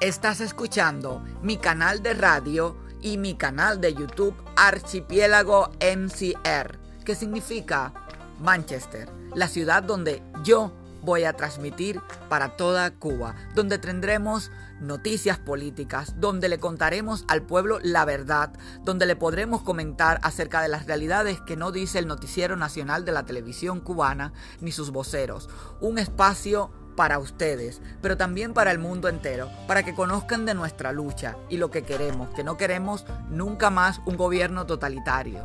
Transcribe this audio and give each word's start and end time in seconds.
Estás 0.00 0.40
escuchando 0.40 1.22
mi 1.42 1.58
canal 1.58 2.02
de 2.02 2.14
radio 2.14 2.74
y 3.02 3.18
mi 3.18 3.34
canal 3.34 3.82
de 3.82 3.92
YouTube 3.92 4.34
Archipiélago 4.56 5.72
MCR, 5.78 6.78
que 7.04 7.14
significa 7.14 7.92
Manchester, 8.40 9.10
la 9.34 9.46
ciudad 9.46 9.82
donde 9.82 10.22
yo 10.42 10.72
voy 11.02 11.24
a 11.24 11.34
transmitir 11.34 12.00
para 12.30 12.56
toda 12.56 12.90
Cuba, 12.92 13.34
donde 13.54 13.76
tendremos 13.78 14.50
noticias 14.80 15.38
políticas, 15.38 16.18
donde 16.18 16.48
le 16.48 16.58
contaremos 16.58 17.26
al 17.28 17.42
pueblo 17.42 17.78
la 17.82 18.06
verdad, 18.06 18.54
donde 18.82 19.04
le 19.04 19.16
podremos 19.16 19.60
comentar 19.60 20.18
acerca 20.22 20.62
de 20.62 20.68
las 20.68 20.86
realidades 20.86 21.42
que 21.42 21.56
no 21.56 21.72
dice 21.72 21.98
el 21.98 22.06
noticiero 22.06 22.56
nacional 22.56 23.04
de 23.04 23.12
la 23.12 23.26
televisión 23.26 23.80
cubana 23.80 24.32
ni 24.62 24.72
sus 24.72 24.92
voceros. 24.92 25.50
Un 25.82 25.98
espacio 25.98 26.70
para 27.00 27.18
ustedes, 27.18 27.80
pero 28.02 28.18
también 28.18 28.52
para 28.52 28.72
el 28.72 28.78
mundo 28.78 29.08
entero, 29.08 29.48
para 29.66 29.82
que 29.82 29.94
conozcan 29.94 30.44
de 30.44 30.52
nuestra 30.52 30.92
lucha 30.92 31.38
y 31.48 31.56
lo 31.56 31.70
que 31.70 31.82
queremos, 31.82 32.28
que 32.34 32.44
no 32.44 32.58
queremos 32.58 33.06
nunca 33.30 33.70
más 33.70 34.02
un 34.04 34.18
gobierno 34.18 34.66
totalitario. 34.66 35.42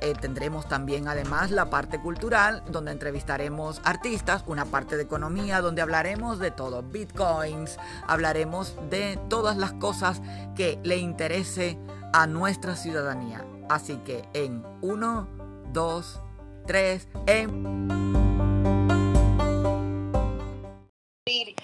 Eh, 0.00 0.14
tendremos 0.20 0.66
también 0.68 1.06
además 1.06 1.52
la 1.52 1.70
parte 1.70 2.00
cultural, 2.00 2.64
donde 2.72 2.90
entrevistaremos 2.90 3.80
artistas, 3.84 4.42
una 4.48 4.64
parte 4.64 4.96
de 4.96 5.04
economía, 5.04 5.60
donde 5.60 5.80
hablaremos 5.80 6.40
de 6.40 6.50
todo, 6.50 6.82
bitcoins, 6.82 7.78
hablaremos 8.08 8.74
de 8.90 9.16
todas 9.28 9.56
las 9.56 9.74
cosas 9.74 10.20
que 10.56 10.80
le 10.82 10.96
interese 10.96 11.78
a 12.12 12.26
nuestra 12.26 12.74
ciudadanía. 12.74 13.44
Así 13.68 13.98
que 13.98 14.28
en 14.32 14.64
1, 14.80 15.28
2, 15.72 16.20
3, 16.66 17.08
en 17.26 18.75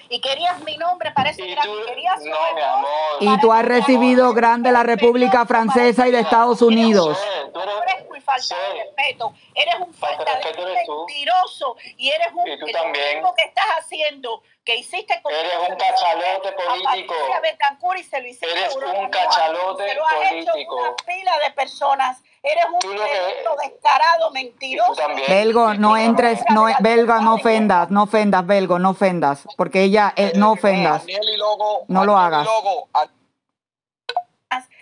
y 0.08 0.20
querías 0.20 0.60
mi 0.60 0.76
nombre, 0.76 1.12
parece 1.12 1.42
que 1.42 1.56
querías 1.86 2.18
no, 2.20 2.54
mi 2.54 2.60
amor. 2.60 2.90
Y 3.20 3.40
tú 3.40 3.52
has 3.52 3.64
recibido 3.64 4.32
grande 4.32 4.72
la 4.72 4.82
República 4.82 5.46
Francesa 5.46 6.06
y 6.08 6.10
de 6.10 6.20
Estados 6.20 6.62
Unidos. 6.62 7.18
Tú 7.52 7.60
eres 7.60 8.08
muy 8.08 8.20
falta 8.20 8.56
de 8.56 8.84
respeto. 8.84 9.34
Eres 9.54 9.74
un 9.80 9.94
falta 9.94 10.38
de 10.38 10.64
mentiroso 10.64 11.76
y 11.96 12.10
eres 12.10 12.28
un 12.34 12.48
y 12.48 12.58
tú 12.58 12.66
también. 12.66 13.22
que 13.36 13.44
estás 13.44 13.66
haciendo 13.78 14.42
que 14.64 14.76
hiciste 14.76 15.20
con 15.22 15.32
Eres 15.32 15.52
un 15.68 15.76
cachalote 15.76 16.52
político. 16.52 17.14
y 17.98 18.02
se 18.04 18.20
lo 18.20 18.28
hiciste 18.28 18.50
Eres 18.50 18.76
un 18.76 19.08
cachalote 19.08 19.88
se 19.88 19.94
lo 19.94 20.06
has 20.06 20.14
político. 20.14 20.56
Hecho 20.56 20.72
una 20.72 20.96
pila 20.96 21.38
de 21.38 21.50
personas. 21.52 22.22
Eres 22.42 22.64
un 22.72 22.80
que... 22.80 23.68
descarado, 23.68 24.30
mentiroso. 24.32 25.00
Belgo, 25.28 25.74
no 25.74 25.96
entres, 25.96 26.40
no, 26.50 26.66
belga, 26.80 27.20
no 27.20 27.34
ofendas, 27.34 27.90
no 27.90 28.02
ofendas, 28.02 28.44
belgo, 28.46 28.78
no 28.78 28.90
ofendas, 28.90 29.44
porque 29.56 29.82
ella, 29.82 30.12
eh, 30.16 30.32
no 30.34 30.52
ofendas. 30.52 31.04
No 31.88 32.04
lo 32.04 32.16
hagas. 32.16 32.48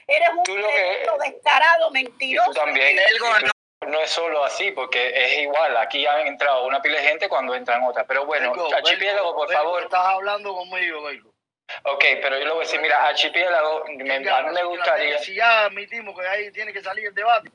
Eres 0.06 0.30
un 0.36 0.42
que... 0.42 1.06
descarado, 1.24 1.90
mentiroso. 1.90 2.52
También. 2.52 2.96
Belgo, 2.96 3.26
no 3.46 3.50
no 3.86 4.00
es 4.00 4.10
solo 4.10 4.44
así, 4.44 4.70
porque 4.72 5.12
es 5.14 5.38
igual. 5.38 5.76
Aquí 5.76 6.06
han 6.06 6.26
entrado 6.26 6.66
una 6.66 6.82
pila 6.82 6.98
de 6.98 7.08
gente 7.08 7.28
cuando 7.28 7.54
entran 7.54 7.82
otras. 7.82 8.04
Pero 8.06 8.26
bueno, 8.26 8.52
Archipiélago, 8.74 9.34
por 9.34 9.50
favor. 9.50 9.82
Estás 9.82 10.04
hablando 10.06 10.54
conmigo, 10.54 11.02
Belgo. 11.02 11.29
Ok, 11.84 12.04
pero 12.22 12.38
yo 12.38 12.44
le 12.44 12.50
voy 12.50 12.64
a 12.64 12.66
decir, 12.66 12.80
mira, 12.80 13.06
Archipiélago, 13.06 13.84
me, 13.96 14.14
a 14.16 14.42
mí 14.42 14.52
me 14.52 14.64
gustaría... 14.64 15.18
Si 15.18 15.34
ya 15.34 15.66
admitimos 15.66 16.18
que 16.18 16.26
ahí 16.26 16.50
tiene 16.52 16.72
que 16.72 16.82
salir 16.82 17.06
el 17.06 17.14
debate. 17.14 17.50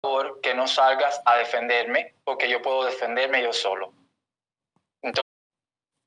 Por 0.00 0.10
favor, 0.10 0.40
que 0.40 0.54
no 0.54 0.66
salgas 0.66 1.20
a 1.24 1.36
defenderme, 1.36 2.14
porque 2.24 2.48
yo 2.48 2.60
puedo 2.60 2.84
defenderme 2.84 3.42
yo 3.42 3.52
solo. 3.52 3.92
Entonces, 5.02 5.30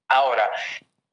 ahora, 0.10 0.50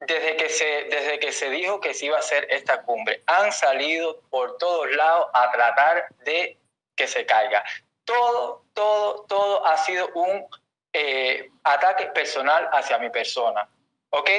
desde 0.01 0.35
que, 0.35 0.49
se, 0.49 0.65
desde 0.85 1.19
que 1.19 1.31
se 1.31 1.49
dijo 1.49 1.79
que 1.79 1.93
se 1.93 2.07
iba 2.07 2.17
a 2.17 2.19
hacer 2.19 2.47
esta 2.49 2.83
cumbre, 2.83 3.23
han 3.25 3.51
salido 3.51 4.21
por 4.29 4.57
todos 4.57 4.91
lados 4.91 5.27
a 5.33 5.51
tratar 5.51 6.07
de 6.23 6.57
que 6.95 7.07
se 7.07 7.25
caiga. 7.25 7.63
Todo, 8.03 8.63
todo, 8.73 9.25
todo 9.25 9.65
ha 9.65 9.77
sido 9.77 10.09
un 10.13 10.47
eh, 10.93 11.49
ataque 11.63 12.05
personal 12.07 12.69
hacia 12.71 12.99
mi 12.99 13.09
persona. 13.09 13.67
¿Ok? 14.09 14.29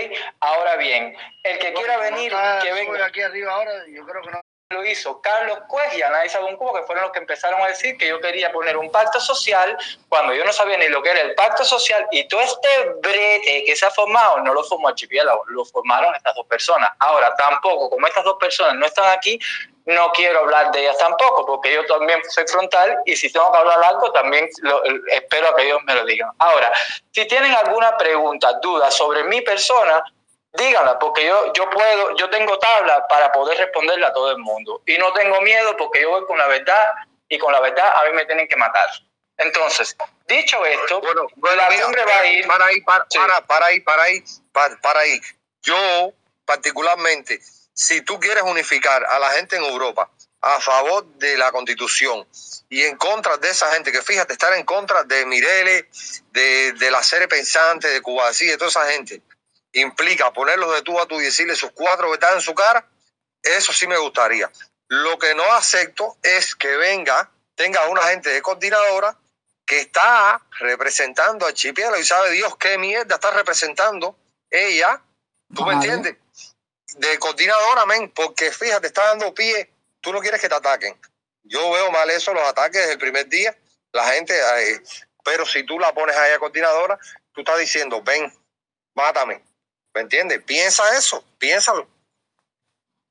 Ahora 0.41 0.77
bien, 0.77 1.15
el 1.43 1.59
que 1.59 1.73
quiera 1.73 1.99
venir, 1.99 2.33
que 2.63 2.73
venga. 2.73 3.07
aquí 3.07 3.21
arriba 3.21 3.53
ahora, 3.53 3.73
yo 3.89 4.07
creo 4.07 4.23
que 4.23 4.31
no 4.31 4.41
lo 4.71 4.85
hizo 4.85 5.21
Carlos 5.21 5.61
Cuez 5.69 5.97
y 5.97 6.03
Anaí 6.03 6.29
Sabuncubo, 6.29 6.75
que 6.75 6.83
fueron 6.83 7.05
los 7.05 7.13
que 7.13 7.21
empezaron 7.21 7.61
a 7.61 7.69
decir 7.69 7.97
que 7.97 8.09
yo 8.09 8.21
quería 8.21 8.51
poner 8.51 8.77
un 8.77 8.91
pacto 8.91 9.21
social 9.21 9.79
cuando 10.09 10.35
yo 10.35 10.45
no 10.45 10.53
sabía 10.53 10.77
ni 10.77 10.89
lo 10.89 11.01
que 11.05 11.11
era 11.11 11.21
el 11.21 11.37
pacto 11.37 11.65
social 11.65 12.05
y 12.11 12.27
todo 12.27 12.41
este 12.41 12.69
brete 13.01 13.63
que 13.65 13.77
se 13.77 13.87
ha 13.87 13.91
formado 13.93 14.41
no 14.41 14.53
lo 14.53 14.65
formó 14.65 14.89
Archipiélago, 14.89 15.45
lo 15.47 15.65
formaron 15.65 16.13
estas 16.17 16.35
dos 16.35 16.47
personas. 16.49 16.91
Ahora, 16.99 17.33
tampoco, 17.37 17.89
como 17.91 18.09
estas 18.09 18.25
dos 18.25 18.39
personas 18.41 18.75
no 18.75 18.87
están 18.87 19.09
aquí, 19.17 19.39
no 19.85 20.11
quiero 20.11 20.41
hablar 20.41 20.73
de 20.73 20.81
ellas 20.81 20.99
tampoco, 20.99 21.47
porque 21.47 21.73
yo 21.73 21.87
también 21.87 22.21
soy 22.29 22.45
frontal 22.49 22.99
y 23.05 23.15
si 23.15 23.31
tengo 23.33 23.53
que 23.53 23.59
hablar 23.59 23.85
algo, 23.85 24.11
también 24.11 24.49
espero 25.13 25.49
a 25.49 25.55
que 25.55 25.63
ellos 25.63 25.81
me 25.85 25.95
lo 25.95 26.05
digan. 26.05 26.31
Ahora, 26.39 26.73
si 27.13 27.25
tienen 27.29 27.55
alguna 27.55 27.97
pregunta, 27.97 28.53
duda 28.61 28.91
sobre 28.91 29.23
mi 29.23 29.43
persona, 29.43 30.03
díganla, 30.57 30.99
porque 30.99 31.25
yo, 31.27 31.53
yo 31.53 31.69
puedo, 31.71 32.17
yo 32.17 32.31
tengo 32.31 32.59
tabla 32.59 33.07
para 33.09 33.33
poder 33.33 33.59
responderle 33.59 34.07
a 34.07 34.13
todo 34.13 34.31
el 34.31 34.39
mundo. 34.39 34.83
Y 34.87 34.99
no 34.99 35.13
tengo 35.13 35.41
miedo 35.41 35.77
porque 35.77 36.03
yo 36.03 36.11
voy 36.11 36.27
con 36.27 36.39
la 36.39 36.47
verdad 36.47 36.93
y 37.29 37.39
con 37.39 37.53
la 37.53 37.61
verdad 37.61 37.89
a 37.97 38.05
mí 38.05 38.13
me 38.13 38.25
tienen 38.27 38.49
que 38.49 38.57
matar. 38.57 38.89
Entonces, 39.39 39.97
dicho 40.27 40.65
esto, 40.65 41.01
bueno, 41.01 41.27
la 41.57 41.69
cumbre 41.83 42.05
va 42.05 42.21
a 42.21 42.27
ir. 42.27 42.47
Para 42.47 42.67
ahí, 42.67 42.81
para, 42.81 43.07
para, 43.47 43.67
ahí, 43.67 43.81
para 43.81 44.03
ahí, 44.03 44.25
para, 44.53 44.77
para 44.81 45.01
ahí. 45.01 45.21
Yo, 45.63 46.13
particularmente, 46.45 47.41
si 47.75 48.01
tú 48.01 48.19
quieres 48.19 48.43
unificar 48.45 49.05
a 49.05 49.19
la 49.19 49.31
gente 49.33 49.57
en 49.57 49.65
Europa 49.65 50.11
a 50.41 50.61
favor 50.61 51.05
de 51.17 51.37
la 51.37 51.51
constitución 51.53 52.27
y 52.71 52.83
en 52.85 52.97
contra 52.97 53.37
de 53.37 53.51
esa 53.51 53.71
gente, 53.73 53.93
que 53.93 54.01
fíjate, 54.01 54.33
estar 54.33 54.53
en 54.55 54.65
contra 54.65 55.05
de 55.05 55.27
Mirele, 55.27 55.89
de, 56.31 56.73
de 56.73 56.91
la 56.91 57.03
serie 57.03 57.29
pensante, 57.29 57.89
de 57.89 58.01
Cuba, 58.01 58.29
así, 58.29 58.47
de 58.47 58.57
toda 58.57 58.71
esa 58.71 58.87
gente, 58.87 59.21
implica 59.81 60.33
ponerlos 60.33 60.73
de 60.75 60.83
tú 60.83 60.99
a 61.01 61.07
tú 61.07 61.21
y 61.21 61.25
decirle 61.25 61.55
sus 61.55 61.71
cuatro 61.73 62.11
verdades 62.11 62.37
en 62.37 62.43
su 62.43 62.55
cara, 62.55 62.89
eso 63.43 63.73
sí 63.73 63.87
me 63.87 63.99
gustaría. 63.99 64.51
Lo 64.89 65.19
que 65.19 65.35
no 65.35 65.45
acepto 65.53 66.17
es 66.23 66.55
que 66.55 66.77
venga, 66.77 67.31
tenga 67.55 67.87
una 67.89 68.03
gente 68.03 68.31
de 68.31 68.43
coordinadora 68.43 69.17
que 69.67 69.81
está 69.81 70.41
representando 70.61 71.47
a 71.47 71.53
Chipiela 71.53 71.99
y 71.99 72.05
sabe 72.05 72.31
Dios 72.31 72.57
qué 72.57 72.79
mierda 72.79 73.17
está 73.17 73.33
representando 73.33 74.17
ella, 74.49 75.03
¿tú 75.55 75.65
me 75.65 75.75
entiendes? 75.75 76.17
De 76.95 77.19
coordinadora, 77.19 77.85
men, 77.85 78.11
porque 78.11 78.53
fíjate, 78.53 78.87
está 78.87 79.07
dando 79.07 79.35
pie, 79.35 79.73
tú 80.01 80.13
no 80.13 80.21
quieres 80.21 80.41
que 80.41 80.49
te 80.49 80.55
ataquen. 80.55 80.99
Yo 81.43 81.71
veo 81.73 81.91
mal 81.91 82.09
eso, 82.11 82.33
los 82.33 82.49
ataques 82.49 82.81
desde 82.81 82.93
el 82.93 82.99
primer 82.99 83.29
día, 83.29 83.57
la 83.93 84.05
gente, 84.13 84.39
eh, 84.39 84.81
pero 85.25 85.45
si 85.45 85.65
tú 85.65 85.79
la 85.79 85.93
pones 85.93 86.17
ahí 86.17 86.33
a 86.33 86.39
coordinadora, 86.39 86.99
tú 87.33 87.41
estás 87.41 87.59
diciendo, 87.59 88.03
ven, 88.03 88.33
mátame, 88.95 89.43
¿Me 89.97 90.03
entiendes? 90.03 90.43
Piensa 90.45 90.83
eso, 90.95 91.25
piénsalo. 91.39 91.89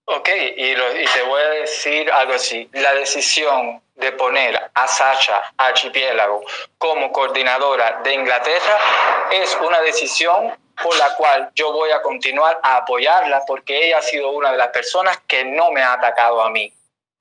Ok, 0.06 0.30
y, 0.56 0.76
te 0.76 1.24
voy 1.24 1.42
a 1.42 1.50
decir 1.62 2.12
algo 2.12 2.34
así. 2.34 2.70
La 2.74 2.94
decisión 2.94 3.82
de 3.96 4.12
poner 4.12 4.70
a 4.72 4.88
Sacha 4.88 5.42
Archipiélago 5.58 6.46
como 6.78 7.12
coordinadora 7.12 8.02
de 8.04 8.14
Inglaterra 8.14 8.78
es 9.32 9.58
una 9.66 9.82
decisión 9.82 10.56
por 10.84 10.96
la 10.98 11.16
cual 11.16 11.50
yo 11.56 11.72
voy 11.74 11.90
a 11.90 12.04
continuar 12.04 12.60
a 12.62 12.78
apoyarla 12.78 13.42
porque 13.48 13.88
ella 13.88 13.98
ha 13.98 14.02
sido 14.04 14.30
una 14.30 14.52
de 14.52 14.58
las 14.58 14.68
personas 14.68 15.20
que 15.28 15.44
no 15.44 15.72
me 15.72 15.82
ha 15.82 15.94
atacado 15.94 16.40
a 16.44 16.52
mí. 16.52 16.72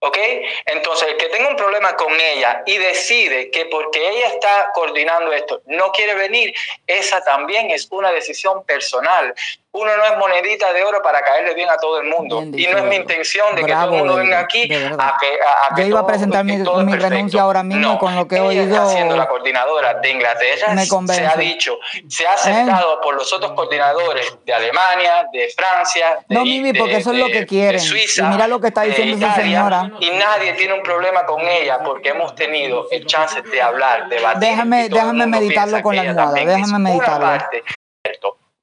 ¿Ok? 0.05 0.19
Entonces, 0.67 1.09
el 1.09 1.17
que 1.17 1.31
tenga 1.31 1.49
un 1.49 1.57
problema 1.57 1.97
con 1.97 2.13
ella 2.21 2.63
y 2.67 2.77
decide 2.77 3.51
que 3.51 3.65
porque 3.67 4.07
ella 4.07 4.27
está 4.27 4.71
coordinando 4.75 5.33
esto 5.33 5.63
no 5.65 5.93
quiere 5.93 6.15
venir, 6.15 6.55
esa 6.87 7.25
también 7.25 7.71
es 7.71 7.89
una 7.91 8.13
decisión 8.13 8.65
personal 8.67 9.35
uno 9.75 9.97
no 9.97 10.05
es 10.05 10.17
monedita 10.17 10.73
de 10.73 10.85
oro 10.85 11.03
para 11.03 11.21
caerle 11.21 11.53
bien 11.53 11.69
a 11.69 11.77
todo 11.77 12.01
el 12.01 12.09
mundo. 12.09 12.43
y 12.43 12.67
no 12.69 12.79
es 12.79 12.85
mi 12.85 12.97
intención 12.97 13.57
de 13.57 13.65
que 13.65 13.73
todo 13.73 13.85
el 13.85 13.91
mundo 13.91 14.15
venga 14.15 14.39
aquí 14.39 14.63
a 14.63 15.17
que, 15.19 15.39
a, 15.45 15.77
Yo 15.77 15.85
iba 15.85 16.01
a 16.01 16.07
presentar 16.07 16.45
mi, 16.45 16.59
mi 16.59 16.97
renuncia 16.97 17.43
ahora 17.43 17.65
mismo 17.65 17.99
con 17.99 18.15
lo 18.15 18.29
que 18.29 18.37
he 18.37 18.41
oído. 18.41 18.89
siendo 18.89 19.17
la 19.17 19.29
coordinadora 19.29 19.95
de 19.95 20.11
Inglaterra, 20.11 20.77
se 20.77 21.27
ha 21.27 21.37
dicho, 21.37 21.79
se 22.09 22.27
ha 22.27 22.31
¿Eh? 22.31 22.35
aceptado 22.35 23.01
por 23.01 23.17
los 23.17 23.33
otros 23.33 23.53
coordinadores 23.53 24.37
de 24.45 24.55
Alemania, 24.55 25.27
de 25.33 25.49
Francia, 25.57 26.19
de, 26.29 26.35
no, 26.35 26.43
Mimi, 26.43 26.73
porque 26.73 26.99
eso 26.99 27.13
es 27.13 27.19
lo 27.19 27.27
que 27.27 27.45
quieren. 27.45 27.81
Suiza, 27.81 28.23
y 28.23 28.27
mira 28.29 28.47
lo 28.47 28.61
que 28.61 28.69
está 28.69 28.83
diciendo 28.83 29.17
esa 29.17 29.35
señora. 29.35 29.91
Y 29.99 30.11
nadie 30.11 30.53
tiene 30.53 30.75
un 30.75 30.83
problema 30.83 31.27
con 31.27 31.41
ella 31.41 31.81
porque 31.85 32.11
hemos 32.11 32.35
tenido 32.37 32.87
el 32.93 33.07
chance 33.07 33.43
de 33.43 33.61
hablar, 33.61 34.09
de 34.09 34.17
debatir. 34.17 34.41
Déjame, 34.41 34.89
déjame 34.89 35.27
meditarlo 35.27 35.83
con 35.83 35.97
la 35.97 36.03
almohada, 36.03 36.33
déjame 36.35 36.79
meditarlo. 36.79 37.45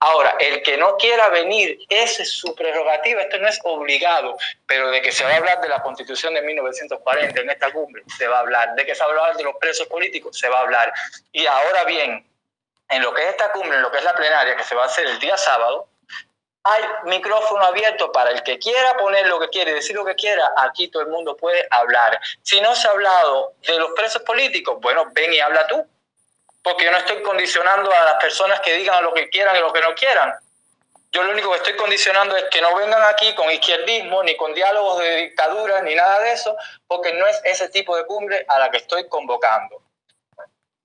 Ahora, 0.03 0.35
el 0.39 0.63
que 0.63 0.77
no 0.77 0.97
quiera 0.97 1.29
venir, 1.29 1.77
esa 1.87 2.23
es 2.23 2.31
su 2.31 2.55
prerrogativa, 2.55 3.21
esto 3.21 3.37
no 3.37 3.47
es 3.47 3.59
obligado, 3.63 4.35
pero 4.65 4.89
de 4.89 4.99
que 4.99 5.11
se 5.11 5.23
va 5.23 5.29
a 5.29 5.35
hablar 5.37 5.61
de 5.61 5.69
la 5.69 5.83
constitución 5.83 6.33
de 6.33 6.41
1940 6.41 7.39
en 7.39 7.49
esta 7.51 7.71
cumbre, 7.71 8.01
se 8.17 8.27
va 8.27 8.37
a 8.37 8.39
hablar, 8.39 8.73
de 8.73 8.83
que 8.83 8.95
se 8.95 9.03
va 9.03 9.05
a 9.05 9.09
hablar 9.11 9.37
de 9.37 9.43
los 9.43 9.55
presos 9.57 9.85
políticos, 9.85 10.35
se 10.39 10.49
va 10.49 10.57
a 10.57 10.61
hablar. 10.61 10.91
Y 11.31 11.45
ahora 11.45 11.83
bien, 11.83 12.27
en 12.89 13.01
lo 13.03 13.13
que 13.13 13.21
es 13.21 13.29
esta 13.29 13.51
cumbre, 13.51 13.77
en 13.77 13.83
lo 13.83 13.91
que 13.91 13.99
es 13.99 14.03
la 14.03 14.15
plenaria, 14.15 14.57
que 14.57 14.63
se 14.63 14.73
va 14.73 14.83
a 14.83 14.87
hacer 14.87 15.05
el 15.05 15.19
día 15.19 15.37
sábado, 15.37 15.87
hay 16.63 16.83
micrófono 17.05 17.63
abierto 17.63 18.11
para 18.11 18.31
el 18.31 18.41
que 18.41 18.57
quiera 18.57 18.97
poner 18.97 19.27
lo 19.27 19.39
que 19.39 19.49
quiere, 19.49 19.71
decir 19.71 19.95
lo 19.95 20.05
que 20.05 20.15
quiera, 20.15 20.51
aquí 20.57 20.87
todo 20.87 21.03
el 21.03 21.09
mundo 21.09 21.37
puede 21.37 21.67
hablar. 21.69 22.19
Si 22.41 22.59
no 22.59 22.73
se 22.73 22.87
ha 22.87 22.91
hablado 22.91 23.53
de 23.67 23.77
los 23.77 23.91
presos 23.91 24.23
políticos, 24.23 24.79
bueno, 24.81 25.05
ven 25.13 25.31
y 25.31 25.39
habla 25.39 25.67
tú, 25.67 25.87
porque 26.63 26.85
yo 26.85 26.91
no 26.91 26.97
estoy 26.97 27.21
condicionando 27.21 27.91
a 27.91 28.03
las 28.05 28.15
personas 28.15 28.59
que 28.61 28.75
digan 28.75 29.03
lo 29.03 29.13
que 29.13 29.29
quieran 29.29 29.55
y 29.55 29.59
lo 29.59 29.73
que 29.73 29.81
no 29.81 29.93
quieran. 29.95 30.33
Yo 31.11 31.23
lo 31.23 31.31
único 31.31 31.51
que 31.51 31.57
estoy 31.57 31.75
condicionando 31.75 32.37
es 32.37 32.45
que 32.45 32.61
no 32.61 32.73
vengan 32.75 33.03
aquí 33.03 33.35
con 33.35 33.51
izquierdismo, 33.51 34.23
ni 34.23 34.37
con 34.37 34.53
diálogos 34.53 34.99
de 34.99 35.15
dictadura, 35.17 35.81
ni 35.81 35.93
nada 35.93 36.19
de 36.19 36.31
eso, 36.31 36.55
porque 36.87 37.13
no 37.13 37.27
es 37.27 37.41
ese 37.43 37.67
tipo 37.67 37.97
de 37.97 38.05
cumbre 38.05 38.45
a 38.47 38.59
la 38.59 38.71
que 38.71 38.77
estoy 38.77 39.09
convocando. 39.09 39.81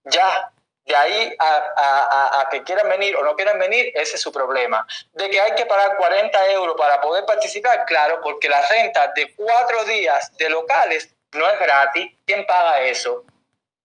Ya, 0.02 0.50
de 0.84 0.96
ahí 0.96 1.36
a, 1.38 2.48
que 2.50 2.64
quieran 2.64 2.88
venir 2.88 3.14
o 3.16 3.22
no 3.22 3.36
quieran 3.36 3.58
venir, 3.58 3.92
ese 3.94 4.16
es 4.16 4.20
su 4.20 4.32
problema. 4.32 4.84
De 5.12 5.30
que 5.30 5.40
hay 5.40 5.54
que 5.54 5.66
pagar 5.66 5.96
40 5.96 6.50
euros 6.50 6.76
para 6.76 7.00
poder 7.00 7.24
participar, 7.24 7.84
claro, 7.86 8.20
porque 8.20 8.48
la 8.48 8.66
renta 8.68 9.12
de 9.14 9.32
cuatro 9.36 9.84
días 9.84 10.36
de 10.36 10.50
locales 10.50 11.08
no 11.32 11.48
es 11.48 11.58
gratis. 11.60 12.16
¿Quién 12.24 12.46
paga 12.46 12.80
eso? 12.80 13.24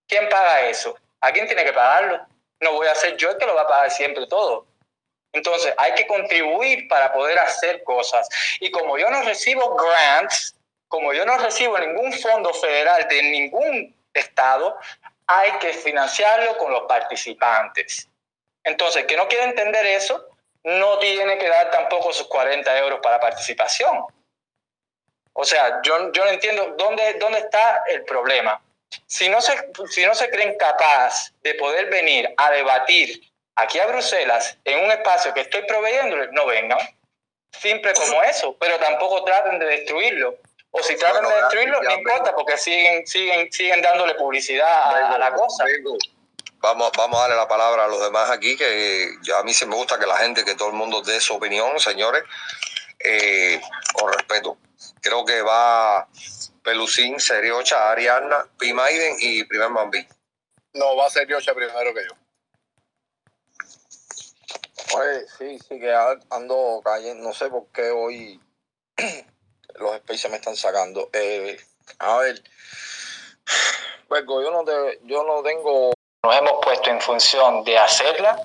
¿Quién 0.07 0.27
paga 0.29 0.61
eso? 0.61 0.95
¿A 1.21 1.31
quién 1.31 1.47
tiene 1.47 1.63
que 1.63 1.73
pagarlo? 1.73 2.25
No 2.59 2.73
voy 2.73 2.87
a 2.87 2.95
ser 2.95 3.15
yo 3.17 3.31
el 3.31 3.37
que 3.37 3.45
lo 3.45 3.55
va 3.55 3.61
a 3.61 3.67
pagar 3.67 3.91
siempre 3.91 4.27
todo. 4.27 4.65
Entonces, 5.33 5.73
hay 5.77 5.93
que 5.95 6.07
contribuir 6.07 6.87
para 6.87 7.13
poder 7.13 7.39
hacer 7.39 7.83
cosas. 7.83 8.27
Y 8.59 8.69
como 8.69 8.97
yo 8.97 9.09
no 9.09 9.21
recibo 9.21 9.75
grants, 9.75 10.55
como 10.87 11.13
yo 11.13 11.25
no 11.25 11.37
recibo 11.37 11.79
ningún 11.79 12.11
fondo 12.13 12.53
federal 12.53 13.07
de 13.07 13.23
ningún 13.23 13.95
estado, 14.13 14.77
hay 15.27 15.51
que 15.59 15.71
financiarlo 15.73 16.57
con 16.57 16.71
los 16.73 16.83
participantes. 16.83 18.09
Entonces, 18.63 19.05
que 19.05 19.15
no 19.15 19.27
quiere 19.27 19.45
entender 19.45 19.85
eso, 19.85 20.27
no 20.63 20.99
tiene 20.99 21.37
que 21.37 21.47
dar 21.47 21.71
tampoco 21.71 22.11
sus 22.11 22.27
40 22.27 22.77
euros 22.79 22.99
para 23.01 23.19
participación. 23.19 24.05
O 25.33 25.45
sea, 25.45 25.81
yo, 25.81 26.11
yo 26.11 26.25
no 26.25 26.31
entiendo 26.31 26.75
dónde, 26.77 27.13
dónde 27.13 27.39
está 27.39 27.83
el 27.87 28.03
problema. 28.03 28.61
Si 29.07 29.29
no, 29.29 29.41
se, 29.41 29.53
si 29.89 30.05
no 30.05 30.13
se 30.15 30.29
creen 30.29 30.57
capaz 30.57 31.31
de 31.43 31.53
poder 31.55 31.89
venir 31.89 32.33
a 32.37 32.51
debatir 32.51 33.21
aquí 33.55 33.79
a 33.79 33.87
Bruselas 33.87 34.57
en 34.65 34.83
un 34.83 34.91
espacio 34.91 35.33
que 35.33 35.41
estoy 35.41 35.65
proveyéndoles, 35.65 36.29
no 36.31 36.45
vengan. 36.45 36.79
Simple 37.51 37.93
como 37.93 38.23
eso, 38.23 38.55
pero 38.59 38.77
tampoco 38.79 39.23
traten 39.23 39.59
de 39.59 39.65
destruirlo. 39.65 40.35
O 40.71 40.81
si 40.81 40.95
tratan 40.95 41.27
de 41.27 41.35
destruirlo, 41.35 41.81
no 41.83 41.91
importa, 41.91 42.33
porque 42.33 42.57
siguen, 42.57 43.05
siguen, 43.05 43.51
siguen 43.51 43.81
dándole 43.81 44.15
publicidad 44.15 45.13
a, 45.13 45.17
la 45.17 45.33
cosa. 45.33 45.65
Vamos, 46.59 46.91
vamos 46.95 47.17
a 47.17 47.21
darle 47.23 47.35
la 47.35 47.47
palabra 47.47 47.85
a 47.85 47.87
los 47.87 48.01
demás 48.01 48.29
aquí, 48.29 48.55
que 48.55 49.09
a 49.35 49.43
mí 49.43 49.53
sí 49.53 49.65
me 49.65 49.75
gusta 49.75 49.99
que 49.99 50.05
la 50.05 50.17
gente, 50.17 50.45
que 50.45 50.55
todo 50.55 50.69
el 50.69 50.75
mundo 50.75 51.01
dé 51.01 51.19
su 51.19 51.33
opinión, 51.33 51.77
señores, 51.79 52.23
eh, 52.99 53.59
con 53.93 54.13
respeto. 54.13 54.57
Creo 55.01 55.25
que 55.25 55.41
va 55.41 56.07
Pelucín, 56.63 57.19
Seriocha, 57.19 57.91
Ariana, 57.91 58.47
Pimaiden 58.57 59.15
y 59.19 59.43
Primer 59.45 59.69
Mambí. 59.69 60.07
No, 60.73 60.95
va 60.95 61.09
Seriocha 61.09 61.53
primero 61.53 61.93
que 61.93 62.05
yo. 62.05 62.15
Oye, 64.93 65.25
sí, 65.37 65.59
sí, 65.59 65.79
que 65.79 65.93
ando 66.29 66.81
cayendo, 66.83 67.27
no 67.27 67.33
sé 67.33 67.49
por 67.49 67.67
qué 67.71 67.89
hoy 67.89 68.39
los 69.75 69.97
spaces 69.97 70.29
me 70.29 70.37
están 70.37 70.55
sacando. 70.55 71.09
Eh, 71.13 71.57
a 71.99 72.17
ver, 72.17 72.43
pues 74.07 74.23
yo 74.27 74.51
no, 74.51 74.63
te, 74.63 74.99
yo 75.03 75.23
no 75.23 75.41
tengo... 75.43 75.93
Nos 76.23 76.35
hemos 76.35 76.63
puesto 76.63 76.89
en 76.89 77.01
función 77.01 77.63
de 77.63 77.77
hacerla, 77.77 78.39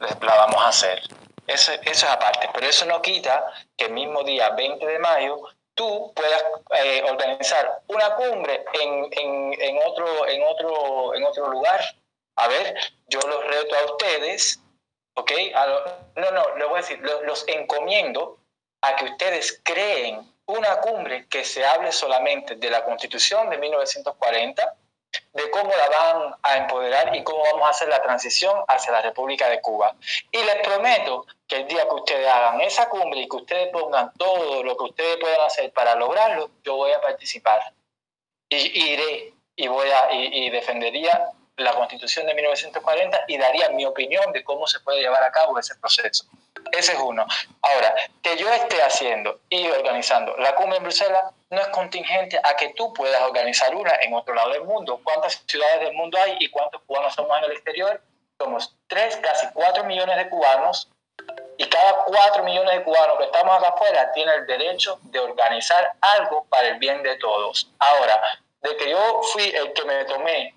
la 0.00 0.34
vamos 0.36 0.60
a 0.60 0.68
hacer. 0.68 1.00
Eso, 1.46 1.72
eso 1.72 1.90
es 1.90 2.04
aparte, 2.04 2.48
pero 2.52 2.66
eso 2.66 2.86
no 2.86 3.00
quita 3.02 3.44
que 3.76 3.86
el 3.86 3.92
mismo 3.92 4.24
día 4.24 4.50
20 4.50 4.84
de 4.84 4.98
mayo 4.98 5.40
tú 5.80 6.12
puedas 6.14 6.44
eh, 6.76 7.02
organizar 7.10 7.80
una 7.88 8.14
cumbre 8.14 8.66
en, 8.74 9.08
en, 9.12 9.54
en, 9.58 9.78
otro, 9.86 10.28
en, 10.28 10.42
otro, 10.42 11.14
en 11.14 11.24
otro 11.24 11.48
lugar. 11.48 11.80
A 12.36 12.48
ver, 12.48 12.76
yo 13.08 13.18
los 13.20 13.46
reto 13.46 13.74
a 13.74 13.84
ustedes, 13.92 14.60
¿ok? 15.14 15.32
no, 16.16 16.30
no, 16.32 16.56
les 16.56 16.68
voy 16.68 16.74
a 16.74 16.82
decir, 16.82 16.98
los, 16.98 17.22
los 17.22 17.48
encomiendo 17.48 18.38
a 18.82 18.94
que 18.94 19.06
ustedes 19.06 19.58
creen 19.64 20.30
una 20.44 20.82
cumbre 20.82 21.26
que 21.28 21.46
se 21.46 21.64
hable 21.64 21.92
solamente 21.92 22.56
de 22.56 22.68
la 22.68 22.84
Constitución 22.84 23.48
de 23.48 23.56
1940, 23.56 24.74
de 25.32 25.50
cómo 25.50 25.70
la 25.70 25.88
van 25.88 26.34
a 26.42 26.56
empoderar 26.56 27.14
y 27.14 27.22
cómo 27.22 27.42
vamos 27.44 27.66
a 27.66 27.70
hacer 27.70 27.88
la 27.88 28.02
transición 28.02 28.64
hacia 28.68 28.92
la 28.92 29.02
República 29.02 29.48
de 29.48 29.60
Cuba. 29.60 29.94
Y 30.30 30.38
les 30.38 30.56
prometo 30.56 31.26
que 31.46 31.56
el 31.56 31.66
día 31.66 31.88
que 31.88 31.94
ustedes 31.94 32.28
hagan 32.28 32.60
esa 32.60 32.88
cumbre 32.88 33.20
y 33.20 33.28
que 33.28 33.36
ustedes 33.36 33.68
pongan 33.72 34.12
todo 34.14 34.62
lo 34.62 34.76
que 34.76 34.84
ustedes 34.84 35.16
puedan 35.18 35.40
hacer 35.42 35.72
para 35.72 35.94
lograrlo, 35.94 36.50
yo 36.62 36.76
voy 36.76 36.92
a 36.92 37.00
participar. 37.00 37.60
Y 38.48 38.92
iré 38.92 39.34
y 39.56 39.68
voy 39.68 39.88
a 39.90 40.12
y 40.12 40.50
defendería 40.50 41.30
la 41.60 41.74
Constitución 41.74 42.26
de 42.26 42.34
1940 42.34 43.24
y 43.28 43.36
daría 43.36 43.68
mi 43.70 43.84
opinión 43.84 44.32
de 44.32 44.42
cómo 44.42 44.66
se 44.66 44.80
puede 44.80 45.00
llevar 45.00 45.22
a 45.22 45.30
cabo 45.30 45.58
ese 45.58 45.74
proceso. 45.76 46.24
Ese 46.72 46.92
es 46.92 46.98
uno. 46.98 47.26
Ahora, 47.62 47.94
que 48.22 48.36
yo 48.36 48.50
esté 48.52 48.82
haciendo 48.82 49.40
y 49.48 49.68
organizando 49.68 50.36
la 50.38 50.54
cumbre 50.54 50.78
en 50.78 50.84
Bruselas 50.84 51.22
no 51.50 51.60
es 51.60 51.68
contingente 51.68 52.40
a 52.42 52.54
que 52.56 52.72
tú 52.74 52.92
puedas 52.94 53.20
organizar 53.22 53.74
una 53.74 53.92
en 54.02 54.14
otro 54.14 54.34
lado 54.34 54.50
del 54.50 54.64
mundo. 54.64 55.00
¿Cuántas 55.02 55.42
ciudades 55.46 55.80
del 55.80 55.94
mundo 55.94 56.18
hay 56.20 56.36
y 56.38 56.48
cuántos 56.48 56.80
cubanos 56.82 57.14
somos 57.14 57.36
en 57.38 57.44
el 57.44 57.52
exterior? 57.52 58.00
Somos 58.38 58.74
tres, 58.86 59.16
casi 59.16 59.46
cuatro 59.52 59.84
millones 59.84 60.16
de 60.16 60.28
cubanos 60.28 60.88
y 61.58 61.68
cada 61.68 62.04
cuatro 62.04 62.44
millones 62.44 62.74
de 62.74 62.84
cubanos 62.84 63.18
que 63.18 63.24
estamos 63.24 63.58
acá 63.58 63.68
afuera 63.68 64.12
tienen 64.12 64.34
el 64.40 64.46
derecho 64.46 64.98
de 65.02 65.18
organizar 65.18 65.92
algo 66.00 66.44
para 66.44 66.68
el 66.68 66.78
bien 66.78 67.02
de 67.02 67.16
todos. 67.16 67.68
Ahora, 67.80 68.20
de 68.62 68.76
que 68.76 68.90
yo 68.90 69.20
fui 69.32 69.44
el 69.44 69.72
que 69.72 69.84
me 69.84 70.04
tomé 70.04 70.54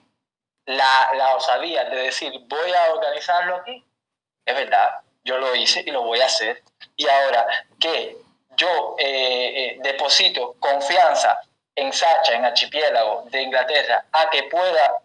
la, 0.65 1.11
la 1.15 1.35
osadía 1.35 1.85
de 1.85 2.03
decir 2.03 2.31
voy 2.47 2.71
a 2.71 2.93
organizarlo 2.93 3.55
aquí, 3.57 3.83
es 4.45 4.55
verdad, 4.55 4.99
yo 5.23 5.37
lo 5.37 5.55
hice 5.55 5.83
y 5.85 5.91
lo 5.91 6.03
voy 6.03 6.21
a 6.21 6.25
hacer. 6.25 6.61
Y 6.95 7.07
ahora 7.07 7.47
que 7.79 8.17
yo 8.55 8.95
eh, 8.97 9.05
eh, 9.05 9.77
deposito 9.81 10.55
confianza 10.59 11.39
en 11.75 11.91
Sacha, 11.91 12.33
en 12.33 12.45
Archipiélago 12.45 13.25
de 13.29 13.41
Inglaterra, 13.41 14.05
a 14.11 14.29
que 14.29 14.43
pueda 14.43 15.01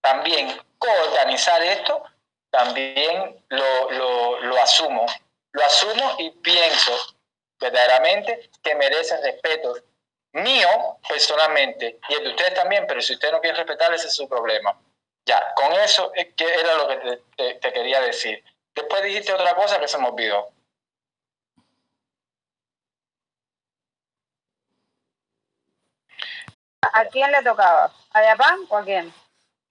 también 0.00 0.60
coorganizar 0.78 1.62
esto, 1.62 2.02
también 2.50 3.44
lo, 3.48 3.90
lo, 3.90 4.40
lo 4.40 4.56
asumo. 4.58 5.06
Lo 5.52 5.64
asumo 5.64 6.16
y 6.18 6.30
pienso 6.30 6.92
verdaderamente 7.58 8.50
que 8.62 8.74
merece 8.74 9.16
respeto 9.20 9.74
mío 10.32 10.98
personalmente 11.08 11.98
y 12.08 12.14
el 12.14 12.24
de 12.24 12.30
ustedes 12.30 12.54
también, 12.54 12.86
pero 12.86 13.00
si 13.00 13.14
ustedes 13.14 13.32
no 13.32 13.40
quieren 13.40 13.56
respetar, 13.56 13.92
ese 13.94 14.08
es 14.08 14.14
su 14.14 14.28
problema. 14.28 14.78
Ya, 15.26 15.52
con 15.54 15.72
eso 15.74 16.12
es 16.14 16.28
que 16.34 16.44
era 16.44 16.74
lo 16.76 16.88
que 16.88 17.20
te, 17.60 17.72
quería 17.72 18.00
decir. 18.00 18.42
Después 18.74 19.02
dijiste 19.02 19.32
otra 19.32 19.54
cosa 19.54 19.78
que 19.78 19.88
se 19.88 19.98
me 19.98 20.08
olvidó. 20.08 20.48
¿A 26.92 27.04
quién 27.06 27.30
le 27.32 27.42
tocaba? 27.42 27.92
¿A 28.12 28.22
Japón 28.22 28.66
o 28.68 28.76
a 28.78 28.84
quién? 28.84 29.12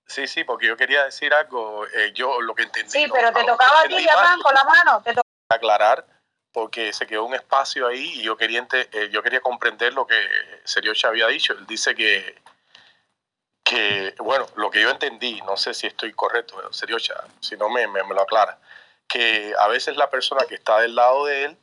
Sí, 0.06 0.28
sí, 0.28 0.44
porque 0.44 0.68
yo 0.68 0.78
quería 0.78 1.04
decir 1.04 1.34
algo, 1.34 1.86
eh, 1.88 2.12
yo 2.14 2.42
lo 2.42 2.56
que 2.56 2.64
entendí. 2.64 2.90
Sí, 2.90 3.08
pero 3.12 3.32
te 3.34 3.44
tocaba 3.44 3.82
a 3.82 3.84
ti, 3.84 4.06
Japón, 4.06 4.42
con 4.42 4.54
la 4.54 4.64
mano. 4.64 5.02
Te 5.04 5.14
aclarar, 5.50 6.06
porque 6.52 6.94
se 6.94 7.06
quedó 7.08 7.26
un 7.26 7.36
espacio 7.36 7.88
ahí 7.88 8.20
y 8.20 8.24
yo 8.24 8.38
quería, 8.38 8.66
eh, 8.72 9.10
yo 9.12 9.22
quería 9.22 9.42
comprender 9.42 9.94
lo 9.94 10.08
que 10.08 10.16
Seriocha 10.64 11.10
había 11.10 11.28
dicho. 11.28 11.54
Él 11.54 11.66
dice 11.68 11.94
que 11.94 12.42
que, 13.68 14.16
bueno, 14.20 14.46
lo 14.56 14.72
que 14.72 14.82
yo 14.82 14.90
entendí, 14.90 15.42
no 15.42 15.58
sé 15.58 15.74
si 15.74 15.88
estoy 15.88 16.14
correcto, 16.14 16.56
serio, 16.72 16.98
si 17.42 17.58
no 17.58 17.70
me, 17.70 17.86
me, 17.88 18.02
lo 18.02 18.22
aclara, 18.22 18.58
que 19.08 19.54
a 19.60 19.68
veces 19.68 19.98
la 19.98 20.10
persona 20.10 20.46
que 20.48 20.56
está 20.56 20.80
del 20.80 20.96
lado 20.96 21.26
de 21.26 21.44
él 21.44 21.58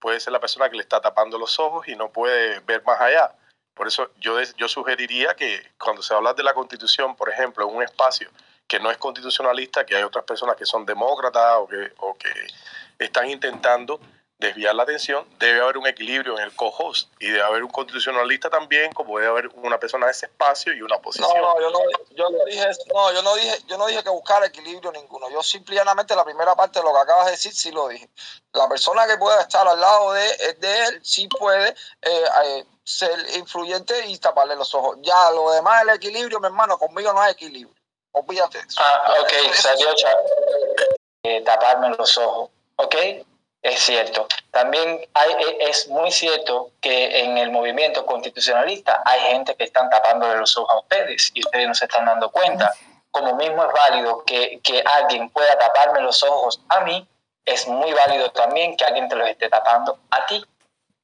puede 0.00 0.18
ser 0.18 0.32
la 0.32 0.40
persona 0.40 0.68
que 0.68 0.76
le 0.76 0.82
está 0.82 1.00
tapando 1.00 1.38
los 1.38 1.60
ojos 1.60 1.86
y 1.86 1.94
no 1.94 2.10
puede 2.10 2.58
ver 2.60 2.82
más 2.84 3.00
allá. 3.00 3.32
Por 3.74 3.88
eso 3.88 4.10
yo, 4.18 4.40
yo 4.56 4.68
sugeriría 4.68 5.34
que 5.34 5.72
cuando 5.78 6.02
se 6.02 6.14
habla 6.14 6.34
de 6.34 6.42
la 6.42 6.54
constitución, 6.54 7.16
por 7.16 7.28
ejemplo, 7.28 7.68
en 7.68 7.76
un 7.76 7.82
espacio 7.82 8.30
que 8.66 8.80
no 8.80 8.90
es 8.90 8.96
constitucionalista, 8.98 9.84
que 9.84 9.96
hay 9.96 10.02
otras 10.02 10.24
personas 10.24 10.56
que 10.56 10.64
son 10.64 10.86
demócratas 10.86 11.56
o 11.58 11.66
que, 11.66 11.92
o 11.98 12.14
que 12.16 12.32
están 12.98 13.28
intentando 13.28 14.00
desviar 14.38 14.74
la 14.74 14.82
atención, 14.82 15.26
debe 15.38 15.60
haber 15.60 15.78
un 15.78 15.86
equilibrio 15.86 16.36
en 16.36 16.44
el 16.44 16.54
co-host 16.54 17.10
y 17.18 17.28
debe 17.28 17.42
haber 17.42 17.62
un 17.62 17.70
constitucionalista 17.70 18.50
también, 18.50 18.92
como 18.92 19.18
debe 19.18 19.30
haber 19.30 19.48
una 19.54 19.78
persona 19.78 20.06
de 20.06 20.12
ese 20.12 20.26
espacio 20.26 20.74
y 20.74 20.82
una 20.82 20.96
oposición. 20.96 21.30
No, 21.34 21.54
no, 21.54 21.60
yo 21.60 21.70
no, 21.70 21.78
yo 22.14 22.30
no 22.30 22.44
dije, 22.44 22.66
no, 22.92 23.12
yo 23.12 23.22
no 23.22 23.34
dije, 23.36 23.58
yo 23.66 23.78
no 23.78 23.86
dije 23.86 24.02
que 24.02 24.10
buscar 24.10 24.44
equilibrio 24.44 24.92
ninguno. 24.92 25.30
Yo 25.30 25.42
simplemente 25.42 26.16
la 26.16 26.24
primera 26.24 26.54
parte 26.54 26.80
de 26.80 26.84
lo 26.84 26.92
que 26.92 27.00
acabas 27.00 27.26
de 27.26 27.32
decir 27.32 27.54
sí 27.54 27.70
lo 27.70 27.88
dije. 27.88 28.08
La 28.52 28.68
persona 28.68 29.06
que 29.06 29.16
pueda 29.16 29.40
estar 29.40 29.66
al 29.66 29.80
lado 29.80 30.12
de, 30.12 30.54
de 30.58 30.84
él 30.84 31.00
sí 31.02 31.28
puede 31.28 31.68
eh, 32.02 32.24
eh, 32.44 32.64
ser 32.84 33.18
influyente 33.36 34.06
y 34.06 34.18
taparle 34.18 34.54
los 34.56 34.74
ojos. 34.74 34.98
Ya 35.00 35.30
lo 35.30 35.50
demás 35.50 35.82
el 35.82 35.90
equilibrio, 35.90 36.38
mi 36.38 36.46
hermano, 36.46 36.78
conmigo 36.78 37.12
no 37.12 37.20
hay 37.20 37.32
equilibrio. 37.32 37.74
Olvídate 38.12 38.60
Ah, 38.78 39.14
ok, 39.20 39.32
salió 39.54 39.88
eh, 41.24 41.40
taparme 41.40 41.90
los 41.96 42.16
ojos. 42.18 42.50
¿Ok? 42.76 42.94
Es 43.62 43.80
cierto. 43.80 44.28
También 44.50 45.08
hay, 45.14 45.32
e, 45.32 45.70
es 45.70 45.88
muy 45.88 46.12
cierto 46.12 46.70
que 46.80 47.20
en 47.20 47.38
el 47.38 47.50
movimiento 47.50 48.04
constitucionalista 48.04 49.02
hay 49.06 49.20
gente 49.32 49.56
que 49.56 49.64
están 49.64 49.88
tapándole 49.88 50.36
los 50.36 50.56
ojos 50.58 50.70
a 50.70 50.78
ustedes 50.80 51.30
y 51.32 51.40
ustedes 51.40 51.66
no 51.66 51.74
se 51.74 51.86
están 51.86 52.04
dando 52.04 52.30
cuenta. 52.30 52.70
Como 53.10 53.34
mismo 53.36 53.64
es 53.64 53.72
válido 53.72 54.22
que, 54.24 54.60
que 54.62 54.82
alguien 54.84 55.30
pueda 55.30 55.58
taparme 55.58 56.02
los 56.02 56.22
ojos 56.22 56.60
a 56.68 56.80
mí, 56.80 57.08
es 57.44 57.66
muy 57.66 57.92
válido 57.92 58.30
también 58.32 58.76
que 58.76 58.84
alguien 58.84 59.08
te 59.08 59.16
los 59.16 59.28
esté 59.28 59.48
tapando 59.48 59.98
a 60.10 60.26
ti 60.26 60.44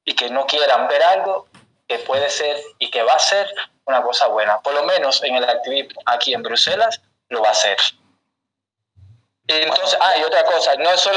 y 0.05 0.13
que 0.15 0.29
no 0.29 0.45
quieran 0.45 0.87
ver 0.87 1.01
algo 1.03 1.47
que 1.91 1.99
puede 1.99 2.29
ser 2.29 2.55
y 2.79 2.89
que 2.89 3.03
va 3.03 3.13
a 3.15 3.19
ser 3.19 3.53
una 3.83 4.01
cosa 4.01 4.27
buena. 4.27 4.61
Por 4.61 4.73
lo 4.73 4.83
menos 4.83 5.21
en 5.23 5.35
el 5.35 5.43
activismo 5.43 5.99
aquí 6.05 6.33
en 6.33 6.41
Bruselas 6.41 7.01
lo 7.27 7.41
va 7.41 7.49
a 7.49 7.53
ser. 7.53 7.77
Entonces, 9.45 9.99
ah, 10.01 10.17
y 10.17 10.23
otra 10.23 10.45
cosa, 10.45 10.73
no 10.77 10.89
es, 10.89 11.09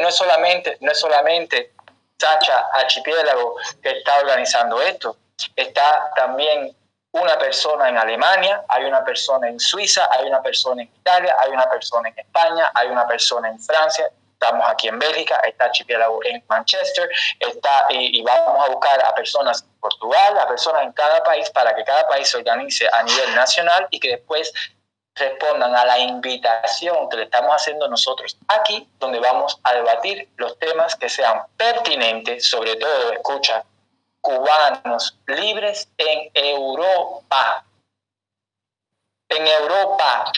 no 0.00 0.08
es 0.08 0.14
solamente, 0.16 0.78
no 0.80 0.90
es 0.90 0.98
solamente 0.98 1.72
Sacha 2.18 2.66
Archipiélago 2.72 3.54
que 3.80 3.90
está 3.90 4.18
organizando 4.18 4.82
esto, 4.82 5.16
está 5.54 6.10
también 6.16 6.76
una 7.12 7.38
persona 7.38 7.88
en 7.88 7.96
Alemania, 7.96 8.64
hay 8.68 8.84
una 8.84 9.04
persona 9.04 9.48
en 9.48 9.60
Suiza, 9.60 10.08
hay 10.10 10.26
una 10.26 10.42
persona 10.42 10.82
en 10.82 10.88
Italia, 10.88 11.36
hay 11.38 11.52
una 11.52 11.70
persona 11.70 12.08
en 12.08 12.18
España, 12.18 12.72
hay 12.74 12.88
una 12.88 13.06
persona 13.06 13.48
en 13.48 13.60
Francia, 13.60 14.10
estamos 14.38 14.68
aquí 14.68 14.88
en 14.88 14.98
Bélgica, 14.98 15.40
está 15.44 15.64
Archipiélago 15.64 16.20
en 16.24 16.44
Manchester, 16.48 17.08
está, 17.40 17.86
y, 17.90 18.18
y, 18.18 18.22
vamos 18.22 18.68
a 18.68 18.70
buscar 18.70 19.02
a 19.04 19.14
personas 19.14 19.62
en 19.62 19.80
Portugal, 19.80 20.38
a 20.38 20.46
personas 20.46 20.82
en 20.82 20.92
cada 20.92 21.22
país 21.24 21.48
para 21.50 21.74
que 21.74 21.84
cada 21.84 22.06
país 22.06 22.28
se 22.28 22.36
organice 22.36 22.86
a 22.92 23.02
nivel 23.02 23.34
nacional 23.34 23.88
y 23.90 23.98
que 23.98 24.10
después 24.10 24.52
respondan 25.14 25.74
a 25.74 25.84
la 25.84 25.98
invitación 25.98 27.08
que 27.08 27.16
le 27.16 27.22
estamos 27.24 27.50
haciendo 27.50 27.88
nosotros 27.88 28.36
aquí, 28.48 28.86
donde 28.98 29.18
vamos 29.18 29.58
a 29.64 29.72
debatir 29.72 30.28
los 30.36 30.58
temas 30.58 30.94
que 30.94 31.08
sean 31.08 31.42
pertinentes, 31.56 32.48
sobre 32.48 32.76
todo, 32.76 33.12
escucha, 33.12 33.64
cubanos 34.20 35.16
libres 35.26 35.88
en 35.96 36.30
Europa. 36.34 37.64
En 39.28 39.46
Europa. 39.46 40.32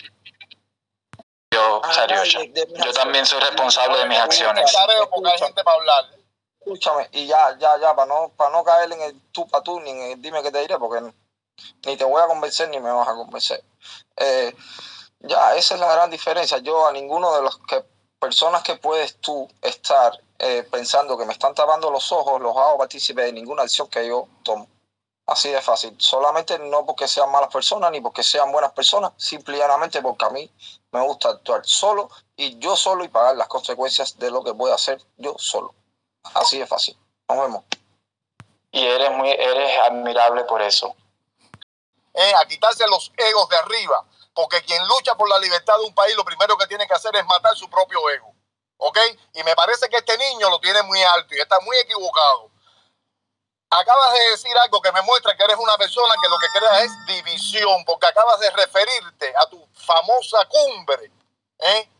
Yo, 1.50 1.80
ah, 1.82 2.06
yo 2.84 2.92
también 2.92 3.24
soy 3.24 3.40
responsable 3.40 3.98
de 3.98 4.06
mis 4.06 4.18
acciones. 4.18 4.70
Porque 5.10 5.30
hay 5.30 5.38
gente 5.38 5.64
para 5.64 5.76
hablar. 5.78 6.04
Escúchame, 6.60 7.08
y 7.12 7.26
ya, 7.26 7.56
ya, 7.58 7.78
ya, 7.80 7.96
para 7.96 8.06
no, 8.06 8.30
para 8.36 8.50
no 8.50 8.62
caer 8.62 8.92
en 8.92 9.00
el 9.00 9.20
tú 9.32 9.48
para 9.48 9.62
tú, 9.62 9.80
ni 9.80 9.90
en 9.90 10.02
el 10.02 10.22
dime 10.22 10.42
qué 10.42 10.50
te 10.50 10.60
diré, 10.60 10.76
porque 10.78 11.00
ni 11.86 11.96
te 11.96 12.04
voy 12.04 12.20
a 12.20 12.26
convencer 12.26 12.68
ni 12.68 12.78
me 12.78 12.92
vas 12.92 13.08
a 13.08 13.14
convencer. 13.14 13.64
Eh, 14.16 14.54
ya, 15.20 15.54
esa 15.56 15.74
es 15.74 15.80
la 15.80 15.92
gran 15.92 16.10
diferencia. 16.10 16.58
Yo 16.58 16.86
a 16.86 16.92
ninguno 16.92 17.34
de 17.34 17.42
los 17.42 17.58
que 17.60 17.82
personas 18.18 18.62
que 18.62 18.76
puedes 18.76 19.16
tú 19.20 19.48
estar 19.62 20.20
eh, 20.38 20.66
pensando 20.70 21.16
que 21.16 21.24
me 21.24 21.32
están 21.32 21.54
tapando 21.54 21.90
los 21.90 22.12
ojos, 22.12 22.40
los 22.40 22.56
hago 22.56 22.78
partícipe 22.78 23.22
de 23.22 23.32
ninguna 23.32 23.62
acción 23.62 23.88
que 23.88 24.06
yo 24.06 24.28
tomo. 24.42 24.68
Así 25.28 25.50
de 25.50 25.60
fácil. 25.60 25.94
Solamente 25.98 26.58
no 26.58 26.86
porque 26.86 27.06
sean 27.06 27.30
malas 27.30 27.52
personas 27.52 27.92
ni 27.92 28.00
porque 28.00 28.22
sean 28.22 28.50
buenas 28.50 28.72
personas, 28.72 29.12
simplemente 29.18 30.00
porque 30.00 30.24
a 30.24 30.30
mí 30.30 30.50
me 30.90 31.02
gusta 31.02 31.28
actuar 31.28 31.60
solo 31.66 32.08
y 32.34 32.58
yo 32.58 32.74
solo 32.74 33.04
y 33.04 33.08
pagar 33.08 33.36
las 33.36 33.46
consecuencias 33.46 34.18
de 34.18 34.30
lo 34.30 34.42
que 34.42 34.52
voy 34.52 34.70
a 34.70 34.76
hacer 34.76 35.02
yo 35.18 35.34
solo. 35.36 35.74
Así 36.32 36.58
de 36.58 36.66
fácil. 36.66 36.96
Nos 37.28 37.42
vemos. 37.42 37.62
Y 38.72 38.86
eres 38.86 39.10
muy, 39.10 39.30
eres 39.30 39.78
admirable 39.80 40.44
por 40.44 40.62
eso. 40.62 40.96
Eh, 42.14 42.32
a 42.34 42.46
quitarse 42.46 42.86
los 42.86 43.12
egos 43.14 43.50
de 43.50 43.56
arriba, 43.56 44.06
porque 44.32 44.62
quien 44.62 44.82
lucha 44.88 45.14
por 45.14 45.28
la 45.28 45.38
libertad 45.38 45.76
de 45.76 45.84
un 45.84 45.94
país 45.94 46.16
lo 46.16 46.24
primero 46.24 46.56
que 46.56 46.66
tiene 46.68 46.86
que 46.86 46.94
hacer 46.94 47.14
es 47.14 47.26
matar 47.26 47.54
su 47.54 47.68
propio 47.68 47.98
ego. 48.08 48.32
¿Ok? 48.78 48.98
Y 49.34 49.42
me 49.42 49.54
parece 49.54 49.90
que 49.90 49.98
este 49.98 50.16
niño 50.16 50.48
lo 50.48 50.58
tiene 50.58 50.82
muy 50.84 51.02
alto 51.02 51.34
y 51.34 51.40
está 51.40 51.60
muy 51.60 51.76
equivocado. 51.76 52.50
Acabas 53.70 54.12
de 54.14 54.30
decir 54.30 54.56
algo 54.56 54.80
que 54.80 54.92
me 54.92 55.02
muestra 55.02 55.36
que 55.36 55.44
eres 55.44 55.56
una 55.58 55.76
persona 55.76 56.14
que 56.22 56.28
lo 56.28 56.38
que 56.38 56.48
crea 56.48 56.82
es 56.84 56.90
división, 57.06 57.84
porque 57.84 58.06
acabas 58.06 58.40
de 58.40 58.50
referirte 58.50 59.34
a 59.36 59.46
tu 59.46 59.62
famosa 59.74 60.38
cumbre. 60.46 61.12
¿eh? 61.58 61.90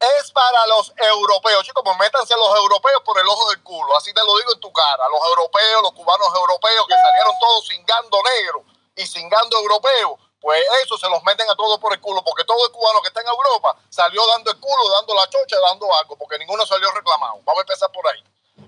Es 0.00 0.30
para 0.32 0.66
los 0.66 0.92
europeos, 0.96 1.64
chicos, 1.64 1.82
pues 1.84 1.98
métanse 1.98 2.34
los 2.36 2.56
europeos 2.56 3.02
por 3.04 3.18
el 3.18 3.28
ojo 3.28 3.50
del 3.50 3.62
culo, 3.62 3.96
así 3.96 4.12
te 4.14 4.24
lo 4.24 4.36
digo 4.38 4.52
en 4.52 4.60
tu 4.60 4.72
cara, 4.72 5.08
los 5.08 5.20
europeos, 5.28 5.82
los 5.82 5.92
cubanos 5.92 6.28
europeos 6.34 6.86
que 6.88 6.94
salieron 6.94 7.34
todos 7.40 7.66
cingando 7.68 8.22
negro 8.22 8.64
y 8.96 9.06
cingando 9.06 9.58
europeo, 9.58 10.18
pues 10.40 10.62
eso 10.82 10.96
se 10.98 11.08
los 11.08 11.22
meten 11.24 11.48
a 11.48 11.56
todos 11.56 11.78
por 11.78 11.92
el 11.92 12.00
culo, 12.00 12.22
porque 12.22 12.44
todo 12.44 12.66
el 12.66 12.72
cubano 12.72 13.00
que 13.02 13.08
está 13.08 13.20
en 13.20 13.28
Europa 13.28 13.76
salió 13.88 14.26
dando 14.28 14.50
el 14.50 14.60
culo, 14.60 14.90
dando 14.90 15.14
la 15.14 15.28
chocha, 15.28 15.58
dando 15.60 15.94
algo, 15.94 16.16
porque 16.16 16.38
ninguno 16.38 16.66
salió 16.66 16.90
reclamado. 16.90 17.40
Vamos 17.44 17.60
a 17.60 17.62
empezar 17.62 17.90
por 17.90 18.06
ahí. 18.08 18.22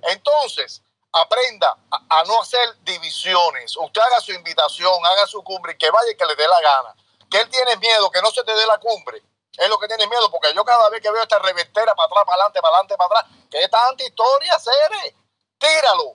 Entonces, 0.04 0.82
aprenda 1.20 1.76
a, 1.90 2.24
no 2.24 2.40
hacer 2.40 2.76
divisiones. 2.82 3.76
Usted 3.76 4.00
haga 4.00 4.20
su 4.20 4.32
invitación, 4.32 4.94
haga 5.06 5.26
su 5.26 5.42
cumbre 5.42 5.72
y 5.72 5.78
que 5.78 5.90
vaya 5.90 6.10
y 6.10 6.16
que 6.16 6.26
le 6.26 6.34
dé 6.36 6.46
la 6.46 6.60
gana. 6.60 6.94
Que 7.30 7.40
él 7.40 7.50
tiene 7.50 7.76
miedo, 7.76 8.10
que 8.10 8.22
no 8.22 8.30
se 8.30 8.44
te 8.44 8.54
dé 8.54 8.66
la 8.66 8.78
cumbre. 8.78 9.22
Es 9.56 9.68
lo 9.68 9.78
que 9.78 9.88
tiene 9.88 10.06
miedo, 10.06 10.30
porque 10.30 10.52
yo 10.54 10.64
cada 10.64 10.90
vez 10.90 11.00
que 11.00 11.10
veo 11.10 11.22
esta 11.22 11.38
revertera 11.38 11.94
para 11.94 12.06
atrás, 12.06 12.24
para 12.24 12.34
adelante, 12.34 12.60
para 12.60 12.74
adelante, 12.76 12.96
para 12.96 13.20
atrás, 13.20 13.32
que 13.50 13.68
tanta 13.68 14.04
historia, 14.04 14.58
Cere, 14.58 15.16
tíralo 15.58 16.14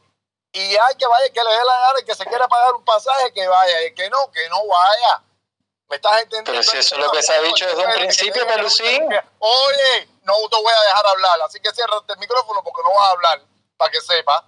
y 0.54 0.76
hay 0.76 0.96
que 0.96 1.08
vaya, 1.08 1.30
que 1.32 1.44
le 1.44 1.50
dé 1.50 1.66
la 1.66 1.80
gana 1.80 2.00
y 2.02 2.06
que 2.06 2.16
se 2.16 2.26
quiera 2.26 2.48
pagar 2.48 2.74
un 2.74 2.84
pasaje, 2.84 3.32
que 3.34 3.48
vaya, 3.48 3.86
y 3.86 3.94
que 3.94 4.10
no, 4.10 4.30
que 4.32 4.50
no 4.50 4.68
vaya. 4.68 5.24
¿Me 5.88 5.96
estás 5.96 6.22
entendiendo? 6.22 6.52
Pero 6.52 6.64
si 6.64 6.78
eso 6.78 6.96
es 6.96 7.02
lo 7.02 7.12
que 7.12 7.24
se 7.24 7.34
ha 7.34 7.42
dicho 7.42 7.66
desde 7.66 7.86
un 7.86 7.94
principio, 7.94 8.46
Pelucín. 8.48 9.04
Oye, 9.40 10.10
no 10.24 10.34
te 10.50 10.56
voy 10.58 10.74
a 10.74 10.82
dejar 10.84 11.08
hablar, 11.08 11.42
así 11.44 11.60
que 11.60 11.72
cierra 11.72 11.96
el 12.08 12.18
micrófono 12.18 12.64
porque 12.64 12.82
no 12.84 12.94
vas 12.94 13.08
a 13.08 13.12
hablar, 13.12 13.42
para 13.78 13.92
que 13.92 14.02
sepa. 14.02 14.46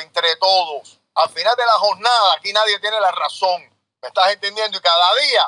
Entre 0.00 0.36
todos. 0.36 0.98
Al 1.14 1.28
final 1.30 1.56
de 1.56 1.66
la 1.66 1.72
jornada, 1.72 2.34
aquí 2.36 2.52
nadie 2.52 2.78
tiene 2.78 3.00
la 3.00 3.10
razón. 3.10 3.62
¿Me 4.02 4.08
estás 4.08 4.32
entendiendo? 4.32 4.78
Y 4.78 4.80
cada 4.80 5.14
día, 5.16 5.44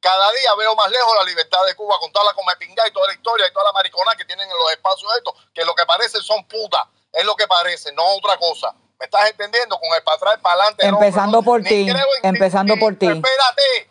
cada 0.00 0.30
día 0.32 0.54
veo 0.54 0.74
más 0.76 0.90
lejos 0.90 1.16
la 1.16 1.24
libertad 1.24 1.64
de 1.66 1.74
Cuba 1.74 1.98
con 1.98 2.12
toda 2.12 2.26
la 2.26 2.34
comepinga 2.34 2.86
y 2.86 2.92
toda 2.92 3.08
la 3.08 3.14
historia 3.14 3.46
y 3.48 3.52
toda 3.52 3.64
la 3.64 3.72
maricona 3.72 4.12
que 4.16 4.24
tienen 4.24 4.48
en 4.48 4.56
los 4.56 4.70
espacios 4.72 5.10
estos, 5.16 5.34
que 5.52 5.64
lo 5.64 5.74
que 5.74 5.86
parecen 5.86 6.22
son 6.22 6.46
putas 6.46 6.86
es 7.12 7.24
lo 7.24 7.34
que 7.36 7.46
parece, 7.46 7.92
no 7.92 8.04
otra 8.16 8.36
cosa. 8.36 8.74
¿Me 8.98 9.06
estás 9.06 9.30
entendiendo? 9.30 9.78
Con 9.78 9.92
el 9.94 10.02
para 10.02 10.16
atrás, 10.16 10.38
para 10.42 10.54
adelante. 10.54 10.86
Empezando 10.86 11.42
por 11.42 11.62
ti. 11.62 11.90
Empezando 12.22 12.76
por 12.76 12.96
ti. 12.96 13.06
Espérate, 13.06 13.90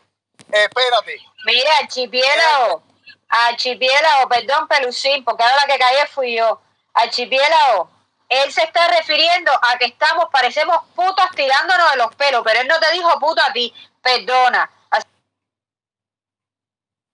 espérate. 0.51 1.17
Mira, 1.45 1.77
archipiélago, 1.77 2.83
archipiélago, 3.27 4.29
perdón, 4.29 4.67
Pelucín, 4.67 5.23
porque 5.23 5.43
ahora 5.43 5.55
la 5.55 5.73
que 5.73 5.79
caí 5.79 5.97
fui 6.13 6.37
yo. 6.37 6.61
Archipiélago, 6.93 7.89
él 8.29 8.51
se 8.51 8.63
está 8.63 8.87
refiriendo 8.87 9.51
a 9.51 9.77
que 9.77 9.85
estamos, 9.85 10.27
parecemos 10.31 10.77
putas 10.95 11.31
tirándonos 11.31 11.91
de 11.91 11.97
los 11.97 12.15
pelos, 12.15 12.43
pero 12.45 12.61
él 12.61 12.67
no 12.67 12.79
te 12.79 12.91
dijo 12.91 13.19
puto 13.19 13.41
a 13.41 13.51
ti, 13.51 13.73
perdona. 14.01 14.69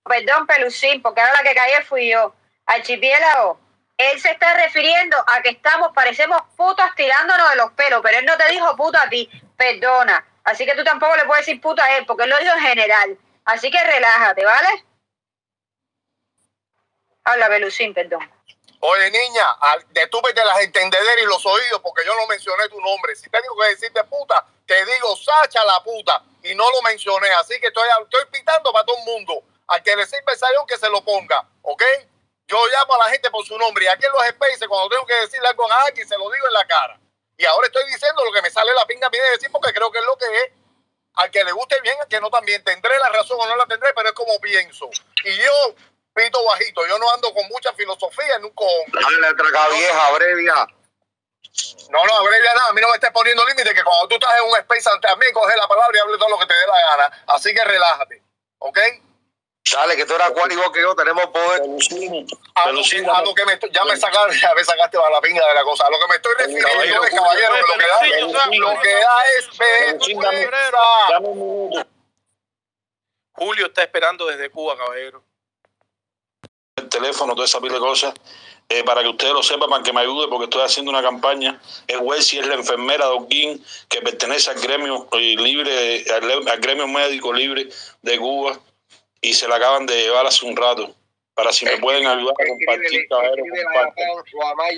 Perdón, 0.03 0.45
Pelucín, 0.45 1.01
porque 1.01 1.22
ahora 1.22 1.41
la 1.41 1.50
que 1.50 1.55
caí 1.55 1.84
fui 1.84 2.12
yo. 2.12 2.36
Archipiélago, 2.67 3.60
él 3.98 4.19
se 4.19 4.31
está 4.31 4.53
refiriendo 4.53 5.17
a 5.25 5.41
que 5.41 5.50
estamos, 5.50 5.93
parecemos 5.95 6.43
putas 6.55 6.93
tirándonos 6.95 7.50
de 7.50 7.55
los 7.55 7.72
pelos, 7.72 8.01
pero 8.03 8.19
él 8.19 8.25
no 8.25 8.38
te 8.38 8.50
dijo 8.50 8.75
puto 8.75 9.00
a 9.00 9.10
ti, 9.10 9.29
perdona. 9.57 10.24
Así 10.43 10.65
que 10.65 10.75
tú 10.75 10.84
tampoco 10.84 11.15
le 11.15 11.25
puedes 11.25 11.45
decir 11.45 11.60
puto 11.60 11.81
a 11.81 11.98
él, 11.98 12.05
porque 12.05 12.24
él 12.24 12.29
lo 12.29 12.38
dijo 12.38 12.53
en 12.53 12.62
general. 12.62 13.17
Así 13.45 13.72
que 13.72 13.84
relájate, 13.84 14.45
¿vale? 14.45 14.86
Habla, 17.24 17.48
Belucín, 17.48 17.93
perdón. 17.93 18.35
Oye, 18.79 19.12
niña, 19.12 19.58
detúpete 19.89 20.44
las 20.46 20.60
entendederas 20.60 21.24
y 21.24 21.25
los 21.25 21.46
oídos, 21.46 21.79
porque 21.82 22.05
yo 22.05 22.13
no 22.15 22.27
mencioné 22.27 22.70
tu 22.70 22.79
nombre. 22.79 23.15
Si 23.15 23.29
tengo 23.29 23.55
que 23.60 23.70
decirte 23.70 24.03
puta, 24.03 24.46
te 24.65 24.86
digo 24.86 25.15
Sacha 25.15 25.63
la 25.65 25.82
puta, 25.84 26.24
y 26.44 26.53
no 26.55 26.70
lo 26.70 26.82
mencioné. 26.84 27.29
Así 27.34 27.60
que 27.60 27.67
estoy, 27.67 27.88
estoy 28.03 28.25
pitando 28.32 28.72
para 28.72 28.86
todo 28.86 28.98
el 28.98 29.05
mundo. 29.05 29.44
Al 29.67 29.82
que 29.82 29.96
le 29.96 30.05
sirve 30.05 30.34
el 30.34 30.67
que 30.67 30.77
se 30.77 30.89
lo 30.89 31.01
ponga, 31.03 31.48
¿ok? 31.63 31.84
Yo 32.48 32.58
llamo 32.67 32.94
a 32.94 32.98
la 33.00 33.05
gente 33.05 33.32
por 33.32 33.44
su 33.44 33.58
nombre 33.58 33.86
y 33.86 33.88
aquí 33.88 34.05
en 34.05 34.12
los 34.12 34.27
spaces, 34.27 34.67
cuando 34.67 34.89
tengo 34.89 35.05
que 35.08 35.15
decirle 35.15 35.48
algo 35.48 35.72
a 35.72 35.84
alguien, 35.86 36.08
se 36.08 36.15
lo 36.15 36.29
digo 36.29 36.48
en 36.48 36.53
la 36.53 36.67
cara. 36.67 37.00
Y 37.38 37.46
ahora 37.46 37.65
estoy 37.65 37.84
diciendo 37.91 38.24
lo 38.24 38.32
que 38.32 38.44
me 38.44 38.51
sale 38.51 38.72
la 38.74 38.86
pinga 38.86 39.10
mí 39.10 39.17
de 39.17 39.32
decir 39.32 39.50
porque 39.51 39.74
creo 39.74 39.91
que 39.91 39.98
es 39.98 40.05
lo 40.05 40.15
que 40.17 40.25
es. 40.25 40.51
Al 41.15 41.32
que 41.32 41.44
le 41.44 41.51
guste 41.53 41.79
bien, 41.82 42.00
al 42.00 42.08
que 42.08 42.20
no 42.20 42.29
también. 42.29 42.63
Tendré 42.63 42.98
la 43.00 43.10
razón 43.10 43.39
o 43.39 43.48
no 43.48 43.55
la 43.55 43.65
tendré, 43.65 43.94
pero 43.96 44.10
es 44.10 44.15
como 44.15 44.39
pienso. 44.39 44.89
Y 45.24 45.36
yo 45.38 45.75
pito 46.15 46.43
bajito, 46.45 46.88
yo 46.88 46.98
no 46.98 47.12
ando 47.12 47.34
con 47.34 47.45
mucha 47.50 47.74
filosofía 47.74 48.36
en 48.36 48.45
un 48.45 48.51
cojón. 48.51 48.91
Dale, 48.93 49.34
traga 49.36 49.69
vieja, 49.69 50.07
abrevia. 50.07 50.67
No, 51.89 52.03
no, 52.03 52.13
abrevia 52.17 52.53
nada. 52.53 52.69
A 52.69 52.74
mí 52.74 52.81
no 52.81 52.89
me 52.89 52.95
estés 52.95 53.12
poniendo 53.12 53.45
límite 53.45 53.74
que 53.74 53.84
cuando 53.84 54.07
tú 54.07 54.15
estás 54.15 54.34
en 54.39 54.50
un 54.50 54.57
space 54.57 54.89
ante 54.89 55.10
a 55.10 55.15
mí, 55.15 55.25
coge 55.34 55.55
la 55.57 55.67
palabra 55.67 55.98
y 55.98 56.01
hable 56.01 56.17
todo 56.17 56.29
lo 56.29 56.39
que 56.39 56.48
te 56.48 56.53
dé 56.53 56.67
la 56.67 56.79
gana. 56.89 57.24
Así 57.27 57.53
que 57.53 57.63
relájate. 57.63 58.24
¿Ok? 58.60 58.79
Dale, 59.72 59.95
que 59.95 60.05
tú 60.05 60.13
eras 60.13 60.31
cual 60.31 60.51
igual 60.51 60.72
que 60.72 60.81
yo, 60.81 60.95
tenemos 60.95 61.25
poder. 61.27 61.62
A, 62.55 62.72
lo, 62.72 62.81
a 63.13 63.22
lo 63.24 63.34
que 63.34 63.45
me 63.45 63.53
estoy, 63.53 63.72
ya 63.72 63.84
me 63.84 63.98
sacaste, 63.98 64.39
ya 64.39 64.53
me 64.53 64.63
sacaste 64.63 64.98
a 64.98 65.10
la 65.10 65.22
pinga 65.22 65.45
de 65.48 65.53
la 65.53 65.63
cosa. 65.63 65.88
A 65.88 65.89
lo 65.89 66.00
que 66.00 66.07
me 66.07 66.15
estoy 66.15 66.34
refiriendo 66.38 67.03
es, 67.03 67.13
caballero, 67.13 67.55
lo 67.57 67.77
que 67.77 67.88
da, 67.88 68.45
lo 68.45 68.79
que 68.81 68.93
da 68.93 69.25
es 69.38 69.50
Julio 73.34 73.65
está 73.65 73.81
esperando 73.81 74.27
desde 74.27 74.50
Cuba, 74.50 74.77
caballero. 74.77 75.24
El 76.77 76.89
teléfono, 76.89 77.36
toda 77.36 77.46
esa 77.46 77.62
pila 77.62 77.75
de 77.75 77.79
cosas. 77.79 78.13
eh, 78.67 78.84
para 78.84 79.01
que 79.01 79.08
ustedes 79.10 79.32
lo 79.32 79.44
sepan, 79.44 79.70
para 79.70 79.84
que 79.84 79.94
me 79.94 80.01
ayude, 80.01 80.27
porque 80.27 80.46
estoy 80.46 80.63
haciendo 80.63 80.91
una 80.91 81.01
campaña. 81.01 81.62
Es 81.88 81.98
Welsi, 82.01 82.39
es 82.39 82.48
la 82.48 82.55
enfermera 82.55 83.05
de 83.05 83.12
Oquín, 83.13 83.63
que 83.88 84.01
pertenece 84.01 84.50
al 84.50 84.60
gremio 84.60 85.08
eh, 85.13 85.36
libre, 85.38 86.03
al, 86.12 86.50
al 86.50 86.60
gremio 86.60 86.88
médico 86.88 87.32
libre 87.32 87.70
de 88.01 88.17
Cuba, 88.17 88.60
y 89.22 89.34
se 89.34 89.48
la 89.48 89.55
acaban 89.55 89.86
de 89.86 89.96
llevar 90.01 90.25
hace 90.25 90.46
un 90.46 90.55
rato 90.58 90.94
para 91.36 91.51
si 91.51 91.65
me 91.65 91.77
pueden 91.77 92.08
ayudar 92.08 92.34
a 92.39 92.48
compartir, 92.48 93.08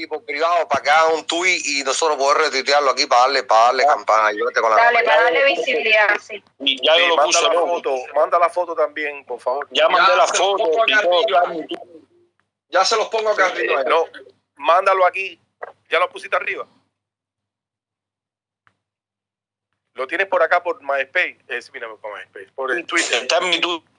por 0.10 0.26
privado 0.26 0.68
para 0.68 0.84
que 0.84 0.90
haga 0.90 1.14
un 1.14 1.24
tweet 1.26 1.62
y 1.64 1.84
nosotros 1.84 2.18
poder 2.18 2.46
retuitearlo 2.46 2.90
aquí 2.90 3.06
para 3.06 3.22
darle, 3.22 3.44
para 3.44 3.66
darle 3.66 3.86
campana. 3.86 4.32
con 4.60 4.72
la 4.72 4.76
Dale, 4.76 5.04
para 5.04 5.24
darle 5.24 5.46
visibilidad, 5.46 6.18
sí. 6.20 6.44
Y 6.60 6.84
ya 6.84 6.98
yo 6.98 7.16
lo 7.16 7.24
puse. 7.24 7.44
Manda 7.44 7.54
la, 7.54 7.68
foto, 7.68 7.96
manda 8.16 8.40
la 8.40 8.50
foto 8.50 8.76
también, 8.76 9.24
por 9.26 9.40
favor. 9.40 9.68
Ya, 9.70 9.88
mandé 9.88 10.16
la 10.16 10.26
foto. 10.26 10.72
Ya 12.70 12.84
se 12.84 12.96
los 12.98 13.08
pongo 13.10 13.30
acá 13.30 13.46
arriba. 13.46 13.84
No, 13.84 14.06
mándalo 14.56 15.06
aquí. 15.06 15.40
¿Ya 15.90 16.00
lo 16.00 16.10
pusiste 16.10 16.36
arriba? 16.36 16.68
Lo 19.94 20.08
tienes 20.08 20.28
por 20.28 20.42
acá 20.42 20.64
por 20.64 20.82
MySpace. 20.82 21.38
Es, 21.48 21.72
mira, 21.72 21.88
por 21.88 22.18
MySpace. 22.18 22.52
Por 22.56 22.72
el 22.72 22.86
Twitter. 22.86 23.22
Está 23.22 23.38
en 23.38 23.50
mi 23.50 23.62
Twitter. 23.62 23.97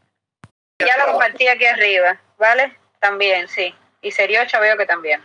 Ya 0.78 0.96
lo 0.96 1.12
compartí 1.12 1.48
aquí 1.48 1.66
arriba, 1.66 2.20
¿vale? 2.38 2.76
También, 3.00 3.48
sí. 3.48 3.74
Y 4.00 4.12
Seriocha 4.12 4.60
veo 4.60 4.76
que 4.76 4.86
también. 4.86 5.24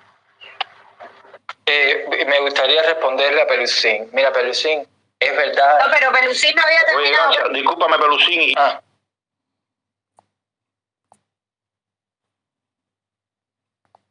Eh, 1.65 2.25
me 2.25 2.39
gustaría 2.41 2.81
responderle 2.83 3.41
a 3.41 3.47
Pelusín. 3.47 4.09
Mira, 4.13 4.33
Pelusín, 4.33 4.87
es 5.19 5.35
verdad. 5.35 5.79
No, 5.79 5.93
pero 5.93 6.11
Pelusín 6.11 6.55
no 6.55 6.63
había 6.63 6.83
terminado. 6.85 7.29
Oye, 7.29 7.59
discúlpame, 7.59 7.97
Pelusín. 7.99 8.53
Ah. 8.57 8.81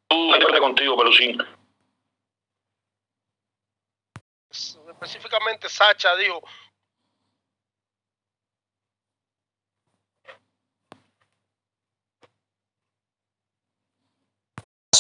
Tú, 0.09 0.61
contigo, 0.61 0.97
Pelusín. 0.97 1.39
Específicamente, 4.51 5.69
Sacha 5.69 6.15
dijo 6.17 6.43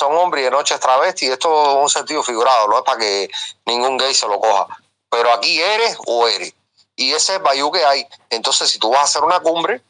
son 0.03 0.17
hombres 0.17 0.43
y 0.43 0.45
de 0.45 0.51
noche 0.51 0.75
es 0.75 0.81
travesti, 0.81 1.27
esto 1.27 1.49
es 1.71 1.77
un 1.77 1.89
sentido 1.89 2.23
figurado, 2.25 2.67
no 2.67 2.79
es 2.79 2.85
para 2.85 2.99
que 2.99 3.31
ningún 3.67 3.97
gay 3.97 4.13
se 4.13 4.27
lo 4.27 4.41
coja. 4.41 4.67
Pero 5.09 5.33
aquí 5.33 5.61
eres 5.61 5.97
o 6.07 6.27
eres. 6.27 6.53
Y 6.97 7.13
ese 7.13 7.33
es 7.33 7.39
el 7.39 7.43
bayú 7.43 7.71
que 7.71 7.85
hay. 7.85 8.07
Entonces, 8.31 8.71
si 8.71 8.79
tú 8.79 8.91
vas 8.91 9.01
a 9.01 9.05
hacer 9.05 9.23
una 9.23 9.41
cumbre, 9.41 9.81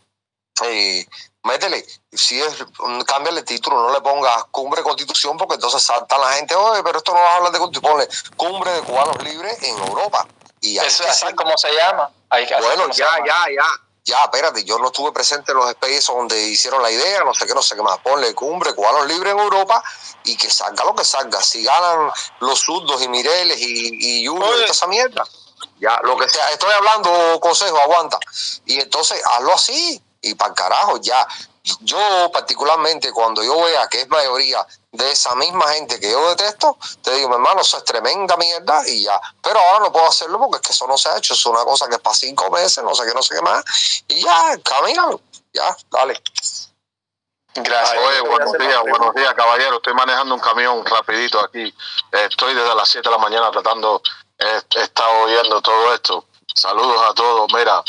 eh, 0.64 1.06
métele, 1.44 1.84
si 2.12 2.40
es, 2.42 2.64
cámbiale 3.06 3.40
el 3.40 3.46
título, 3.46 3.76
no 3.82 3.92
le 3.92 4.00
pongas 4.02 4.44
cumbre 4.50 4.82
constitución, 4.82 5.38
porque 5.38 5.54
entonces 5.54 5.82
salta 5.82 6.18
la 6.18 6.32
gente, 6.34 6.54
oye, 6.54 6.82
pero 6.82 6.98
esto 6.98 7.14
no 7.14 7.20
va 7.20 7.32
a 7.32 7.36
hablar 7.36 7.52
de 7.52 7.58
constitución, 7.58 7.92
ponle 7.92 8.08
cumbre 8.36 8.72
de 8.72 8.82
cubanos 8.82 9.22
libres 9.22 9.62
en 9.62 9.78
Europa. 9.78 10.26
Y 10.60 10.78
Eso 10.78 11.04
es 11.04 11.22
así 11.22 11.34
como 11.34 11.56
se 11.56 11.72
llama. 11.72 12.10
bueno, 12.60 12.90
ya, 12.90 13.16
ya, 13.24 13.46
ya 13.48 13.54
ya, 13.54 13.66
espérate, 14.04 14.64
yo 14.64 14.78
no 14.78 14.86
estuve 14.86 15.12
presente 15.12 15.52
en 15.52 15.58
los 15.58 15.70
spaces 15.70 16.06
donde 16.06 16.40
hicieron 16.48 16.82
la 16.82 16.90
idea, 16.90 17.22
no 17.24 17.32
sé 17.34 17.46
qué, 17.46 17.54
no 17.54 17.62
sé 17.62 17.76
qué 17.76 17.82
más. 17.82 17.98
Ponle 17.98 18.34
cumbre, 18.34 18.74
cubanos 18.74 19.06
libres 19.06 19.32
en 19.32 19.38
Europa 19.38 19.82
y 20.24 20.36
que 20.36 20.50
salga 20.50 20.84
lo 20.84 20.94
que 20.94 21.04
salga. 21.04 21.40
Si 21.42 21.62
ganan 21.62 22.10
los 22.40 22.60
surdos 22.60 23.02
y 23.02 23.08
Mireles 23.08 23.58
y, 23.60 24.22
y 24.22 24.26
Julio 24.26 24.60
y 24.66 24.70
esa 24.70 24.86
mierda, 24.86 25.24
ya, 25.78 26.00
lo 26.02 26.16
que 26.16 26.28
sea. 26.28 26.50
Estoy 26.50 26.72
hablando, 26.72 27.38
consejo, 27.40 27.78
aguanta. 27.78 28.18
Y 28.66 28.80
entonces 28.80 29.22
hazlo 29.24 29.54
así 29.54 30.02
y 30.20 30.34
para 30.34 30.54
carajo, 30.54 30.98
ya. 30.98 31.26
Yo 31.80 32.30
particularmente 32.32 33.12
cuando 33.12 33.42
yo 33.42 33.62
vea 33.62 33.86
que 33.88 34.00
es 34.00 34.08
mayoría 34.08 34.66
de 34.92 35.10
esa 35.10 35.34
misma 35.34 35.66
gente 35.72 35.98
que 35.98 36.10
yo 36.10 36.28
detesto, 36.28 36.76
te 37.02 37.14
digo, 37.14 37.30
mi 37.30 37.36
hermano, 37.36 37.62
eso 37.62 37.78
es 37.78 37.84
tremenda 37.84 38.36
mierda 38.36 38.86
y 38.86 39.02
ya. 39.02 39.18
Pero 39.42 39.58
ahora 39.58 39.86
no 39.86 39.92
puedo 39.92 40.06
hacerlo 40.06 40.38
porque 40.38 40.56
es 40.56 40.62
que 40.62 40.72
eso 40.72 40.86
no 40.86 40.98
se 40.98 41.08
ha 41.08 41.16
hecho, 41.16 41.32
es 41.32 41.46
una 41.46 41.64
cosa 41.64 41.88
que 41.88 41.94
es 41.94 42.00
para 42.00 42.14
cinco 42.14 42.50
meses, 42.50 42.84
no 42.84 42.94
sé 42.94 43.06
qué, 43.06 43.14
no 43.14 43.22
sé 43.22 43.34
qué 43.34 43.42
más. 43.42 43.64
Y 44.08 44.22
ya, 44.22 44.58
caminan, 44.62 45.18
ya, 45.52 45.74
dale. 45.90 46.22
Gracias. 47.54 47.98
Oye, 47.98 48.20
buenos 48.20 48.52
días, 48.52 48.80
buenos 48.80 49.14
días, 49.14 49.34
caballero. 49.34 49.76
Estoy 49.76 49.94
manejando 49.94 50.34
un 50.34 50.40
camión 50.40 50.84
rapidito 50.84 51.40
aquí. 51.42 51.74
Estoy 52.10 52.54
desde 52.54 52.74
las 52.74 52.88
7 52.88 53.08
de 53.08 53.14
la 53.14 53.20
mañana 53.20 53.50
tratando, 53.50 54.02
he, 54.38 54.80
estado 54.82 55.24
oyendo 55.24 55.60
todo 55.60 55.94
esto. 55.94 56.26
Saludos 56.54 57.00
a 57.10 57.14
todos. 57.14 57.52
Mira, 57.52 57.82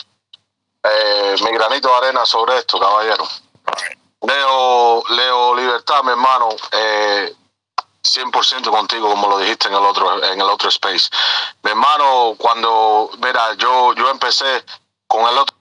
eh, 0.84 1.36
mi 1.44 1.52
granito 1.52 1.90
de 1.90 1.96
arena 1.96 2.26
sobre 2.26 2.58
esto, 2.58 2.80
caballero. 2.80 3.26
Leo, 4.24 5.04
Leo 5.10 5.56
Libertad, 5.56 6.04
mi 6.04 6.12
hermano, 6.12 6.50
eh, 6.72 7.36
100% 8.02 8.70
contigo, 8.70 9.10
como 9.10 9.28
lo 9.30 9.38
dijiste 9.38 9.68
en 9.68 9.76
el 9.76 9.84
otro, 9.84 10.24
en 10.24 10.40
el 10.40 10.50
otro 10.50 10.70
space. 10.70 11.10
Mi 11.62 11.72
hermano, 11.72 12.36
cuando, 12.38 13.10
mira, 13.18 13.54
yo, 13.56 13.94
yo 13.94 14.10
empecé 14.10 14.66
con 15.08 15.22
el 15.28 15.38
otro 15.38 15.56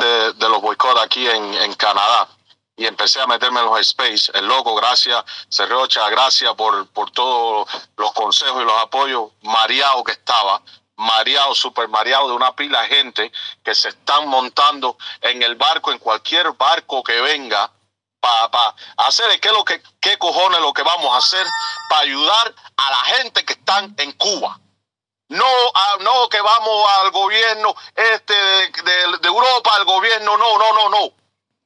de, 0.00 0.32
de 0.32 0.48
los 0.48 0.60
boicots 0.60 1.00
aquí 1.00 1.28
en, 1.28 1.54
en 1.54 1.74
Canadá 1.74 2.28
y 2.76 2.86
empecé 2.86 3.20
a 3.20 3.26
meterme 3.26 3.60
en 3.60 3.66
los 3.66 3.80
space. 3.80 4.30
El 4.34 4.46
loco, 4.46 4.74
gracias. 4.74 5.24
Cerrocha, 5.50 6.08
gracias 6.10 6.54
por, 6.54 6.86
por 6.88 7.10
todos 7.10 7.68
los 7.96 8.12
consejos 8.12 8.62
y 8.62 8.64
los 8.64 8.82
apoyos. 8.82 9.30
Mareado 9.42 10.04
que 10.04 10.12
estaba 10.12 10.60
mareado, 10.96 11.54
super 11.54 11.88
mareado 11.88 12.28
de 12.28 12.34
una 12.34 12.54
pila 12.54 12.82
de 12.82 12.88
gente 12.88 13.32
que 13.62 13.74
se 13.74 13.90
están 13.90 14.28
montando 14.28 14.96
en 15.20 15.42
el 15.42 15.54
barco, 15.54 15.92
en 15.92 15.98
cualquier 15.98 16.52
barco 16.52 17.02
que 17.02 17.20
venga, 17.20 17.70
para 18.20 18.74
hacer 18.96 19.38
qué, 19.40 19.50
lo 19.50 19.64
que, 19.64 19.80
qué 20.00 20.18
cojones 20.18 20.60
lo 20.60 20.72
que 20.72 20.82
vamos 20.82 21.14
a 21.14 21.18
hacer 21.18 21.46
para 21.88 22.02
ayudar 22.02 22.54
a 22.76 22.90
la 22.90 23.16
gente 23.16 23.44
que 23.44 23.52
están 23.52 23.94
en 23.98 24.12
Cuba. 24.12 24.58
No, 25.28 25.46
no 26.00 26.28
que 26.28 26.40
vamos 26.40 26.90
al 26.98 27.10
gobierno 27.10 27.74
este 27.94 28.34
de, 28.34 29.18
de 29.20 29.28
Europa, 29.28 29.70
al 29.74 29.84
gobierno, 29.84 30.36
no, 30.36 30.58
no, 30.58 30.72
no, 30.72 30.88
no. 30.88 31.12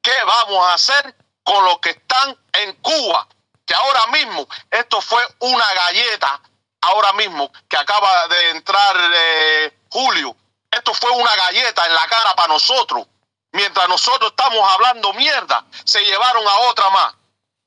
¿Qué 0.01 0.13
vamos 0.25 0.65
a 0.67 0.73
hacer 0.73 1.15
con 1.43 1.63
los 1.65 1.79
que 1.79 1.91
están 1.91 2.37
en 2.53 2.73
Cuba? 2.81 3.27
Que 3.65 3.75
ahora 3.75 4.07
mismo 4.07 4.47
esto 4.69 4.99
fue 4.99 5.23
una 5.39 5.65
galleta 5.73 6.41
ahora 6.81 7.13
mismo 7.13 7.51
que 7.69 7.77
acaba 7.77 8.27
de 8.27 8.49
entrar 8.51 8.95
eh, 9.13 9.77
Julio, 9.89 10.35
esto 10.69 10.93
fue 10.93 11.11
una 11.11 11.35
galleta 11.35 11.85
en 11.85 11.93
la 11.93 12.07
cara 12.07 12.35
para 12.35 12.47
nosotros. 12.47 13.05
Mientras 13.53 13.87
nosotros 13.89 14.31
estamos 14.31 14.65
hablando 14.73 15.13
mierda, 15.13 15.65
se 15.83 16.03
llevaron 16.05 16.47
a 16.47 16.57
otra 16.69 16.89
más. 16.89 17.13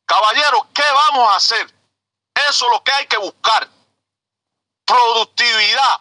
Caballeros, 0.06 0.62
¿qué 0.72 0.82
vamos 0.82 1.30
a 1.30 1.36
hacer? 1.36 1.74
Eso 2.48 2.66
es 2.66 2.72
lo 2.72 2.82
que 2.82 2.92
hay 2.92 3.06
que 3.06 3.18
buscar. 3.18 3.68
Productividad. 4.86 6.00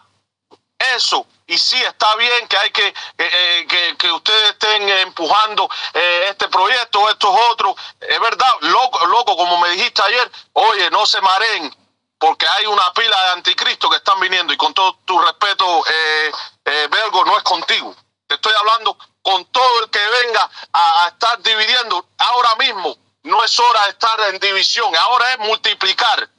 Eso. 0.96 1.26
Y 1.46 1.58
sí, 1.58 1.76
está 1.82 2.16
bien 2.16 2.48
que 2.48 2.56
hay 2.56 2.70
que, 2.70 2.86
eh, 2.86 2.94
eh, 3.18 3.66
que, 3.68 3.96
que, 3.98 4.10
ustedes 4.10 4.52
estén 4.52 4.88
empujando 4.88 5.68
este 5.92 6.48
proyecto, 6.48 7.10
estos 7.10 7.38
otros. 7.50 7.76
Es 8.00 8.18
verdad, 8.18 8.50
loco, 8.60 9.06
loco, 9.06 9.36
como 9.36 9.58
me 9.60 9.68
dijiste 9.70 10.02
ayer, 10.02 10.32
oye, 10.54 10.90
no 10.90 11.04
se 11.04 11.20
mareen 11.20 11.83
porque 12.24 12.48
hay 12.48 12.64
una 12.64 12.90
pila 12.94 13.22
de 13.24 13.30
anticristo 13.32 13.90
que 13.90 13.98
están 13.98 14.18
viniendo 14.18 14.50
y 14.50 14.56
con 14.56 14.72
todo 14.72 14.98
tu 15.04 15.18
respeto, 15.18 15.84
eh, 15.86 16.32
eh, 16.64 16.88
Belgo, 16.90 17.22
no 17.22 17.36
es 17.36 17.42
contigo. 17.42 17.94
Te 18.26 18.36
estoy 18.36 18.54
hablando 18.58 18.96
con 19.20 19.44
todo 19.52 19.84
el 19.84 19.90
que 19.90 19.98
venga 19.98 20.50
a, 20.72 21.08
estar 21.08 21.42
dividiendo. 21.42 22.06
Ahora 22.16 22.54
mismo 22.54 22.96
no 23.24 23.44
es 23.44 23.60
hora 23.60 23.84
de 23.84 23.90
estar 23.90 24.18
en 24.30 24.38
división, 24.38 24.90
ahora 25.02 25.34
es 25.34 25.38
multiplicar. 25.40 26.30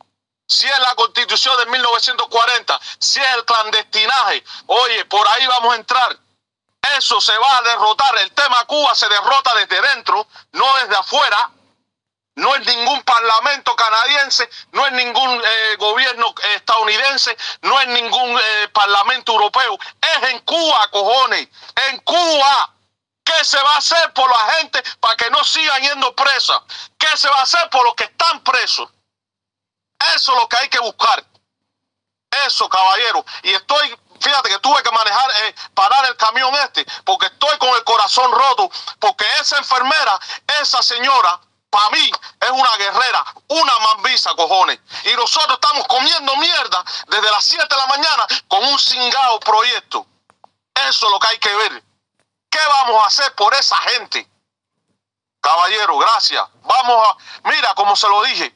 Si 0.48 0.66
es 0.66 0.80
la 0.80 0.96
constitución 0.96 1.56
de 1.60 1.68
1940, 1.68 2.80
si 2.98 3.20
es 3.20 3.28
el 3.36 3.46
clandestinaje, 3.46 4.44
oye, 4.66 5.06
por 5.06 5.28
ahí 5.28 5.46
vamos 5.46 5.72
a 5.72 5.78
entrar. 5.78 6.18
Eso 6.98 7.22
se 7.22 7.38
va 7.38 7.58
a 7.58 7.62
derrotar. 7.62 8.18
El 8.18 8.32
tema 8.32 8.66
Cuba 8.66 8.96
se 8.96 9.08
derrota 9.08 9.54
desde 9.54 9.80
dentro, 9.82 10.28
no 10.54 10.76
desde 10.78 10.96
afuera 10.96 11.52
no 12.36 12.54
es 12.54 12.66
ningún 12.66 13.02
parlamento 13.04 13.76
canadiense, 13.76 14.50
no 14.74 14.86
es 14.86 14.92
ningún 14.94 15.42
eh, 15.44 15.76
gobierno 15.78 16.34
estadounidense, 16.56 17.36
no 17.62 17.80
es 17.80 17.88
ningún 17.88 18.38
eh, 18.38 18.68
parlamento 18.74 19.34
europeo, 19.34 19.78
es 20.02 20.30
en 20.30 20.40
Cuba, 20.42 20.90
cojones, 20.92 21.48
en 21.90 22.00
Cuba. 22.00 22.72
¿Qué 23.24 23.44
se 23.44 23.58
va 23.58 23.74
a 23.74 23.78
hacer 23.78 24.14
por 24.14 24.30
la 24.30 24.54
gente 24.56 24.84
para 25.00 25.16
que 25.16 25.32
no 25.32 25.44
sigan 25.44 25.82
yendo 25.82 26.16
presas? 26.16 26.62
¿Qué 26.96 27.18
se 27.18 27.28
va 27.28 27.38
a 27.38 27.42
hacer 27.42 27.68
por 27.72 27.84
los 27.84 27.96
que 27.96 28.04
están 28.04 28.44
presos? 28.44 28.88
Eso 30.14 30.34
es 30.34 30.40
lo 30.40 30.48
que 30.48 30.58
hay 30.58 30.70
que 30.70 30.80
buscar. 30.80 31.26
Eso, 32.46 32.70
caballero. 32.70 33.26
Y 33.42 33.52
estoy, 33.52 33.98
fíjate 34.20 34.50
que 34.50 34.60
tuve 34.60 34.84
que 34.84 34.92
manejar, 34.92 35.32
eh, 35.44 35.56
parar 35.74 36.06
el 36.06 36.16
camión 36.18 36.54
este, 36.56 36.86
porque 37.04 37.26
estoy 37.26 37.58
con 37.58 37.70
el 37.70 37.84
corazón 37.84 38.32
roto, 38.32 38.70
porque 39.00 39.26
esa 39.40 39.58
enfermera, 39.58 40.20
esa 40.62 40.84
señora, 40.84 41.40
para 41.76 41.90
mí 41.90 42.10
es 42.40 42.50
una 42.52 42.78
guerrera, 42.78 43.26
una 43.50 43.80
mambisa, 43.80 44.32
cojones. 44.36 44.80
Y 45.04 45.14
nosotros 45.16 45.60
estamos 45.62 45.86
comiendo 45.88 46.36
mierda 46.38 46.84
desde 47.08 47.32
las 47.32 47.44
7 47.44 47.68
de 47.70 47.76
la 47.76 47.88
mañana 47.88 48.28
con 48.48 48.64
un 48.64 48.80
cingado 48.80 49.40
proyecto. 49.42 50.06
Eso 50.88 51.06
es 51.06 51.12
lo 51.12 51.20
que 51.20 51.28
hay 51.28 51.38
que 51.38 51.54
ver. 51.54 51.84
¿Qué 52.50 52.60
vamos 52.70 53.04
a 53.04 53.08
hacer 53.08 53.36
por 53.36 53.54
esa 53.54 53.76
gente? 53.78 54.26
Caballero, 55.42 55.98
gracias. 55.98 56.44
Vamos 56.64 57.08
a, 57.08 57.50
mira, 57.50 57.74
como 57.76 57.96
se 57.96 58.08
lo 58.08 58.24
dije, 58.24 58.56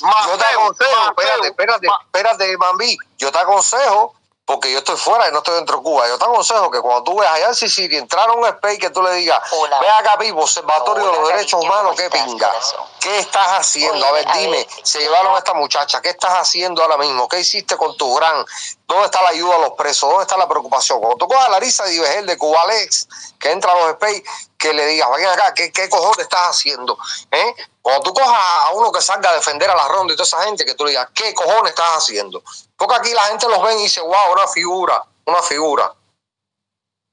Yo 0.00 0.38
te 0.38 0.44
aconsejo, 0.44 1.08
espérate, 1.08 1.48
espérate, 1.48 1.86
espérate, 1.86 2.56
Bambi. 2.56 2.96
Yo 3.18 3.32
te 3.32 3.38
aconsejo 3.40 4.14
porque 4.52 4.70
yo 4.70 4.78
estoy 4.78 4.96
fuera 4.96 5.28
y 5.28 5.32
no 5.32 5.38
estoy 5.38 5.54
dentro 5.54 5.78
de 5.78 5.82
Cuba. 5.82 6.06
Yo 6.06 6.18
te 6.18 6.24
aconsejo 6.24 6.70
que 6.70 6.80
cuando 6.80 7.02
tú 7.04 7.18
veas 7.18 7.32
allá 7.32 7.48
en 7.48 7.54
Sicilia 7.54 7.98
entrar 7.98 8.28
a 8.28 8.32
un 8.32 8.44
space 8.44 8.78
que 8.78 8.90
tú 8.90 9.02
le 9.02 9.14
digas, 9.14 9.40
ve 9.80 9.88
acá, 9.88 10.18
Pipo, 10.18 10.42
Observatorio 10.42 11.06
de 11.06 11.12
los 11.12 11.28
Derechos 11.28 11.64
Humanos, 11.64 11.96
¿qué 11.96 12.10
pinga? 12.10 12.52
¿Qué 13.00 13.18
estás 13.18 13.46
haciendo? 13.58 14.04
a 14.04 14.12
ver, 14.12 14.26
dime, 14.34 14.66
se 14.82 15.00
llevaron 15.00 15.34
a 15.34 15.38
esta 15.38 15.54
muchacha, 15.54 16.02
¿qué 16.02 16.10
estás 16.10 16.32
haciendo 16.34 16.82
ahora 16.82 16.98
mismo? 16.98 17.26
¿Qué 17.28 17.40
hiciste 17.40 17.76
con 17.78 17.96
tu 17.96 18.14
gran? 18.14 18.44
¿Dónde 18.92 19.06
está 19.06 19.22
la 19.22 19.30
ayuda 19.30 19.56
a 19.56 19.58
los 19.58 19.72
presos? 19.72 20.08
¿Dónde 20.08 20.24
está 20.24 20.36
la 20.36 20.46
preocupación? 20.46 21.00
Cuando 21.00 21.16
tú 21.16 21.26
cojas 21.26 21.46
a 21.46 21.50
Larisa 21.50 21.84
Divegel 21.86 22.26
de 22.26 22.36
Cubalex, 22.36 23.08
que 23.38 23.50
entra 23.50 23.72
a 23.72 23.74
los 23.76 23.88
space, 23.90 24.22
que 24.58 24.72
le 24.74 24.86
digas, 24.86 25.08
ven 25.16 25.26
acá, 25.26 25.54
¿qué, 25.54 25.72
qué 25.72 25.88
cojones 25.88 26.18
estás 26.18 26.50
haciendo? 26.50 26.98
¿Eh? 27.30 27.54
Cuando 27.80 28.02
tú 28.02 28.12
cojas 28.12 28.38
a 28.66 28.70
uno 28.74 28.92
que 28.92 29.00
salga 29.00 29.30
a 29.30 29.34
defender 29.34 29.70
a 29.70 29.74
la 29.74 29.88
ronda 29.88 30.12
y 30.12 30.16
toda 30.16 30.26
esa 30.26 30.42
gente, 30.44 30.66
que 30.66 30.74
tú 30.74 30.84
le 30.84 30.90
digas, 30.90 31.08
¿qué 31.14 31.32
cojones 31.32 31.70
estás 31.70 31.88
haciendo? 31.96 32.42
Porque 32.76 32.94
aquí 32.94 33.12
la 33.12 33.22
gente 33.22 33.48
los 33.48 33.62
ve 33.62 33.74
y 33.74 33.82
dice, 33.84 34.02
wow, 34.02 34.32
una 34.32 34.46
figura, 34.46 35.02
una 35.24 35.42
figura. 35.42 35.92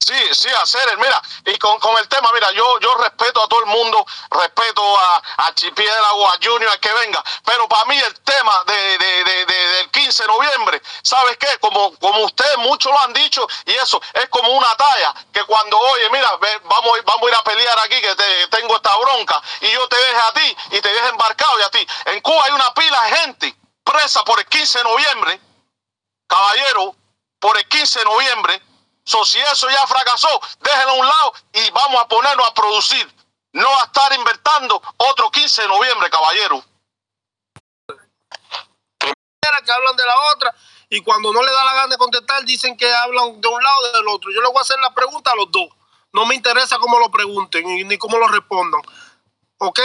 Sí, 0.05 0.15
sí, 0.31 0.47
hacer, 0.49 0.97
mira, 0.97 1.21
y 1.45 1.57
con, 1.57 1.77
con, 1.79 1.95
el 1.97 2.07
tema, 2.07 2.29
mira, 2.33 2.49
yo, 2.53 2.79
yo 2.79 2.95
respeto 2.95 3.43
a 3.43 3.47
todo 3.49 3.59
el 3.59 3.65
mundo, 3.65 4.05
respeto 4.31 4.97
a, 4.97 5.17
a 5.17 5.47
a 5.47 6.38
Junior, 6.41 6.71
a 6.71 6.77
que 6.79 6.91
venga, 6.93 7.23
pero 7.43 7.67
para 7.67 7.85
mí 7.85 7.97
el 7.97 8.19
tema 8.21 8.63
de, 8.65 8.97
de, 8.97 9.23
de, 9.25 9.45
del 9.45 9.91
15 9.91 10.23
de 10.23 10.27
noviembre, 10.27 10.81
¿sabes 11.03 11.38
qué? 11.38 11.59
Como, 11.59 11.93
como 11.99 12.23
ustedes 12.23 12.57
muchos 12.59 12.91
lo 12.93 12.99
han 13.01 13.13
dicho, 13.13 13.45
y 13.65 13.71
eso 13.73 14.01
es 14.13 14.29
como 14.29 14.49
una 14.53 14.73
talla, 14.77 15.13
que 15.33 15.43
cuando, 15.43 15.77
oye, 15.77 16.09
mira, 16.12 16.31
vamos, 16.63 16.97
vamos 17.05 17.23
a 17.23 17.27
ir 17.27 17.35
a 17.35 17.43
pelear 17.43 17.79
aquí, 17.79 18.01
que 18.01 18.15
te, 18.15 18.47
tengo 18.47 18.77
esta 18.77 18.95
bronca, 18.97 19.41
y 19.62 19.69
yo 19.69 19.88
te 19.89 19.97
deje 19.97 20.21
a 20.21 20.33
ti, 20.33 20.57
y 20.71 20.81
te 20.81 20.89
deje 20.93 21.09
embarcado 21.09 21.59
y 21.59 21.63
a 21.63 21.69
ti. 21.71 21.88
En 22.05 22.21
Cuba 22.21 22.45
hay 22.45 22.51
una 22.53 22.73
pila 22.73 23.01
de 23.03 23.15
gente 23.17 23.55
presa 23.83 24.23
por 24.23 24.39
el 24.39 24.45
15 24.45 24.77
de 24.77 24.83
noviembre, 24.85 25.41
caballero, 26.25 26.95
por 27.39 27.57
el 27.57 27.67
15 27.67 27.99
de 27.99 28.05
noviembre, 28.05 28.68
So, 29.09 29.25
si 29.25 29.39
eso 29.39 29.67
ya 29.71 29.87
fracasó, 29.87 30.29
déjenlo 30.59 30.91
a 30.91 30.93
un 30.93 31.07
lado 31.07 31.33
y 31.51 31.71
vamos 31.71 31.99
a 31.99 32.07
ponernos 32.07 32.47
a 32.47 32.53
producir. 32.53 33.11
No 33.53 33.67
a 33.79 33.85
estar 33.85 34.13
invertando 34.13 34.79
otro 34.97 35.31
15 35.31 35.63
de 35.63 35.67
noviembre, 35.67 36.11
caballero. 36.11 36.63
Que 39.65 39.71
hablan 39.71 39.95
de 39.95 40.05
la 40.05 40.15
otra 40.31 40.55
y 40.89 41.01
cuando 41.01 41.33
no 41.33 41.41
le 41.41 41.51
da 41.51 41.65
la 41.65 41.73
gana 41.73 41.87
de 41.87 41.97
contestar 41.97 42.45
dicen 42.45 42.77
que 42.77 42.93
hablan 42.93 43.41
de 43.41 43.47
un 43.47 43.63
lado 43.63 43.79
o 43.79 43.97
del 43.97 44.07
otro. 44.09 44.31
Yo 44.31 44.41
le 44.41 44.47
voy 44.47 44.59
a 44.59 44.61
hacer 44.61 44.79
la 44.79 44.93
pregunta 44.93 45.31
a 45.31 45.35
los 45.35 45.51
dos. 45.51 45.69
No 46.13 46.27
me 46.27 46.35
interesa 46.35 46.77
cómo 46.77 46.99
lo 46.99 47.09
pregunten 47.09 47.65
ni 47.87 47.97
cómo 47.97 48.19
lo 48.19 48.27
respondan. 48.27 48.81
¿Ok? 49.57 49.79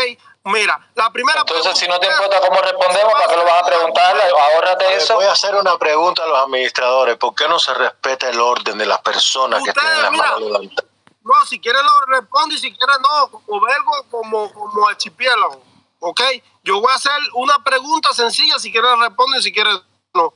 Mira, 0.44 0.78
la 0.94 1.10
primera 1.10 1.40
Entonces, 1.40 1.78
si 1.78 1.88
no 1.88 1.98
te 1.98 2.06
importa 2.06 2.38
cómo 2.40 2.60
respondemos, 2.60 3.12
¿para 3.14 3.28
qué 3.28 3.36
lo 3.36 3.44
vas 3.44 3.62
a 3.62 3.66
preguntar? 3.66 4.16
Ahórrate 4.52 4.96
eso. 4.96 5.14
Voy 5.14 5.24
a 5.24 5.32
hacer 5.32 5.54
una 5.54 5.78
pregunta 5.78 6.22
a 6.22 6.26
los 6.26 6.38
administradores. 6.38 7.16
¿Por 7.16 7.34
qué 7.34 7.48
no 7.48 7.58
se 7.58 7.72
respeta 7.72 8.28
el 8.28 8.38
orden 8.38 8.76
de 8.76 8.84
las 8.84 9.00
personas 9.00 9.62
que 9.64 9.72
tienen 9.72 10.02
las 10.02 10.12
manos 10.12 10.40
levantadas? 10.42 10.90
No, 11.22 11.32
si 11.46 11.58
quieres 11.58 11.80
lo 11.82 12.14
responde 12.14 12.56
y 12.56 12.58
si 12.58 12.76
quieres 12.76 12.98
no, 13.00 13.30
como 13.30 13.60
vergo, 13.64 13.92
como, 14.10 14.52
como 14.52 14.86
archipiélago. 14.86 15.62
¿Ok? 16.00 16.20
Yo 16.62 16.78
voy 16.78 16.92
a 16.92 16.96
hacer 16.96 17.18
una 17.32 17.64
pregunta 17.64 18.12
sencilla, 18.12 18.58
si 18.58 18.70
quieres 18.70 18.90
responde 18.98 19.38
y 19.38 19.42
si 19.42 19.50
quieres 19.50 19.80
no. 20.12 20.34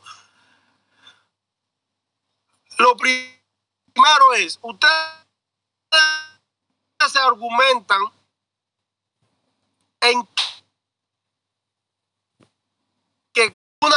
Lo 2.78 2.96
primero 2.96 4.32
es, 4.36 4.58
ustedes 4.62 4.92
se 7.06 7.18
argumentan 7.18 8.00
en 10.00 10.28
que 13.32 13.52
una 13.82 13.96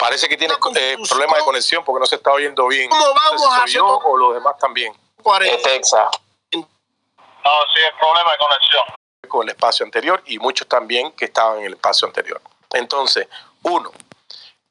Parece 0.00 0.28
que 0.28 0.36
tiene 0.38 0.54
eh, 0.54 0.96
problemas 1.08 1.38
de 1.38 1.44
conexión 1.44 1.84
porque 1.84 2.00
no 2.00 2.06
se 2.06 2.16
está 2.16 2.32
oyendo 2.32 2.66
bien. 2.68 2.88
¿Cómo 2.88 3.04
vamos 3.14 3.42
no 3.42 3.50
sé 3.50 3.68
si 3.68 3.76
a 3.76 3.80
yo 3.80 3.86
o 3.86 4.16
los 4.16 4.34
demás 4.34 4.56
también? 4.58 4.94
Es 5.42 5.62
Texas. 5.62 6.08
No, 6.52 7.50
sí, 7.74 7.80
es 7.82 7.98
problema 8.00 8.32
de 8.32 8.38
conexión. 8.38 8.82
Con 9.28 9.42
el 9.42 9.50
espacio 9.50 9.84
anterior 9.84 10.22
y 10.26 10.38
muchos 10.38 10.66
también 10.66 11.12
que 11.12 11.26
estaban 11.26 11.58
en 11.58 11.66
el 11.66 11.72
espacio 11.74 12.08
anterior. 12.08 12.40
Entonces, 12.72 13.28
uno, 13.62 13.92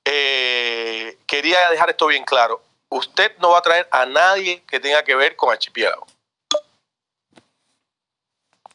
eh, 0.03 1.17
quería 1.27 1.69
dejar 1.69 1.91
esto 1.91 2.07
bien 2.07 2.25
claro. 2.25 2.63
Usted 2.89 3.37
no 3.37 3.51
va 3.51 3.59
a 3.59 3.61
traer 3.61 3.87
a 3.91 4.07
nadie 4.07 4.63
que 4.63 4.79
tenga 4.79 5.03
que 5.03 5.13
ver 5.13 5.35
con 5.35 5.51
archipiélago. 5.51 6.07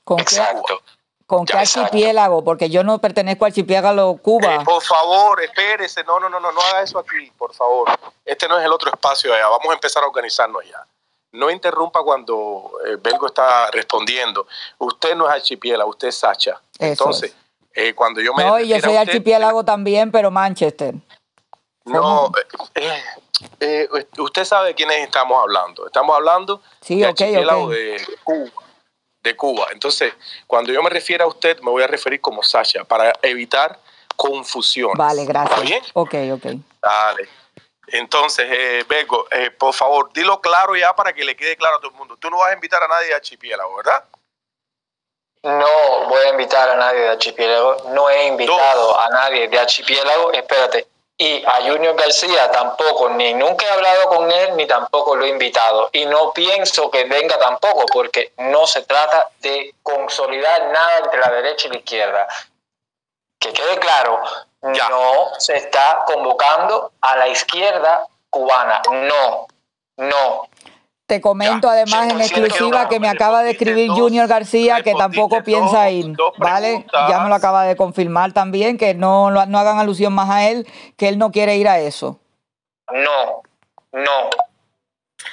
¿Con 0.04 0.20
Exacto. 0.20 0.80
Qué, 0.84 0.94
¿Con 1.26 1.46
qué 1.46 1.56
archipiélago? 1.56 2.44
Porque 2.44 2.68
yo 2.68 2.84
no 2.84 2.98
pertenezco 3.00 3.46
al 3.46 3.50
archipiélago 3.50 4.18
Cuba. 4.18 4.56
Eh, 4.56 4.64
por 4.64 4.82
favor, 4.82 5.42
espérese. 5.42 6.04
No, 6.04 6.20
no, 6.20 6.28
no, 6.28 6.38
no, 6.38 6.52
no 6.52 6.60
haga 6.60 6.82
eso 6.82 6.98
aquí, 6.98 7.30
por 7.38 7.54
favor. 7.54 7.88
Este 8.24 8.46
no 8.46 8.58
es 8.58 8.64
el 8.64 8.72
otro 8.72 8.90
espacio 8.90 9.32
allá. 9.32 9.48
Vamos 9.48 9.70
a 9.70 9.74
empezar 9.74 10.04
a 10.04 10.06
organizarnos 10.06 10.62
ya. 10.64 10.86
No 11.32 11.50
interrumpa 11.50 12.02
cuando 12.02 12.72
eh, 12.86 12.96
Belgo 13.00 13.26
está 13.26 13.70
respondiendo. 13.70 14.46
Usted 14.78 15.16
no 15.16 15.26
es 15.26 15.34
archipiélago, 15.34 15.90
usted 15.90 16.08
es 16.08 16.16
Sacha. 16.16 16.60
Entonces, 16.78 17.34
eh, 17.72 17.94
cuando 17.94 18.20
yo 18.20 18.34
me. 18.34 18.44
No, 18.44 18.60
yo 18.60 18.78
soy 18.80 18.96
archipiélago 18.96 19.64
también, 19.64 20.12
pero 20.12 20.30
Manchester. 20.30 20.94
No, 21.86 22.30
usted 24.18 24.44
sabe 24.44 24.68
de 24.68 24.74
quiénes 24.74 24.98
estamos 24.98 25.42
hablando. 25.42 25.86
Estamos 25.86 26.14
hablando 26.14 26.62
sí, 26.80 27.00
de 27.00 27.08
okay, 27.08 27.34
archipiélago 27.34 27.68
de 27.70 28.00
Cuba 28.22 28.63
de 29.24 29.34
Cuba. 29.34 29.66
Entonces, 29.72 30.12
cuando 30.46 30.72
yo 30.72 30.82
me 30.82 30.90
refiero 30.90 31.24
a 31.24 31.26
usted, 31.26 31.58
me 31.60 31.70
voy 31.70 31.82
a 31.82 31.88
referir 31.88 32.20
como 32.20 32.42
Sasha, 32.42 32.84
para 32.84 33.12
evitar 33.22 33.80
confusión. 34.14 34.92
Vale, 34.96 35.24
gracias. 35.24 35.62
bien? 35.62 35.82
Ok, 35.94 36.14
ok. 36.34 36.46
Dale. 36.80 37.28
Entonces, 37.88 38.46
eh, 38.50 38.84
Bego, 38.88 39.26
eh, 39.30 39.50
por 39.50 39.74
favor, 39.74 40.12
dilo 40.12 40.40
claro 40.40 40.76
ya 40.76 40.94
para 40.94 41.12
que 41.12 41.24
le 41.24 41.34
quede 41.34 41.56
claro 41.56 41.76
a 41.76 41.80
todo 41.80 41.90
el 41.90 41.96
mundo. 41.96 42.16
Tú 42.16 42.30
no 42.30 42.38
vas 42.38 42.50
a 42.50 42.54
invitar 42.54 42.82
a 42.82 42.88
nadie 42.88 43.08
de 43.08 43.14
Archipiélago, 43.14 43.76
¿verdad? 43.76 44.04
No 45.42 46.08
voy 46.08 46.22
a 46.26 46.30
invitar 46.30 46.68
a 46.68 46.76
nadie 46.76 47.00
de 47.00 47.08
Archipiélago. 47.08 47.90
No 47.94 48.08
he 48.08 48.28
invitado 48.28 48.98
a 48.98 49.08
nadie 49.08 49.48
de 49.48 49.58
Archipiélago. 49.58 50.32
Espérate, 50.32 50.86
y 51.16 51.44
a 51.46 51.62
Junior 51.62 51.94
García 51.94 52.50
tampoco, 52.50 53.08
ni 53.10 53.34
nunca 53.34 53.66
he 53.66 53.70
hablado 53.70 54.08
con 54.08 54.30
él, 54.30 54.56
ni 54.56 54.66
tampoco 54.66 55.14
lo 55.14 55.24
he 55.24 55.28
invitado. 55.28 55.88
Y 55.92 56.06
no 56.06 56.32
pienso 56.32 56.90
que 56.90 57.04
venga 57.04 57.38
tampoco, 57.38 57.84
porque 57.92 58.32
no 58.38 58.66
se 58.66 58.82
trata 58.82 59.30
de 59.38 59.74
consolidar 59.82 60.70
nada 60.72 60.98
entre 60.98 61.20
la 61.20 61.30
derecha 61.30 61.68
y 61.68 61.70
la 61.70 61.78
izquierda. 61.78 62.26
Que 63.38 63.52
quede 63.52 63.78
claro, 63.78 64.22
no 64.62 65.28
se 65.38 65.56
está 65.56 66.02
convocando 66.06 66.92
a 67.00 67.16
la 67.16 67.28
izquierda 67.28 68.06
cubana. 68.28 68.82
No, 68.90 69.46
no. 69.98 70.48
Te 71.06 71.20
comento 71.20 71.68
además 71.68 72.10
en 72.10 72.20
exclusiva 72.20 72.88
que 72.88 72.98
me 72.98 73.08
acaba 73.08 73.42
de 73.42 73.50
escribir 73.50 73.90
Junior 73.90 74.26
García 74.26 74.82
que 74.82 74.94
tampoco 74.94 75.42
piensa 75.42 75.90
ir, 75.90 76.16
¿vale? 76.38 76.86
Ya 76.92 77.20
me 77.20 77.28
lo 77.28 77.34
acaba 77.34 77.64
de 77.64 77.76
confirmar 77.76 78.32
también, 78.32 78.78
que 78.78 78.94
no, 78.94 79.30
no 79.30 79.58
hagan 79.58 79.78
alusión 79.78 80.14
más 80.14 80.30
a 80.30 80.48
él, 80.48 80.66
que 80.96 81.08
él 81.08 81.18
no 81.18 81.30
quiere 81.30 81.56
ir 81.56 81.68
a 81.68 81.78
eso. 81.78 82.20
No, 82.90 83.42
no. 83.92 84.30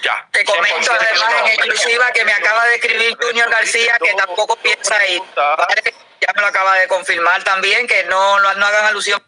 Ya. 0.04 0.28
Te 0.32 0.44
comento 0.44 0.92
además 0.92 1.34
en 1.42 1.48
exclusiva 1.48 2.12
que 2.12 2.26
me 2.26 2.34
acaba 2.34 2.66
de 2.66 2.76
escribir 2.76 3.18
Junior 3.22 3.50
García 3.50 3.98
que 4.04 4.14
tampoco 4.14 4.58
piensa 4.58 5.08
ir. 5.08 5.22
Ya 5.36 6.34
me 6.36 6.42
lo 6.42 6.48
acaba 6.48 6.76
de 6.76 6.88
confirmar 6.88 7.44
también, 7.44 7.88
que 7.88 8.04
no, 8.06 8.40
no, 8.40 8.66
hagan 8.66 8.86
alusión. 8.86 9.22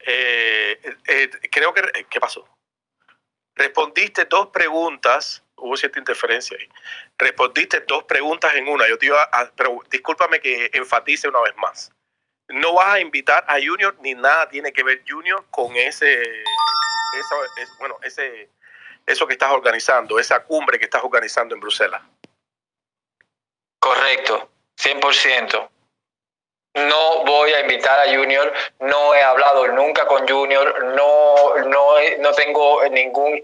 Eh, 0.00 0.80
eh, 1.06 1.30
creo 1.50 1.72
que... 1.72 2.06
¿Qué 2.08 2.20
pasó? 2.20 2.46
Respondiste 3.58 4.24
dos 4.24 4.48
preguntas, 4.48 5.42
hubo 5.56 5.76
cierta 5.76 5.98
interferencia 5.98 6.56
ahí, 6.58 6.68
respondiste 7.18 7.80
dos 7.80 8.04
preguntas 8.04 8.54
en 8.54 8.68
una. 8.68 8.88
Yo 8.88 8.96
te 8.96 9.06
iba 9.06 9.22
a, 9.24 9.50
pero 9.54 9.80
discúlpame 9.90 10.40
que 10.40 10.70
enfatice 10.72 11.28
una 11.28 11.40
vez 11.40 11.54
más. 11.56 11.92
No 12.48 12.74
vas 12.74 12.94
a 12.94 13.00
invitar 13.00 13.44
a 13.46 13.54
Junior 13.54 13.94
ni 14.00 14.14
nada 14.14 14.48
tiene 14.48 14.72
que 14.72 14.82
ver 14.82 15.02
Junior 15.06 15.44
con 15.50 15.76
ese, 15.76 16.22
bueno, 17.78 17.98
ese, 18.02 18.48
eso 19.04 19.26
que 19.26 19.34
estás 19.34 19.50
organizando, 19.50 20.18
esa 20.18 20.42
cumbre 20.44 20.78
que 20.78 20.86
estás 20.86 21.04
organizando 21.04 21.54
en 21.54 21.60
Bruselas. 21.60 22.02
Correcto, 23.80 24.50
100%. 24.78 25.68
No 26.74 27.24
voy 27.24 27.50
a 27.52 27.60
invitar 27.60 27.98
a 28.00 28.14
Junior, 28.14 28.52
no 28.80 29.14
he 29.14 29.22
hablado 29.22 29.66
nunca 29.68 30.06
con 30.06 30.28
Junior, 30.28 30.84
no, 30.94 31.54
no, 31.66 31.94
no 32.18 32.32
tengo 32.32 32.84
ningún, 32.88 33.42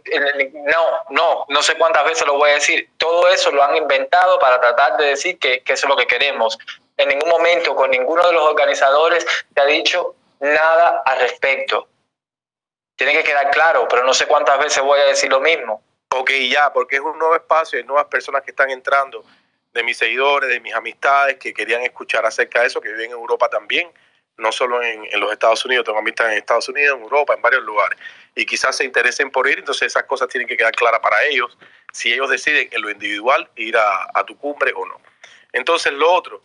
no, 0.52 1.04
no, 1.10 1.44
no 1.48 1.62
sé 1.62 1.76
cuántas 1.76 2.04
veces 2.04 2.26
lo 2.26 2.34
voy 2.34 2.50
a 2.50 2.54
decir. 2.54 2.90
Todo 2.98 3.28
eso 3.28 3.50
lo 3.50 3.62
han 3.64 3.76
inventado 3.76 4.38
para 4.38 4.60
tratar 4.60 4.96
de 4.98 5.06
decir 5.06 5.38
que, 5.38 5.62
que 5.62 5.72
eso 5.72 5.86
es 5.86 5.90
lo 5.90 5.96
que 5.96 6.06
queremos. 6.06 6.58
En 6.96 7.08
ningún 7.08 7.28
momento 7.28 7.74
con 7.74 7.90
ninguno 7.90 8.24
de 8.26 8.32
los 8.32 8.42
organizadores 8.42 9.26
te 9.52 9.60
ha 9.60 9.66
dicho 9.66 10.14
nada 10.40 11.02
al 11.04 11.18
respecto. 11.20 11.88
Tiene 12.96 13.14
que 13.14 13.24
quedar 13.24 13.50
claro, 13.50 13.88
pero 13.88 14.04
no 14.04 14.14
sé 14.14 14.26
cuántas 14.26 14.58
veces 14.58 14.82
voy 14.82 15.00
a 15.00 15.06
decir 15.06 15.30
lo 15.30 15.40
mismo. 15.40 15.82
Ok, 16.10 16.30
ya, 16.48 16.72
porque 16.72 16.96
es 16.96 17.02
un 17.02 17.18
nuevo 17.18 17.34
espacio, 17.34 17.78
hay 17.78 17.84
nuevas 17.84 18.06
personas 18.06 18.42
que 18.42 18.52
están 18.52 18.70
entrando 18.70 19.24
de 19.74 19.82
mis 19.82 19.98
seguidores, 19.98 20.48
de 20.48 20.60
mis 20.60 20.72
amistades 20.72 21.36
que 21.36 21.52
querían 21.52 21.82
escuchar 21.82 22.24
acerca 22.24 22.60
de 22.60 22.68
eso, 22.68 22.80
que 22.80 22.88
viven 22.88 23.06
en 23.06 23.10
Europa 23.10 23.48
también, 23.48 23.90
no 24.36 24.50
solo 24.52 24.82
en, 24.82 25.04
en 25.12 25.20
los 25.20 25.32
Estados 25.32 25.64
Unidos, 25.64 25.84
tengo 25.84 25.98
amistades 25.98 26.32
en 26.32 26.38
Estados 26.38 26.68
Unidos, 26.68 26.96
en 26.96 27.02
Europa, 27.02 27.34
en 27.34 27.42
varios 27.42 27.62
lugares, 27.64 27.98
y 28.34 28.46
quizás 28.46 28.76
se 28.76 28.84
interesen 28.84 29.30
por 29.30 29.48
ir, 29.48 29.58
entonces 29.58 29.88
esas 29.88 30.04
cosas 30.04 30.28
tienen 30.28 30.48
que 30.48 30.56
quedar 30.56 30.72
claras 30.72 31.00
para 31.00 31.24
ellos, 31.24 31.58
si 31.92 32.12
ellos 32.12 32.30
deciden 32.30 32.68
en 32.70 32.82
lo 32.82 32.90
individual 32.90 33.48
ir 33.56 33.76
a, 33.76 34.08
a 34.14 34.24
tu 34.24 34.38
cumbre 34.38 34.72
o 34.74 34.86
no. 34.86 35.00
Entonces 35.52 35.92
lo 35.92 36.10
otro, 36.12 36.40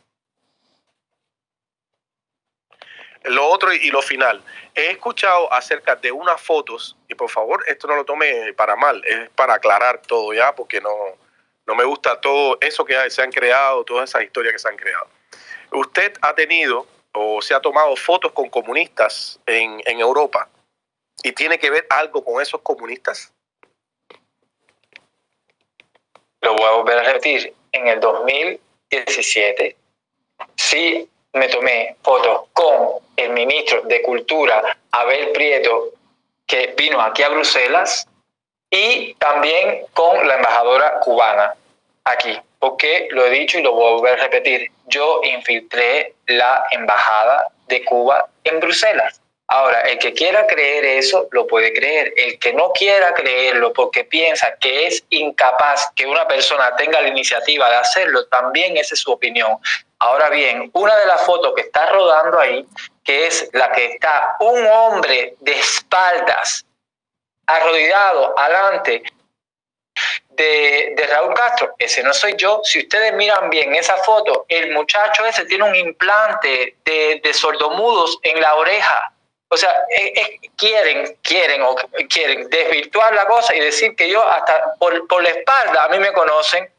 lo 3.25 3.45
otro 3.47 3.71
y 3.73 3.89
lo 3.91 4.01
final, 4.01 4.43
he 4.73 4.91
escuchado 4.91 5.51
acerca 5.53 5.95
de 5.95 6.11
unas 6.11 6.41
fotos, 6.41 6.97
y 7.07 7.15
por 7.15 7.29
favor, 7.29 7.63
esto 7.67 7.87
no 7.87 7.95
lo 7.95 8.05
tome 8.05 8.53
para 8.53 8.75
mal, 8.75 9.03
es 9.05 9.29
para 9.31 9.55
aclarar 9.55 10.01
todo 10.01 10.33
ya, 10.33 10.55
porque 10.55 10.81
no, 10.81 10.89
no 11.69 11.75
me 11.75 11.83
gusta 11.83 12.19
todo 12.19 12.57
eso 12.61 12.83
que 12.83 12.95
se 13.11 13.21
han 13.21 13.31
creado, 13.31 13.83
todas 13.83 14.09
esas 14.09 14.23
historias 14.23 14.53
que 14.53 14.59
se 14.59 14.67
han 14.67 14.75
creado. 14.75 15.07
Usted 15.71 16.13
ha 16.19 16.33
tenido 16.33 16.87
o 17.13 17.43
se 17.43 17.53
ha 17.53 17.59
tomado 17.59 17.95
fotos 17.95 18.31
con 18.31 18.49
comunistas 18.49 19.39
en, 19.45 19.79
Europa 19.99 20.49
y 21.21 21.31
tiene 21.31 21.59
que 21.59 21.69
ver 21.69 21.85
algo 21.91 22.25
con 22.25 22.41
esos 22.41 22.61
comunistas. 22.61 23.31
Lo 26.41 26.55
voy 26.55 26.65
a 26.65 26.71
volver 26.71 26.97
a 26.97 27.03
repetir. 27.03 27.53
En 27.71 27.87
el 27.87 27.99
2017, 27.99 29.75
sí 30.55 31.07
me 31.33 31.49
tomé 31.49 31.97
fotos 32.01 32.47
con 32.51 32.95
el 33.15 33.29
ministro 33.29 33.83
de 33.83 34.01
Cultura, 34.01 34.75
Abel 34.89 35.33
Prieto, 35.33 35.89
que 36.47 36.73
vino 36.75 36.99
aquí 36.99 37.21
a 37.21 37.29
Bruselas, 37.29 38.07
y 38.71 39.13
también 39.15 39.85
con 39.93 40.27
la 40.27 40.35
embajadora 40.35 40.99
cubana 41.01 41.55
aquí. 42.11 42.39
Porque 42.59 43.07
lo 43.11 43.25
he 43.25 43.29
dicho 43.29 43.57
y 43.57 43.61
lo 43.61 43.73
voy 43.73 43.87
a 43.87 43.95
volver 43.95 44.19
a 44.19 44.23
repetir. 44.23 44.71
Yo 44.87 45.21
infiltré 45.23 46.15
la 46.27 46.65
embajada 46.71 47.47
de 47.67 47.83
Cuba 47.85 48.27
en 48.43 48.59
Bruselas. 48.59 49.21
Ahora, 49.51 49.81
el 49.81 49.97
que 49.97 50.13
quiera 50.13 50.45
creer 50.45 50.85
eso, 50.85 51.27
lo 51.31 51.47
puede 51.47 51.73
creer. 51.73 52.13
El 52.17 52.37
que 52.37 52.53
no 52.53 52.71
quiera 52.71 53.15
creerlo 53.15 53.73
porque 53.73 54.03
piensa 54.03 54.55
que 54.59 54.85
es 54.85 55.03
incapaz 55.09 55.89
que 55.95 56.05
una 56.05 56.27
persona 56.27 56.75
tenga 56.75 57.01
la 57.01 57.07
iniciativa 57.07 57.67
de 57.67 57.77
hacerlo, 57.77 58.27
también 58.27 58.77
esa 58.77 58.93
es 58.93 58.99
su 58.99 59.11
opinión. 59.11 59.57
Ahora 59.97 60.29
bien, 60.29 60.69
una 60.73 60.95
de 60.97 61.07
las 61.07 61.21
fotos 61.23 61.53
que 61.55 61.61
está 61.61 61.87
rodando 61.87 62.39
ahí, 62.39 62.63
que 63.03 63.25
es 63.25 63.49
la 63.53 63.71
que 63.71 63.85
está 63.85 64.35
un 64.39 64.67
hombre 64.67 65.33
de 65.39 65.53
espaldas, 65.53 66.63
arrodillado, 67.47 68.37
adelante 68.37 69.01
de, 70.43 70.93
de, 70.95 71.07
Raúl 71.07 71.33
Castro, 71.33 71.75
ese 71.77 72.01
no 72.01 72.13
soy 72.13 72.33
yo. 72.37 72.61
Si 72.63 72.79
ustedes 72.79 73.13
miran 73.13 73.49
bien 73.49 73.75
esa 73.75 73.97
foto, 73.97 74.45
el 74.47 74.71
muchacho 74.71 75.25
ese 75.25 75.45
tiene 75.45 75.65
un 75.65 75.75
implante 75.75 76.77
de, 76.85 77.19
de 77.23 77.33
sordomudos 77.33 78.17
en 78.23 78.39
la 78.41 78.55
oreja. 78.55 79.13
O 79.49 79.57
sea, 79.57 79.71
eh, 79.89 80.13
eh, 80.15 80.39
quieren, 80.55 81.17
quieren 81.23 81.61
o 81.63 81.75
quieren 82.09 82.49
desvirtuar 82.49 83.13
la 83.13 83.25
cosa 83.25 83.53
y 83.55 83.59
decir 83.59 83.95
que 83.95 84.09
yo 84.09 84.23
hasta 84.27 84.75
por, 84.79 85.07
por 85.07 85.21
la 85.23 85.29
espalda 85.29 85.83
a 85.85 85.89
mí 85.89 85.99
me 85.99 86.13
conocen, 86.13 86.71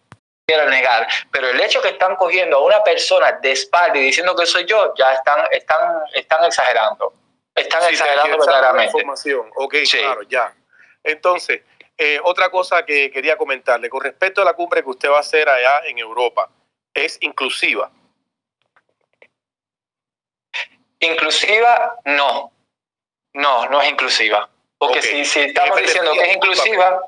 quiero 0.47 0.69
negar. 0.69 1.07
Pero 1.33 1.49
el 1.49 1.61
hecho 1.61 1.83
que 1.83 1.89
están 1.91 2.17
cogiendo 2.17 2.59
a 2.59 2.65
una 2.65 2.83
persona 2.83 3.33
de 3.33 3.53
espalda 3.53 3.99
y 3.99 4.03
diciendo 4.03 4.35
que 4.37 4.47
soy 4.47 4.65
yo, 4.67 4.95
ya 4.97 5.13
están, 5.15 5.45
están, 5.51 6.03
están 6.15 6.45
exagerando. 6.45 7.13
Están 7.55 7.83
Sí, 7.83 7.89
exagerando 7.91 8.39
verdaderamente. 8.39 8.87
información. 8.97 9.51
Ok, 9.57 9.75
Sí. 9.85 9.99
claro, 9.99 10.23
ya. 10.23 10.55
Entonces, 11.03 11.63
eh, 12.03 12.19
otra 12.25 12.51
cosa 12.51 12.85
que 12.87 13.11
quería 13.11 13.37
comentarle, 13.37 13.91
con 13.91 14.01
respecto 14.03 14.41
a 14.41 14.45
la 14.47 14.55
cumbre 14.55 14.83
que 14.83 14.89
usted 14.89 15.11
va 15.11 15.19
a 15.19 15.21
hacer 15.21 15.49
allá 15.49 15.83
en 15.87 15.99
Europa, 15.99 16.49
¿es 16.95 17.19
inclusiva? 17.21 17.91
Inclusiva, 21.01 21.97
no. 22.05 22.53
No, 23.35 23.69
no 23.69 23.81
es 23.83 23.91
inclusiva. 23.91 24.49
Porque 24.79 25.03
si, 25.03 25.25
si 25.25 25.41
estamos 25.41 25.79
Eh, 25.79 25.83
diciendo 25.83 26.13
que 26.13 26.21
es 26.23 26.37
inclusiva, 26.37 27.01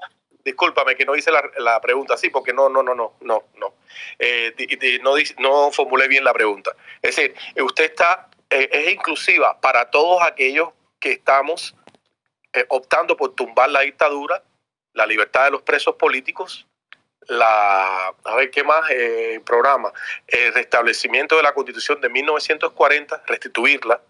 Discúlpame 0.44 0.96
que 0.96 1.04
no 1.06 1.14
hice 1.14 1.30
la, 1.30 1.40
la 1.58 1.80
pregunta 1.80 2.14
así, 2.14 2.28
porque 2.28 2.52
no, 2.52 2.68
no, 2.68 2.82
no, 2.82 2.96
no, 2.96 3.14
no, 3.20 3.44
no. 3.54 3.74
Eh, 4.18 4.52
di- 4.56 4.66
di- 4.76 4.98
no, 4.98 5.14
no 5.38 5.70
formulé 5.70 6.08
bien 6.08 6.24
la 6.24 6.32
pregunta. 6.32 6.72
Es 7.00 7.14
decir, 7.14 7.34
usted 7.62 7.84
está, 7.84 8.28
eh, 8.50 8.68
es 8.72 8.90
inclusiva 8.92 9.60
para 9.60 9.88
todos 9.90 10.20
aquellos 10.22 10.70
que 10.98 11.12
estamos 11.12 11.76
optando 12.68 13.16
por 13.16 13.34
tumbar 13.36 13.70
la 13.70 13.80
dictadura, 13.82 14.42
la 14.94 15.06
libertad 15.06 15.44
de 15.46 15.50
los 15.52 15.62
presos 15.62 15.94
políticos, 15.96 16.66
la, 17.28 18.08
a 18.24 18.34
ver 18.36 18.50
qué 18.50 18.64
más, 18.64 18.90
eh, 18.90 19.40
programa, 19.44 19.92
el 20.26 20.52
restablecimiento 20.52 21.36
de 21.36 21.42
la 21.42 21.54
constitución 21.54 22.00
de 22.00 22.08
1940, 22.08 23.22
restituirla, 23.26 24.00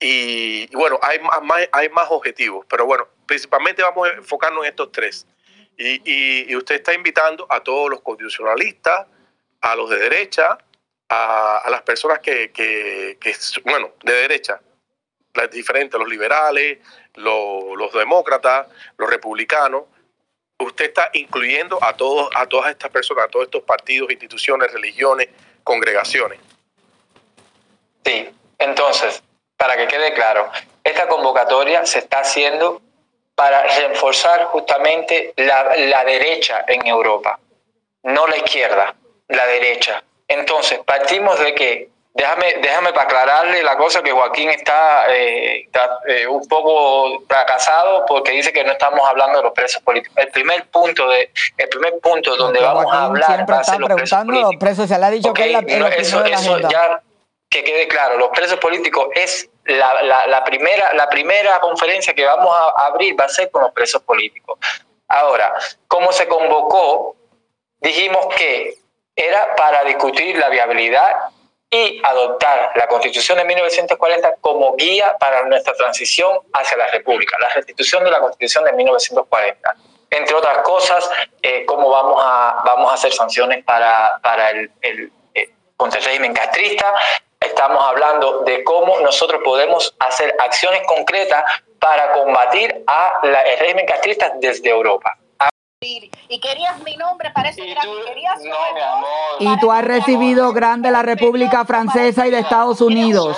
y, 0.00 0.66
bueno, 0.74 0.98
hay 1.02 1.20
más, 1.20 1.68
hay 1.70 1.88
más 1.90 2.06
objetivos, 2.10 2.66
pero 2.68 2.84
bueno, 2.86 3.06
principalmente 3.26 3.82
vamos 3.82 4.08
a 4.08 4.12
enfocarnos 4.14 4.64
en 4.64 4.70
estos 4.70 4.90
tres. 4.90 5.26
Y, 5.78 6.00
y- 6.04 6.50
y 6.50 6.56
usted 6.56 6.74
está 6.76 6.92
invitando 6.92 7.46
a 7.48 7.60
todos 7.62 7.88
los 7.88 8.00
constitucionalistas, 8.02 9.06
a 9.60 9.76
los 9.76 9.88
de 9.90 9.98
derecha, 9.98 10.58
a, 11.08 11.58
a 11.58 11.70
las 11.70 11.82
personas 11.82 12.18
que, 12.18 12.50
que- 12.50 13.16
que, 13.20 13.34
bueno, 13.64 13.92
de 14.02 14.12
derecha, 14.12 14.60
las 15.34 15.50
diferentes, 15.50 15.98
los 15.98 16.08
liberales, 16.08 16.78
los, 17.14 17.76
los 17.76 17.92
demócratas, 17.92 18.66
los 18.98 19.08
republicanos. 19.08 19.84
Usted 20.62 20.86
está 20.86 21.10
incluyendo 21.12 21.78
a, 21.82 21.96
todos, 21.96 22.30
a 22.34 22.46
todas 22.46 22.70
estas 22.70 22.90
personas, 22.90 23.26
a 23.26 23.28
todos 23.28 23.46
estos 23.46 23.62
partidos, 23.62 24.10
instituciones, 24.10 24.72
religiones, 24.72 25.28
congregaciones. 25.64 26.38
Sí, 28.04 28.28
entonces, 28.58 29.22
para 29.56 29.76
que 29.76 29.86
quede 29.86 30.12
claro, 30.14 30.50
esta 30.82 31.08
convocatoria 31.08 31.86
se 31.86 32.00
está 32.00 32.20
haciendo 32.20 32.80
para 33.34 33.62
reforzar 33.62 34.44
justamente 34.46 35.32
la, 35.36 35.76
la 35.76 36.04
derecha 36.04 36.64
en 36.66 36.86
Europa, 36.86 37.38
no 38.02 38.26
la 38.26 38.36
izquierda, 38.36 38.94
la 39.28 39.46
derecha. 39.46 40.02
Entonces, 40.28 40.80
partimos 40.84 41.38
de 41.38 41.54
que, 41.54 41.88
déjame, 42.14 42.54
déjame 42.60 42.92
para 42.92 43.04
aclararle 43.04 43.62
la 43.62 43.76
cosa 43.76 44.02
que 44.02 44.12
Joaquín 44.12 44.50
está, 44.50 45.06
eh, 45.12 45.62
está, 45.64 45.98
eh, 46.06 46.26
un 46.26 46.46
poco 46.46 47.22
fracasado 47.28 48.04
porque 48.06 48.32
dice 48.32 48.52
que 48.52 48.64
no 48.64 48.72
estamos 48.72 49.06
hablando 49.08 49.38
de 49.38 49.44
los 49.44 49.52
presos 49.52 49.82
políticos. 49.82 50.16
El 50.18 50.30
primer 50.30 50.66
punto, 50.66 51.08
de, 51.08 51.30
el 51.56 51.68
primer 51.68 51.98
punto 52.00 52.36
donde 52.36 52.60
Porque 52.60 52.74
vamos 52.74 52.84
a 52.84 52.86
Joaquín 52.86 53.04
hablar 53.04 53.26
siempre 53.26 53.54
va 53.54 53.60
a 53.60 53.64
ser 53.64 53.80
los 53.80 53.88
presos 53.88 54.10
preguntando 54.10 54.32
los 54.32 54.42
políticos. 54.42 54.60
presos. 54.60 54.88
Se 54.88 54.98
le 54.98 55.06
ha 55.06 55.10
dicho 55.10 55.32
que 55.32 55.44
es 55.46 55.52
la, 55.52 55.60
no, 55.62 55.86
eso, 55.88 56.22
de 56.22 56.30
eso 56.32 56.58
ya 56.68 57.02
que 57.48 57.62
quede 57.62 57.86
claro, 57.86 58.16
los 58.16 58.30
presos 58.30 58.58
políticos 58.58 59.08
es 59.14 59.50
la, 59.64 60.02
la, 60.02 60.26
la 60.26 60.42
primera, 60.42 60.94
la 60.94 61.08
primera 61.10 61.60
conferencia 61.60 62.14
que 62.14 62.24
vamos 62.24 62.50
a 62.50 62.86
abrir 62.86 63.18
va 63.18 63.26
a 63.26 63.28
ser 63.28 63.50
con 63.50 63.62
los 63.62 63.72
presos 63.72 64.02
políticos. 64.02 64.58
Ahora, 65.06 65.52
¿cómo 65.86 66.12
se 66.12 66.26
convocó? 66.26 67.14
Dijimos 67.78 68.26
que 68.36 68.74
era 69.14 69.54
para 69.54 69.84
discutir 69.84 70.38
la 70.38 70.48
viabilidad 70.48 71.14
y 71.72 72.02
adoptar 72.04 72.72
la 72.76 72.86
Constitución 72.86 73.38
de 73.38 73.46
1940 73.46 74.34
como 74.42 74.76
guía 74.76 75.16
para 75.18 75.44
nuestra 75.44 75.72
transición 75.72 76.38
hacia 76.52 76.76
la 76.76 76.88
República, 76.88 77.38
la 77.40 77.48
restitución 77.48 78.04
de 78.04 78.10
la 78.10 78.20
Constitución 78.20 78.64
de 78.64 78.74
1940. 78.74 79.74
Entre 80.10 80.34
otras 80.34 80.58
cosas, 80.58 81.08
eh, 81.40 81.64
cómo 81.64 81.88
vamos 81.88 82.22
a, 82.22 82.62
vamos 82.66 82.90
a 82.90 82.94
hacer 82.94 83.14
sanciones 83.14 83.64
para, 83.64 84.20
para 84.22 84.50
el, 84.50 84.70
el, 84.82 85.10
eh, 85.34 85.48
contra 85.78 85.98
el 85.98 86.04
régimen 86.04 86.34
castrista. 86.34 86.92
Estamos 87.40 87.82
hablando 87.82 88.40
de 88.40 88.62
cómo 88.64 89.00
nosotros 89.00 89.40
podemos 89.42 89.94
hacer 89.98 90.36
acciones 90.40 90.82
concretas 90.86 91.42
para 91.78 92.12
combatir 92.12 92.84
a 92.86 93.14
el 93.22 93.58
régimen 93.58 93.86
castrista 93.86 94.30
desde 94.36 94.68
Europa. 94.68 95.16
Y 95.82 96.38
querías 96.40 96.78
mi 96.80 96.96
nombre 96.96 97.30
para 97.32 97.48
ese 97.50 97.66
gran 97.66 97.86
querías 98.06 98.38
No, 98.38 98.56
mi 98.74 98.80
amor. 98.80 99.08
Y 99.40 99.58
tú 99.60 99.72
has 99.72 99.84
recibido 99.84 100.52
grande 100.52 100.90
la 100.90 101.02
República 101.02 101.64
Francesa 101.64 102.26
y 102.26 102.30
de 102.30 102.38
Estados 102.38 102.80
Unidos. 102.80 103.36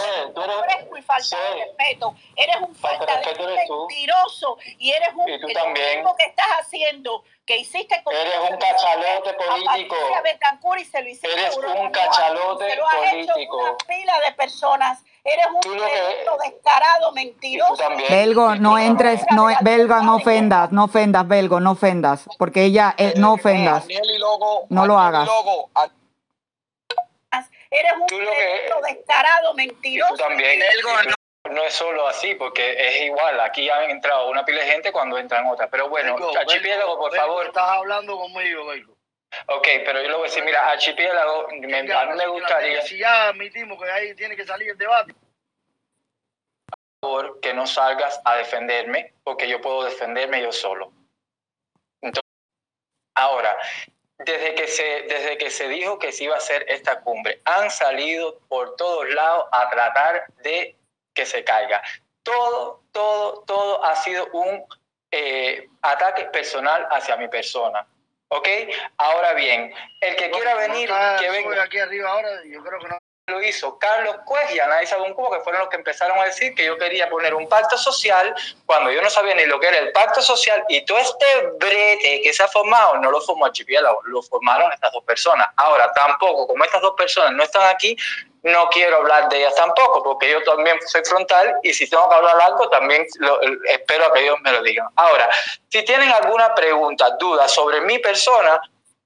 fresco 0.64 0.96
y 0.96 1.02
falta 1.02 1.36
de 1.38 1.64
respeto. 1.64 2.14
Eres 2.36 2.56
un 2.60 2.74
falta 2.74 3.06
de 3.06 3.16
respeto 3.22 3.48
eres 3.48 3.66
tú. 3.66 3.86
mentiroso 3.86 4.58
y 4.78 4.90
eres 4.90 5.08
un 5.14 5.28
Y 5.28 5.40
tú 5.40 5.48
lo 5.48 5.54
también. 5.54 5.96
mismo 5.98 6.14
que 6.16 6.24
estás 6.26 6.46
haciendo, 6.60 7.24
que 7.46 7.56
hiciste 7.58 8.02
con 8.04 8.14
Eres 8.14 8.34
un 8.50 8.56
cachalote 8.58 9.32
político. 9.34 9.96
A 9.96 10.78
y 10.80 10.84
se 10.84 11.02
lo 11.02 11.08
hiciste 11.08 11.32
Eres 11.32 11.56
un 11.56 11.90
cachalote 11.90 12.76
lo 12.76 12.84
político. 12.84 13.56
una 13.56 13.76
pila 13.86 14.18
de 14.26 14.32
personas. 14.32 15.02
Eres 15.26 15.46
un 15.46 15.76
lo 15.78 15.86
que- 15.86 16.50
descarado, 16.50 17.12
mentiroso. 17.12 17.82
Belgo, 18.10 18.54
no 18.56 18.78
entres, 18.78 19.22
no, 19.30 19.48
Belga, 19.62 20.02
no 20.02 20.16
ofendas, 20.16 20.70
no 20.70 20.84
ofendas, 20.84 21.26
Belgo, 21.26 21.60
no 21.60 21.70
ofendas, 21.72 22.26
porque 22.38 22.64
ella, 22.64 22.94
eh, 22.98 23.14
no 23.16 23.32
ofendas, 23.32 23.84
Aniel 23.84 24.10
y 24.10 24.18
Logo, 24.18 24.66
no 24.68 24.84
lo 24.86 24.98
hagas. 24.98 25.28
Eres 27.70 27.92
un 27.94 28.00
maldito 28.24 28.80
descarado, 28.86 29.54
mentiroso. 29.54 30.14
también. 30.16 30.60
No 31.50 31.62
es 31.62 31.74
solo 31.74 32.06
así, 32.08 32.34
porque 32.36 32.74
es 32.78 33.02
igual. 33.02 33.38
Aquí 33.40 33.68
han 33.68 33.90
entrado 33.90 34.30
una 34.30 34.44
pila 34.44 34.62
de 34.62 34.70
gente 34.70 34.92
cuando 34.92 35.18
entran 35.18 35.46
otras. 35.46 35.68
Pero 35.70 35.88
bueno, 35.88 36.16
Belgo, 36.16 36.32
por 36.98 37.10
Belgo, 37.10 37.26
favor. 37.26 37.46
Estás 37.46 37.68
hablando 37.68 38.16
conmigo, 38.16 38.66
Belgo. 38.66 38.93
Ok, 39.46 39.68
pero 39.84 40.02
yo 40.02 40.08
le 40.08 40.14
voy 40.14 40.22
a 40.22 40.30
decir, 40.30 40.44
mira, 40.44 40.70
archipiélago, 40.70 41.48
me, 41.60 41.78
a 41.78 42.06
mí 42.06 42.16
me 42.16 42.26
gustaría... 42.26 42.82
Si 42.82 42.98
ya 42.98 43.28
admitimos 43.28 43.82
que 43.82 43.90
ahí 43.90 44.14
tiene 44.14 44.36
que 44.36 44.44
salir 44.44 44.70
el 44.70 44.78
debate. 44.78 45.14
Por 47.00 47.10
favor, 47.10 47.40
que 47.40 47.52
no 47.52 47.66
salgas 47.66 48.20
a 48.24 48.36
defenderme, 48.36 49.14
porque 49.22 49.48
yo 49.48 49.60
puedo 49.60 49.84
defenderme 49.84 50.42
yo 50.42 50.52
solo. 50.52 50.92
Entonces, 52.00 52.30
ahora, 53.14 53.56
desde 54.18 54.54
que, 54.54 54.66
se, 54.66 55.02
desde 55.02 55.38
que 55.38 55.50
se 55.50 55.68
dijo 55.68 55.98
que 55.98 56.12
se 56.12 56.24
iba 56.24 56.34
a 56.34 56.38
hacer 56.38 56.64
esta 56.68 57.00
cumbre, 57.00 57.40
han 57.44 57.70
salido 57.70 58.38
por 58.48 58.76
todos 58.76 59.08
lados 59.10 59.46
a 59.52 59.68
tratar 59.70 60.26
de 60.42 60.76
que 61.14 61.26
se 61.26 61.44
caiga. 61.44 61.82
Todo, 62.22 62.82
todo, 62.92 63.44
todo 63.46 63.84
ha 63.84 63.96
sido 63.96 64.26
un 64.32 64.64
eh, 65.10 65.68
ataque 65.82 66.24
personal 66.24 66.88
hacia 66.90 67.16
mi 67.16 67.28
persona. 67.28 67.86
¿Ok? 68.28 68.48
Ahora 68.98 69.34
bien, 69.34 69.72
el 70.00 70.16
que 70.16 70.30
quiera 70.30 70.54
venir, 70.54 70.90
que 71.20 71.30
venga. 71.30 71.62
aquí 71.62 71.78
arriba 71.78 72.10
ahora, 72.10 72.30
yo 72.44 72.62
creo 72.62 72.80
que 72.80 72.88
no. 72.88 72.98
Lo 73.26 73.42
hizo 73.42 73.78
Carlos 73.78 74.16
Cuez 74.26 74.54
y 74.54 74.60
Anaí 74.60 74.86
Sabuncubo, 74.86 75.30
que 75.30 75.40
fueron 75.40 75.62
los 75.62 75.70
que 75.70 75.76
empezaron 75.76 76.18
a 76.18 76.24
decir 76.24 76.54
que 76.54 76.66
yo 76.66 76.76
quería 76.76 77.08
poner 77.08 77.32
un 77.34 77.48
pacto 77.48 77.78
social 77.78 78.34
cuando 78.66 78.92
yo 78.92 79.00
no 79.00 79.08
sabía 79.08 79.34
ni 79.34 79.46
lo 79.46 79.58
que 79.58 79.68
era 79.68 79.78
el 79.78 79.92
pacto 79.92 80.20
social 80.20 80.62
y 80.68 80.84
todo 80.84 80.98
este 80.98 81.24
brete 81.58 82.20
que 82.22 82.32
se 82.34 82.42
ha 82.42 82.48
formado 82.48 82.98
no 82.98 83.10
lo 83.10 83.22
formó 83.22 83.46
Archipiélago, 83.46 84.02
lo 84.04 84.20
formaron 84.22 84.70
estas 84.74 84.92
dos 84.92 85.04
personas. 85.04 85.48
Ahora, 85.56 85.90
tampoco, 85.94 86.46
como 86.46 86.64
estas 86.64 86.82
dos 86.82 86.94
personas 86.98 87.32
no 87.32 87.42
están 87.42 87.74
aquí, 87.74 87.96
no 88.44 88.68
quiero 88.68 88.98
hablar 88.98 89.28
de 89.30 89.38
ellas 89.38 89.54
tampoco, 89.54 90.02
porque 90.02 90.30
yo 90.30 90.42
también 90.42 90.78
soy 90.86 91.02
frontal 91.04 91.56
y 91.62 91.72
si 91.72 91.88
tengo 91.88 92.08
que 92.08 92.14
hablar 92.14 92.40
algo, 92.42 92.68
también 92.68 93.06
lo, 93.18 93.40
espero 93.64 94.06
a 94.06 94.12
que 94.12 94.20
ellos 94.20 94.38
me 94.42 94.52
lo 94.52 94.62
digan. 94.62 94.86
Ahora, 94.96 95.30
si 95.70 95.82
tienen 95.82 96.10
alguna 96.10 96.54
pregunta, 96.54 97.10
duda 97.18 97.48
sobre 97.48 97.80
mi 97.80 97.98
persona, 98.00 98.60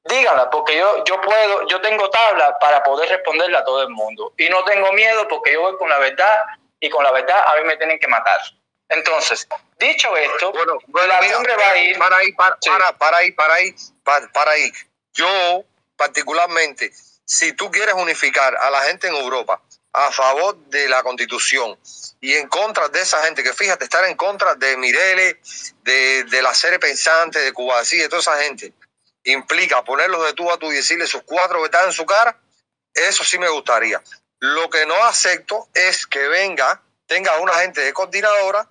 díganla, 0.04 0.50
porque 0.50 0.76
yo, 0.76 1.04
yo 1.04 1.20
puedo, 1.20 1.68
yo 1.68 1.80
tengo 1.80 2.10
tabla 2.10 2.58
para 2.58 2.82
poder 2.82 3.08
responderle 3.10 3.56
a 3.56 3.64
todo 3.64 3.82
el 3.82 3.90
mundo. 3.90 4.32
Y 4.36 4.48
no 4.48 4.64
tengo 4.64 4.92
miedo 4.92 5.28
porque 5.28 5.52
yo 5.52 5.62
voy 5.62 5.76
con 5.76 5.88
la 5.88 5.98
verdad 5.98 6.44
y 6.80 6.90
con 6.90 7.04
la 7.04 7.12
verdad 7.12 7.40
a 7.46 7.56
mí 7.56 7.64
me 7.64 7.76
tienen 7.76 8.00
que 8.00 8.08
matar. 8.08 8.40
Entonces, 8.88 9.46
dicho 9.78 10.16
esto, 10.16 10.50
bueno, 10.50 10.78
la 11.06 11.20
cumbre 11.32 11.54
va 11.56 11.70
a 11.70 11.78
ir. 11.78 11.96
Para 11.96 12.16
ahí, 12.16 12.32
para, 12.32 12.56
para, 12.56 12.92
para 12.98 13.16
ahí, 13.18 13.32
para 13.32 13.54
ahí, 13.54 13.74
para, 14.02 14.28
para 14.32 14.50
ahí. 14.50 14.72
Yo, 15.12 15.62
particularmente, 15.96 16.90
si 17.28 17.52
tú 17.52 17.70
quieres 17.70 17.94
unificar 17.94 18.56
a 18.56 18.70
la 18.70 18.80
gente 18.84 19.06
en 19.06 19.14
Europa 19.14 19.60
a 19.92 20.10
favor 20.10 20.56
de 20.70 20.88
la 20.88 21.02
constitución 21.02 21.78
y 22.22 22.32
en 22.32 22.48
contra 22.48 22.88
de 22.88 23.02
esa 23.02 23.22
gente, 23.22 23.42
que 23.42 23.52
fíjate, 23.52 23.84
estar 23.84 24.02
en 24.06 24.16
contra 24.16 24.54
de 24.54 24.78
Mirele, 24.78 25.38
de, 25.82 26.24
de 26.24 26.42
la 26.42 26.54
serie 26.54 26.78
pensante, 26.78 27.38
de 27.38 27.52
Cuba, 27.52 27.80
así, 27.80 27.98
de 27.98 28.08
toda 28.08 28.22
esa 28.22 28.38
gente, 28.42 28.72
implica 29.24 29.84
ponerlos 29.84 30.24
de 30.24 30.32
tú 30.32 30.50
a 30.50 30.58
tú 30.58 30.72
y 30.72 30.76
decirle 30.76 31.06
sus 31.06 31.22
cuatro 31.24 31.60
verdades 31.60 31.88
en 31.88 31.92
su 31.92 32.06
cara, 32.06 32.34
eso 32.94 33.22
sí 33.24 33.38
me 33.38 33.50
gustaría. 33.50 34.02
Lo 34.40 34.70
que 34.70 34.86
no 34.86 34.94
acepto 35.04 35.68
es 35.74 36.06
que 36.06 36.28
venga, 36.28 36.80
tenga 37.06 37.38
una 37.40 37.52
gente 37.54 37.82
de 37.82 37.92
coordinadora 37.92 38.66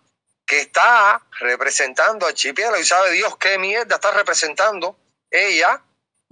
que 0.48 0.62
está 0.62 1.22
representando 1.40 2.26
a 2.26 2.34
Chipielo 2.34 2.80
y 2.80 2.86
sabe 2.86 3.12
Dios 3.12 3.38
qué 3.38 3.60
mierda 3.60 3.96
está 3.96 4.10
representando 4.12 4.98
ella, 5.30 5.80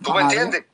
¿tú 0.01 0.11
me 0.11 0.23
entiendes? 0.23 0.65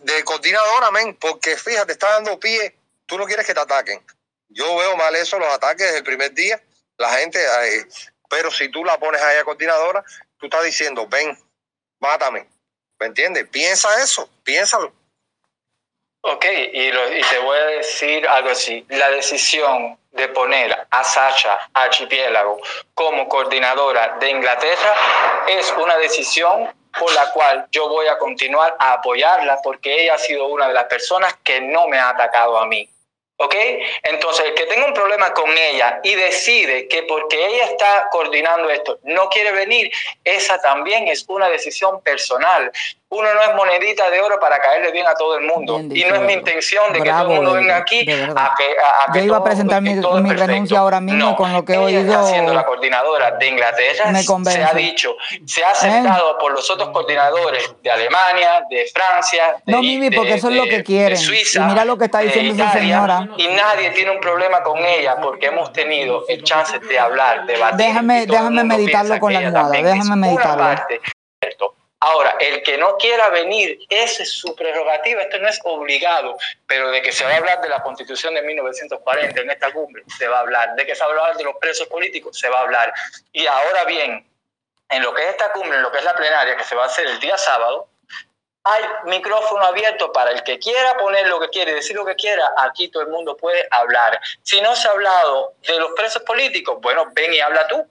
De 0.00 0.24
coordinadora, 0.24 0.90
men, 0.90 1.14
porque 1.16 1.56
fíjate, 1.56 1.92
está 1.92 2.10
dando 2.12 2.40
pie, 2.40 2.76
tú 3.06 3.18
no 3.18 3.26
quieres 3.26 3.46
que 3.46 3.54
te 3.54 3.60
ataquen. 3.60 4.04
Yo 4.48 4.76
veo 4.76 4.96
mal 4.96 5.14
eso, 5.16 5.38
los 5.38 5.52
ataques 5.52 5.86
desde 5.86 5.98
el 5.98 6.04
primer 6.04 6.32
día, 6.32 6.62
la 6.96 7.10
gente, 7.18 7.38
pero 8.28 8.50
si 8.50 8.70
tú 8.70 8.84
la 8.84 8.98
pones 8.98 9.20
ahí 9.20 9.38
a 9.38 9.44
coordinadora, 9.44 10.04
tú 10.38 10.46
estás 10.46 10.64
diciendo, 10.64 11.06
ven, 11.06 11.38
mátame, 12.00 12.48
¿Me 13.02 13.08
entiendes? 13.08 13.48
Piensa 13.48 13.88
eso, 14.00 14.30
piénsalo. 14.44 14.92
Ok, 16.20 16.44
y, 16.44 16.86
y, 16.86 17.22
te 17.30 17.38
voy 17.40 17.58
a 17.58 17.64
decir 17.64 18.28
algo 18.28 18.50
así. 18.50 18.86
La 18.90 19.10
decisión 19.10 19.98
de 20.12 20.28
poner 20.28 20.86
a 20.88 21.02
Sacha 21.02 21.68
Archipiélago 21.74 22.60
como 22.94 23.28
coordinadora 23.28 24.18
de 24.20 24.30
Inglaterra 24.30 24.94
es 25.48 25.68
una 25.72 25.96
decisión 25.96 26.72
por 26.98 27.12
la 27.14 27.30
cual 27.32 27.66
yo 27.70 27.88
voy 27.88 28.06
a 28.06 28.18
continuar 28.18 28.76
a 28.78 28.94
apoyarla 28.94 29.60
porque 29.62 30.02
ella 30.02 30.14
ha 30.14 30.18
sido 30.18 30.46
una 30.46 30.68
de 30.68 30.74
las 30.74 30.84
personas 30.84 31.36
que 31.42 31.60
no 31.60 31.88
me 31.88 31.98
ha 31.98 32.10
atacado 32.10 32.58
a 32.58 32.66
mí. 32.66 32.88
¿Ok? 33.38 33.54
Entonces, 34.04 34.46
el 34.46 34.54
que 34.54 34.66
tenga 34.66 34.86
un 34.86 34.94
problema 34.94 35.34
con 35.34 35.50
ella 35.50 36.00
y 36.04 36.14
decide 36.14 36.86
que 36.86 37.02
porque 37.04 37.44
ella 37.44 37.64
está 37.64 38.08
coordinando 38.12 38.70
esto 38.70 39.00
no 39.02 39.28
quiere 39.30 39.50
venir, 39.50 39.90
esa 40.22 40.60
también 40.60 41.08
es 41.08 41.24
una 41.26 41.48
decisión 41.48 42.00
personal 42.02 42.70
uno 43.12 43.28
no 43.34 43.42
es 43.42 43.54
monedita 43.54 44.08
de 44.08 44.22
oro 44.22 44.40
para 44.40 44.58
caerle 44.58 44.90
bien 44.90 45.06
a 45.06 45.14
todo 45.14 45.36
el 45.36 45.44
mundo. 45.44 45.78
y 45.80 46.02
no 46.04 46.14
es 46.14 46.20
mi 46.22 46.32
intención 46.32 46.92
de 46.94 47.02
que 47.02 47.10
todo 47.10 47.22
el 47.22 47.28
mundo 47.28 47.52
venga 47.52 47.76
aquí 47.76 48.00
a 48.00 48.54
que, 48.56 48.76
a, 48.82 49.12
Yo 49.14 49.20
iba 49.20 49.36
a 49.36 49.44
presentar 49.44 49.82
mi, 49.82 49.94
mi 49.94 50.32
renuncia 50.32 50.78
ahora 50.78 50.98
mismo 50.98 51.36
con 51.36 51.52
lo 51.52 51.62
que 51.62 51.74
he 51.74 51.78
oído. 51.78 52.00
Está 52.00 52.24
siendo 52.24 52.54
la 52.54 52.64
coordinadora 52.64 53.32
de 53.32 53.46
Inglaterra. 53.48 54.10
Me 54.10 54.22
se 54.22 54.64
ha 54.64 54.72
dicho, 54.72 55.14
se 55.44 55.62
ha 55.62 55.70
aceptado 55.70 56.38
por 56.38 56.52
los 56.52 56.70
otros 56.70 56.88
coordinadores 56.88 57.74
de 57.82 57.90
Alemania, 57.90 58.64
de 58.70 58.86
Francia. 58.92 59.56
De, 59.66 59.72
no, 59.72 59.80
Mimi, 59.80 60.10
porque 60.10 60.34
eso 60.34 60.48
es 60.48 60.56
lo 60.56 60.64
que 60.64 60.82
quieren. 60.82 61.18
Suiza, 61.18 61.60
y 61.60 61.64
mira 61.64 61.84
lo 61.84 61.98
que 61.98 62.06
está 62.06 62.20
diciendo 62.20 62.54
esa 62.54 62.72
señora. 62.72 63.28
Y 63.36 63.46
nadie 63.48 63.90
tiene 63.90 64.10
un 64.12 64.20
problema 64.20 64.62
con 64.62 64.78
ella 64.78 65.16
porque 65.20 65.46
hemos 65.46 65.70
tenido 65.72 66.24
el 66.28 66.42
chance 66.44 66.78
de 66.78 66.98
hablar, 66.98 67.44
de 67.44 67.52
debatir. 67.52 67.76
Déjame, 67.76 68.26
déjame 68.26 68.64
meditarlo 68.64 69.18
con 69.18 69.34
la 69.34 69.40
almohada. 69.40 69.70
Déjame 69.70 70.16
meditarlo. 70.16 70.82
Ahora, 72.04 72.36
el 72.40 72.64
que 72.64 72.76
no 72.78 72.96
quiera 72.96 73.28
venir, 73.28 73.78
esa 73.88 74.24
es 74.24 74.32
su 74.32 74.56
prerrogativa, 74.56 75.22
esto 75.22 75.38
no 75.38 75.48
es 75.48 75.60
obligado, 75.62 76.36
pero 76.66 76.90
de 76.90 77.00
que 77.00 77.12
se 77.12 77.24
va 77.24 77.30
a 77.30 77.36
hablar 77.36 77.60
de 77.60 77.68
la 77.68 77.80
constitución 77.80 78.34
de 78.34 78.42
1940 78.42 79.40
en 79.40 79.50
esta 79.50 79.72
cumbre, 79.72 80.02
se 80.18 80.26
va 80.26 80.38
a 80.38 80.40
hablar, 80.40 80.74
de 80.74 80.84
que 80.84 80.96
se 80.96 81.00
va 81.04 81.06
a 81.06 81.10
hablar 81.10 81.36
de 81.36 81.44
los 81.44 81.54
presos 81.58 81.86
políticos, 81.86 82.36
se 82.36 82.48
va 82.48 82.58
a 82.58 82.62
hablar. 82.62 82.92
Y 83.30 83.46
ahora 83.46 83.84
bien, 83.84 84.28
en 84.88 85.02
lo 85.04 85.14
que 85.14 85.22
es 85.22 85.28
esta 85.28 85.52
cumbre, 85.52 85.76
en 85.76 85.82
lo 85.82 85.92
que 85.92 85.98
es 85.98 86.04
la 86.04 86.16
plenaria, 86.16 86.56
que 86.56 86.64
se 86.64 86.74
va 86.74 86.82
a 86.82 86.86
hacer 86.86 87.06
el 87.06 87.20
día 87.20 87.38
sábado, 87.38 87.88
hay 88.64 88.82
micrófono 89.04 89.64
abierto 89.64 90.12
para 90.12 90.32
el 90.32 90.42
que 90.42 90.58
quiera 90.58 90.96
poner 90.96 91.28
lo 91.28 91.38
que 91.38 91.50
quiere, 91.50 91.72
decir 91.72 91.94
lo 91.94 92.04
que 92.04 92.16
quiera, 92.16 92.52
aquí 92.58 92.88
todo 92.88 93.04
el 93.04 93.10
mundo 93.10 93.36
puede 93.36 93.64
hablar. 93.70 94.20
Si 94.42 94.60
no 94.60 94.74
se 94.74 94.88
ha 94.88 94.90
hablado 94.90 95.54
de 95.68 95.78
los 95.78 95.92
presos 95.92 96.22
políticos, 96.22 96.78
bueno, 96.80 97.06
ven 97.12 97.32
y 97.32 97.38
habla 97.38 97.68
tú 97.68 97.88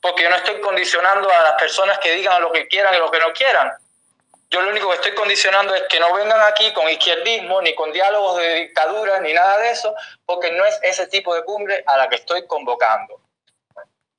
porque 0.00 0.22
yo 0.22 0.30
no 0.30 0.36
estoy 0.36 0.60
condicionando 0.60 1.30
a 1.30 1.42
las 1.42 1.52
personas 1.54 1.98
que 1.98 2.12
digan 2.12 2.40
lo 2.40 2.50
que 2.52 2.66
quieran 2.68 2.94
y 2.94 2.98
lo 2.98 3.10
que 3.10 3.18
no 3.18 3.32
quieran. 3.32 3.72
Yo 4.50 4.62
lo 4.62 4.70
único 4.70 4.88
que 4.88 4.96
estoy 4.96 5.14
condicionando 5.14 5.74
es 5.74 5.84
que 5.84 6.00
no 6.00 6.12
vengan 6.12 6.40
aquí 6.42 6.72
con 6.72 6.88
izquierdismo, 6.88 7.62
ni 7.62 7.72
con 7.74 7.92
diálogos 7.92 8.38
de 8.38 8.54
dictadura, 8.54 9.20
ni 9.20 9.32
nada 9.32 9.58
de 9.58 9.70
eso, 9.70 9.94
porque 10.26 10.50
no 10.50 10.64
es 10.64 10.78
ese 10.82 11.06
tipo 11.06 11.34
de 11.34 11.44
cumbre 11.44 11.84
a 11.86 11.96
la 11.96 12.08
que 12.08 12.16
estoy 12.16 12.46
convocando. 12.48 13.20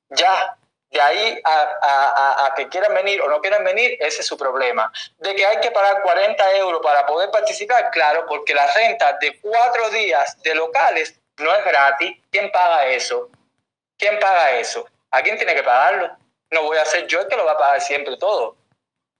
Ya, 0.08 0.56
de 0.90 1.00
ahí 1.00 1.40
a, 1.44 2.46
a, 2.46 2.54
que 2.54 2.68
quieran 2.68 2.94
venir 2.94 3.20
o 3.20 3.28
no 3.28 3.42
quieran 3.42 3.64
venir, 3.64 3.96
ese 4.00 4.20
es 4.20 4.26
su 4.26 4.38
problema. 4.38 4.90
De 5.18 5.34
que 5.34 5.44
hay 5.44 5.60
que 5.60 5.70
pagar 5.70 6.00
40 6.02 6.56
euros 6.56 6.80
para 6.82 7.04
poder 7.04 7.30
participar, 7.30 7.90
claro, 7.90 8.24
porque 8.26 8.54
la 8.54 8.72
renta 8.72 9.18
de 9.20 9.38
cuatro 9.40 9.90
días 9.90 10.40
de 10.42 10.54
locales 10.54 11.14
no 11.38 11.54
es 11.54 11.64
gratis. 11.64 12.16
¿Quién 12.30 12.50
paga 12.52 12.86
eso? 12.86 13.28
¿Quién 13.98 14.18
paga 14.18 14.52
eso? 14.52 14.86
¿A 15.12 15.22
quién 15.22 15.36
tiene 15.36 15.54
que 15.54 15.62
pagarlo? 15.62 16.10
No 16.50 16.64
voy 16.64 16.78
a 16.78 16.84
ser 16.84 17.06
yo 17.06 17.20
el 17.20 17.28
que 17.28 17.36
lo 17.36 17.44
va 17.44 17.52
a 17.52 17.58
pagar 17.58 17.80
siempre 17.80 18.16
todo. 18.16 18.56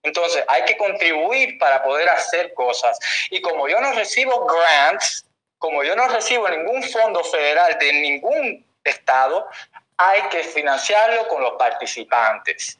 Entonces, 0.03 0.45
hay 0.49 0.65
que 0.65 0.77
contribuir 0.77 1.59
para 1.59 1.83
poder 1.83 2.09
hacer 2.09 2.53
cosas. 2.55 2.99
Y 3.31 3.41
como 3.41 3.69
yo 3.69 3.81
no 3.81 3.93
recibo 3.93 4.47
grants, 4.47 5.25
como 5.59 5.85
yo 5.85 5.95
no 5.95 6.09
recibo 6.09 6.49
ningún 6.49 6.83
fondo 6.83 7.23
federal 7.23 7.79
de 7.79 7.93
ningún 7.93 8.67
estado, 8.83 9.49
hay 9.97 10.23
que 10.23 10.43
financiarlo 10.43 11.29
con 11.29 11.43
los 11.43 11.53
participantes. 11.53 12.79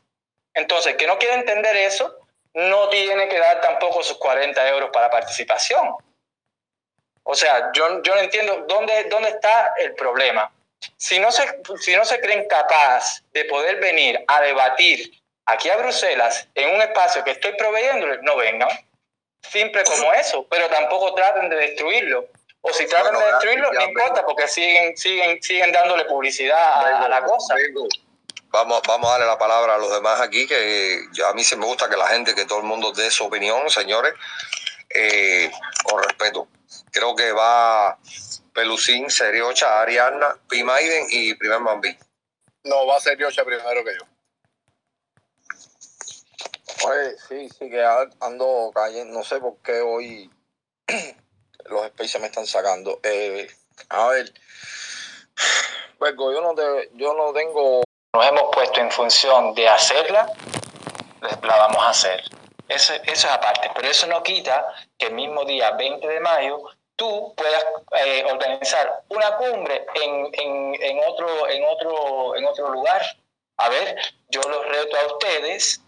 Entonces, 0.55 0.97
que 0.97 1.07
no 1.07 1.19
quiere 1.19 1.35
entender 1.35 1.77
eso, 1.77 2.19
no 2.55 2.89
tiene 2.89 3.29
que 3.29 3.39
dar 3.39 3.61
tampoco 3.61 4.03
sus 4.03 4.19
40 4.19 4.69
euros 4.69 4.91
para 4.93 5.11
participación. 5.11 5.97
O 7.23 7.35
sea, 7.35 7.71
yo, 7.73 8.03
yo 8.03 8.15
no 8.15 8.21
entiendo 8.21 8.65
dónde, 8.67 9.05
dónde 9.05 9.29
está 9.29 9.73
el 9.79 9.95
problema. 9.95 10.53
Si 10.97 11.19
no, 11.19 11.31
se, 11.31 11.43
si 11.81 11.95
no 11.97 12.05
se 12.05 12.21
creen 12.21 12.47
capaz 12.49 13.23
de 13.33 13.45
poder 13.47 13.81
venir 13.81 14.23
a 14.27 14.41
debatir 14.41 15.13
aquí 15.47 15.69
a 15.69 15.77
Bruselas 15.77 16.49
en 16.55 16.75
un 16.75 16.83
espacio 16.83 17.25
que 17.25 17.33
estoy 17.33 17.57
proveyéndoles, 17.57 18.21
no 18.23 18.37
vengan. 18.37 18.69
Simple 19.43 19.83
como 19.85 20.13
eso, 20.13 20.47
pero 20.49 20.69
tampoco 20.69 21.15
traten 21.15 21.49
de 21.49 21.57
destruirlo. 21.57 22.27
O 22.61 22.73
si 22.73 22.87
tratan 22.87 23.19
de 23.19 23.25
destruirlo, 23.25 23.73
no 23.73 23.83
importa, 23.83 24.25
porque 24.25 24.47
siguen, 24.47 24.97
siguen, 24.97 25.43
siguen 25.43 25.73
dándole 25.73 26.05
publicidad 26.05 27.03
a, 27.05 27.09
la 27.09 27.25
cosa. 27.25 27.57
Vamos, 28.51 28.83
vamos 28.87 29.09
a 29.09 29.13
darle 29.13 29.27
la 29.27 29.39
palabra 29.39 29.75
a 29.75 29.79
los 29.79 29.91
demás 29.91 30.21
aquí, 30.21 30.47
que 30.47 31.01
a 31.27 31.33
mí 31.33 31.43
sí 31.43 31.57
me 31.57 31.67
gusta 31.67 31.89
que 31.89 31.97
la 31.97 32.07
gente, 32.09 32.35
que 32.35 32.45
todo 32.45 32.59
el 32.59 32.65
mundo 32.65 32.93
dé 32.93 33.11
su 33.11 33.25
opinión, 33.25 33.69
señores, 33.69 34.15
eh, 34.91 35.51
con 35.83 36.03
respeto. 36.05 36.47
Creo 36.93 37.17
que 37.17 37.33
va 37.33 37.99
Pelucín, 38.53 39.11
Seriocha, 39.11 39.81
Ariana, 39.81 40.37
Pimaiden 40.49 41.07
y 41.11 41.35
Primer 41.35 41.61
Mambí. 41.61 41.97
No, 42.65 42.87
va 42.87 43.01
Seriocha 43.01 43.45
primero 43.45 43.85
que 43.85 43.95
yo. 43.95 44.07
Oye, 46.89 47.17
sí, 47.29 47.49
sí, 47.49 47.71
que 47.71 47.83
a- 47.83 48.09
ando 48.21 48.71
cayendo, 48.75 49.19
no 49.19 49.25
sé 49.25 49.39
por 49.41 49.57
qué 49.63 49.81
hoy 49.81 50.31
los 51.67 51.87
spaces 51.89 52.21
me 52.21 52.27
están 52.27 52.47
sacando. 52.47 53.01
Eh, 53.03 53.49
a 53.89 54.09
ver, 54.09 54.33
Vergo, 56.01 56.33
yo 56.33 56.41
no, 56.41 56.55
te, 56.55 56.91
yo 56.95 57.15
no 57.15 57.33
tengo... 57.33 57.83
Nos 58.15 58.27
hemos 58.27 58.43
puesto 58.53 58.81
en 58.81 58.91
función 58.91 59.55
de 59.55 59.69
hacerla, 59.69 60.27
la 61.21 61.57
vamos 61.57 61.83
a 61.83 61.91
hacer. 61.91 62.21
Eso, 62.69 62.93
eso 62.95 63.03
es 63.13 63.25
aparte, 63.25 63.71
pero 63.75 63.89
eso 63.89 64.07
no 64.09 64.23
quita 64.23 64.67
que 64.99 65.07
el 65.07 65.15
mismo 65.15 65.45
día 65.45 65.71
20 65.73 66.07
de 66.07 66.21
mayo 66.21 66.61
tú 66.97 67.35
puedas 67.37 67.65
eh, 68.05 68.25
organizar 68.31 69.03
una 69.09 69.37
cumbre 69.37 69.87
en, 70.03 70.31
en, 70.33 70.75
en, 70.83 71.01
otro, 71.07 71.49
en, 71.49 71.65
otro, 71.65 72.37
en 72.37 72.45
otro 72.47 72.69
lugar. 72.71 73.03
A 73.59 73.69
ver, 73.69 73.97
yo 74.29 74.41
los 74.43 74.67
reto 74.69 74.97
a 74.97 75.07
ustedes, 75.15 75.81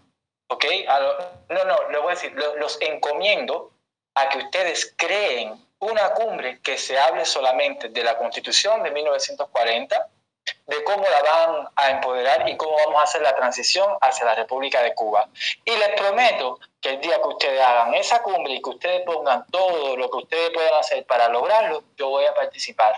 ¿ok? 0.48 0.64
A 0.88 1.00
lo- 1.00 1.18
no, 1.48 1.64
no, 1.64 1.90
les 1.90 2.00
voy 2.00 2.08
a 2.12 2.14
decir, 2.14 2.32
lo- 2.32 2.56
los 2.56 2.80
encomiendo 2.80 3.70
a 4.16 4.28
que 4.28 4.38
ustedes 4.38 4.94
creen 4.96 5.64
una 5.80 6.14
cumbre 6.14 6.60
que 6.62 6.78
se 6.78 6.98
hable 6.98 7.24
solamente 7.24 7.88
de 7.88 8.02
la 8.04 8.16
Constitución 8.16 8.82
de 8.82 8.90
1940, 8.90 10.08
de 10.66 10.84
cómo 10.84 11.02
la 11.02 11.22
van 11.22 11.68
a 11.76 11.90
empoderar 11.90 12.48
y 12.48 12.56
cómo 12.56 12.76
vamos 12.76 13.00
a 13.00 13.04
hacer 13.04 13.22
la 13.22 13.34
transición 13.34 13.96
hacia 14.00 14.26
la 14.26 14.34
República 14.34 14.82
de 14.82 14.94
Cuba. 14.94 15.28
Y 15.64 15.70
les 15.70 15.90
prometo 15.90 16.58
que 16.80 16.90
el 16.90 17.00
día 17.00 17.20
que 17.20 17.28
ustedes 17.28 17.60
hagan 17.60 17.94
esa 17.94 18.22
cumbre 18.22 18.54
y 18.54 18.62
que 18.62 18.70
ustedes 18.70 19.02
pongan 19.02 19.46
todo 19.46 19.96
lo 19.96 20.10
que 20.10 20.18
ustedes 20.18 20.50
puedan 20.50 20.74
hacer 20.74 21.04
para 21.06 21.28
lograrlo, 21.28 21.84
yo 21.96 22.08
voy 22.08 22.24
a 22.24 22.34
participar. 22.34 22.94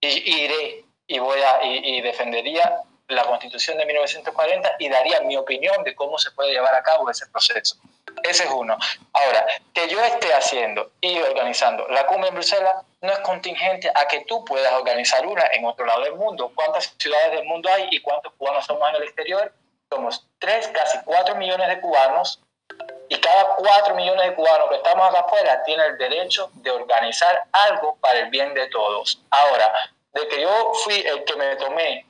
Y 0.00 0.42
iré 0.42 0.84
y, 1.06 1.18
voy 1.18 1.40
a, 1.40 1.64
y, 1.64 1.98
y 1.98 2.00
defendería 2.00 2.82
la 3.08 3.24
Constitución 3.24 3.76
de 3.78 3.86
1940 3.86 4.76
y 4.78 4.88
daría 4.88 5.20
mi 5.20 5.36
opinión 5.36 5.84
de 5.84 5.94
cómo 5.94 6.18
se 6.18 6.30
puede 6.32 6.52
llevar 6.52 6.74
a 6.74 6.82
cabo 6.82 7.10
ese 7.10 7.26
proceso. 7.26 7.76
Ese 8.22 8.44
es 8.44 8.50
uno. 8.50 8.76
Ahora, 9.12 9.46
que 9.74 9.88
yo 9.88 10.00
esté 10.02 10.32
haciendo 10.32 10.92
y 11.00 11.18
organizando 11.20 11.86
la 11.88 12.06
cumbre 12.06 12.28
en 12.28 12.34
Bruselas 12.34 12.74
no 13.00 13.12
es 13.12 13.18
contingente 13.20 13.90
a 13.94 14.06
que 14.06 14.24
tú 14.26 14.44
puedas 14.44 14.72
organizar 14.72 15.26
una 15.26 15.44
en 15.52 15.64
otro 15.64 15.84
lado 15.84 16.02
del 16.02 16.14
mundo. 16.14 16.52
¿Cuántas 16.54 16.94
ciudades 16.98 17.32
del 17.32 17.44
mundo 17.44 17.68
hay 17.72 17.88
y 17.90 18.00
cuántos 18.00 18.32
cubanos 18.34 18.64
somos 18.64 18.88
en 18.90 18.96
el 18.96 19.02
exterior? 19.02 19.52
Somos 19.90 20.26
tres, 20.38 20.68
casi 20.68 20.98
cuatro 21.04 21.34
millones 21.34 21.68
de 21.68 21.80
cubanos 21.80 22.40
y 23.08 23.20
cada 23.20 23.56
cuatro 23.56 23.94
millones 23.94 24.24
de 24.26 24.34
cubanos 24.34 24.68
que 24.70 24.76
estamos 24.76 25.08
acá 25.08 25.20
afuera 25.20 25.62
tienen 25.64 25.86
el 25.86 25.98
derecho 25.98 26.50
de 26.54 26.70
organizar 26.70 27.44
algo 27.52 27.96
para 27.96 28.20
el 28.20 28.30
bien 28.30 28.54
de 28.54 28.68
todos. 28.68 29.20
Ahora, 29.30 29.72
de 30.12 30.28
que 30.28 30.40
yo 30.40 30.72
fui 30.84 30.94
el 30.94 31.24
que 31.24 31.36
me 31.36 31.56
tomé 31.56 32.06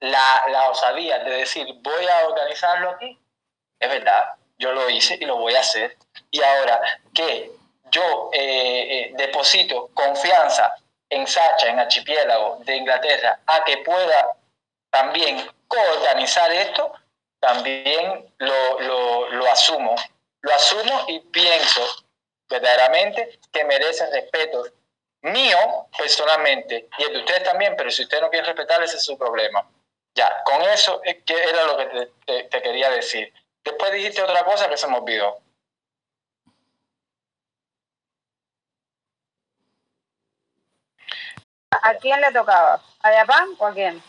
la, 0.00 0.44
la 0.50 0.70
osadía 0.70 1.18
de 1.20 1.30
decir 1.30 1.66
voy 1.80 2.06
a 2.06 2.28
organizarlo 2.28 2.90
aquí, 2.90 3.18
es 3.80 3.88
verdad, 3.88 4.34
yo 4.58 4.72
lo 4.72 4.88
hice 4.90 5.16
y 5.20 5.24
lo 5.24 5.36
voy 5.36 5.54
a 5.54 5.60
hacer. 5.60 5.96
Y 6.30 6.42
ahora 6.42 6.80
que 7.14 7.50
yo 7.90 8.30
eh, 8.32 8.40
eh, 8.90 9.12
deposito 9.16 9.88
confianza 9.94 10.74
en 11.10 11.26
Sacha, 11.26 11.68
en 11.68 11.78
Archipiélago 11.78 12.58
de 12.64 12.76
Inglaterra, 12.76 13.40
a 13.46 13.64
que 13.64 13.78
pueda 13.78 14.36
también 14.90 15.48
coorganizar 15.68 16.50
esto, 16.52 16.92
también 17.40 18.32
lo, 18.38 18.80
lo, 18.80 19.28
lo 19.30 19.46
asumo. 19.50 19.94
Lo 20.42 20.54
asumo 20.54 21.04
y 21.08 21.20
pienso 21.20 21.80
verdaderamente 22.48 23.38
que 23.52 23.64
merece 23.64 24.06
respeto 24.10 24.64
mío 25.22 25.86
personalmente 25.96 26.88
y 26.98 27.02
el 27.04 27.12
de 27.14 27.18
ustedes 27.20 27.42
también, 27.44 27.74
pero 27.76 27.90
si 27.90 28.02
ustedes 28.02 28.22
no 28.22 28.30
quieren 28.30 28.46
respetar, 28.46 28.82
ese 28.82 28.96
es 28.96 29.04
su 29.04 29.18
problema. 29.18 29.68
Ya, 30.16 30.42
con 30.44 30.62
eso 30.62 31.00
era 31.04 31.64
lo 31.64 31.76
que 31.76 31.86
te, 31.86 32.06
te- 32.26 32.42
te 32.44 32.62
quería 32.62 32.90
decir. 32.90 33.32
Después 33.64 33.92
dijiste 33.92 34.22
otra 34.22 34.44
cosa 34.44 34.68
que 34.68 34.76
se 34.76 34.86
me 34.88 34.98
olvidó. 34.98 35.36
¿A 41.82 41.94
quién 41.94 42.20
le 42.20 42.32
tocaba? 42.32 42.80
¿A 43.02 43.12
Yapán 43.12 43.48
o 43.58 43.66
a 43.66 43.72
quién? 43.72 44.02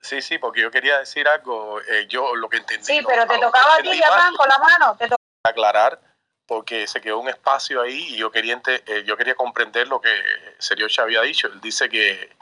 Sí, 0.00 0.20
sí, 0.22 0.38
porque 0.38 0.60
yo 0.62 0.70
quería 0.70 0.98
decir 0.98 1.26
algo, 1.28 1.80
eh, 1.80 2.06
yo 2.08 2.34
lo 2.34 2.48
que 2.48 2.58
entendí. 2.58 2.84
Sí, 2.84 3.00
no, 3.00 3.08
pero 3.08 3.26
te 3.26 3.38
tocaba 3.38 3.74
a 3.76 3.78
ti, 3.82 3.98
Yapán, 3.98 4.34
con 4.34 4.48
la 4.48 4.58
mano. 4.58 4.96
Te 4.96 5.08
to- 5.08 5.16
aclarar, 5.44 6.00
porque 6.46 6.86
se 6.86 7.00
quedó 7.00 7.18
un 7.18 7.28
espacio 7.28 7.80
ahí 7.82 8.14
y 8.14 8.16
yo 8.16 8.30
quería, 8.30 8.54
ente- 8.54 8.82
eh, 8.86 9.04
yo 9.04 9.16
quería 9.16 9.34
comprender 9.34 9.88
lo 9.88 10.00
que 10.00 10.10
Seriocha 10.58 11.02
había 11.02 11.22
dicho. 11.22 11.48
Él 11.48 11.60
dice 11.60 11.88
que, 11.88 12.34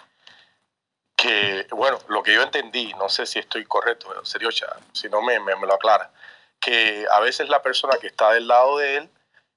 que, 1.17 1.67
bueno, 1.71 1.99
lo 2.09 2.23
que 2.23 2.35
yo 2.35 2.43
entendí, 2.43 2.93
no 2.95 3.09
sé 3.09 3.27
si 3.27 3.39
estoy 3.39 3.65
correcto, 3.67 4.07
pero 4.09 4.25
Seriocha, 4.25 4.67
si 4.93 5.09
no 5.09 5.21
me, 5.23 5.39
me, 5.41 5.55
me 5.57 5.67
lo 5.67 5.75
aclara, 5.75 6.11
que 6.61 7.07
a 7.11 7.21
veces 7.21 7.49
la 7.49 7.63
persona 7.63 7.97
que 7.99 8.07
está 8.07 8.33
del 8.33 8.47
lado 8.47 8.79
de 8.79 8.99
él 8.99 9.11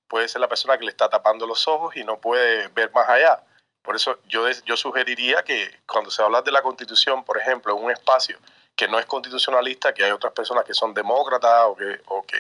puede 0.08 0.28
ser 0.28 0.42
la 0.42 0.48
persona 0.48 0.78
que 0.78 0.86
le 0.86 0.92
está 0.92 1.10
tapando 1.10 1.46
los 1.46 1.68
ojos 1.68 1.96
y 1.96 2.04
no 2.04 2.20
puede 2.20 2.68
ver 2.70 2.92
más 2.94 3.10
allá. 3.10 3.44
Por 3.82 3.96
eso 3.96 4.20
yo, 4.28 4.50
yo 4.66 4.78
sugeriría 4.78 5.44
que 5.44 5.80
cuando 5.86 6.10
se 6.10 6.22
habla 6.24 6.42
de 6.42 6.52
la 6.52 6.62
constitución, 6.62 7.24
por 7.26 7.38
ejemplo, 7.38 7.76
en 7.76 7.84
un 7.84 7.92
espacio 7.92 8.38
que 8.76 8.88
no 8.88 8.98
es 8.98 9.06
constitucionalista, 9.06 9.94
que 9.94 10.04
hay 10.04 10.12
otras 10.12 10.34
personas 10.34 10.64
que 10.64 10.74
son 10.74 10.94
demócratas 10.94 11.66
o 11.66 11.76
que, 11.76 12.02
o 12.08 12.24
que 12.24 12.40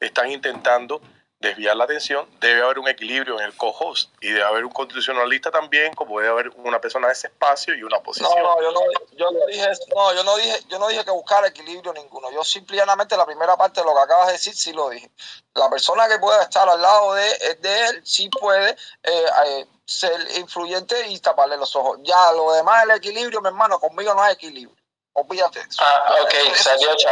están 0.00 0.30
intentando 0.30 1.00
desviar 1.40 1.76
la 1.76 1.84
atención, 1.84 2.28
debe 2.40 2.62
haber 2.62 2.78
un 2.78 2.88
equilibrio 2.88 3.38
en 3.38 3.44
el 3.44 3.56
co-host 3.56 4.10
y 4.20 4.28
debe 4.28 4.42
haber 4.44 4.64
un 4.64 4.72
constitucionalista 4.72 5.50
también, 5.50 5.92
como 5.94 6.18
debe 6.18 6.30
haber 6.32 6.48
una 6.56 6.80
persona 6.80 7.08
de 7.08 7.12
ese 7.12 7.26
espacio 7.26 7.74
y 7.74 7.82
una 7.82 7.96
No, 7.96 8.00
oposición. 8.00 8.32
no, 8.42 8.62
yo 8.62 8.72
no, 8.72 8.80
yo 9.12 9.30
no 9.30 9.46
dije 9.46 9.70
eso. 9.70 9.84
No, 9.94 10.14
yo 10.14 10.24
no 10.24 10.36
dije, 10.36 10.58
yo 10.68 10.78
no 10.78 10.88
dije 10.88 11.04
que 11.04 11.10
buscar 11.10 11.44
equilibrio 11.44 11.92
ninguno. 11.92 12.30
Yo 12.32 12.42
simplemente 12.42 13.16
la 13.16 13.26
primera 13.26 13.56
parte 13.56 13.80
de 13.80 13.86
lo 13.86 13.94
que 13.94 14.00
acabas 14.00 14.28
de 14.28 14.32
decir 14.32 14.54
sí 14.54 14.72
lo 14.72 14.88
dije. 14.88 15.10
La 15.54 15.68
persona 15.68 16.08
que 16.08 16.18
pueda 16.18 16.42
estar 16.42 16.68
al 16.68 16.80
lado 16.80 17.14
de, 17.14 17.54
de 17.60 17.84
él 17.86 18.00
sí 18.04 18.28
puede 18.30 18.70
eh, 18.70 19.24
eh, 19.46 19.66
ser 19.84 20.18
influyente 20.38 21.06
y 21.08 21.18
taparle 21.20 21.56
los 21.58 21.76
ojos. 21.76 21.98
Ya 22.02 22.32
lo 22.32 22.52
demás 22.52 22.84
el 22.84 22.92
equilibrio, 22.92 23.40
mi 23.40 23.48
hermano, 23.48 23.78
conmigo 23.78 24.14
no 24.14 24.22
hay 24.22 24.32
equilibrio. 24.34 24.74
Olvídate 25.12 25.60
de 25.60 25.64
eso. 25.66 25.82
Ah, 25.82 26.16
ok, 26.22 26.34
Seriocha, 26.54 27.10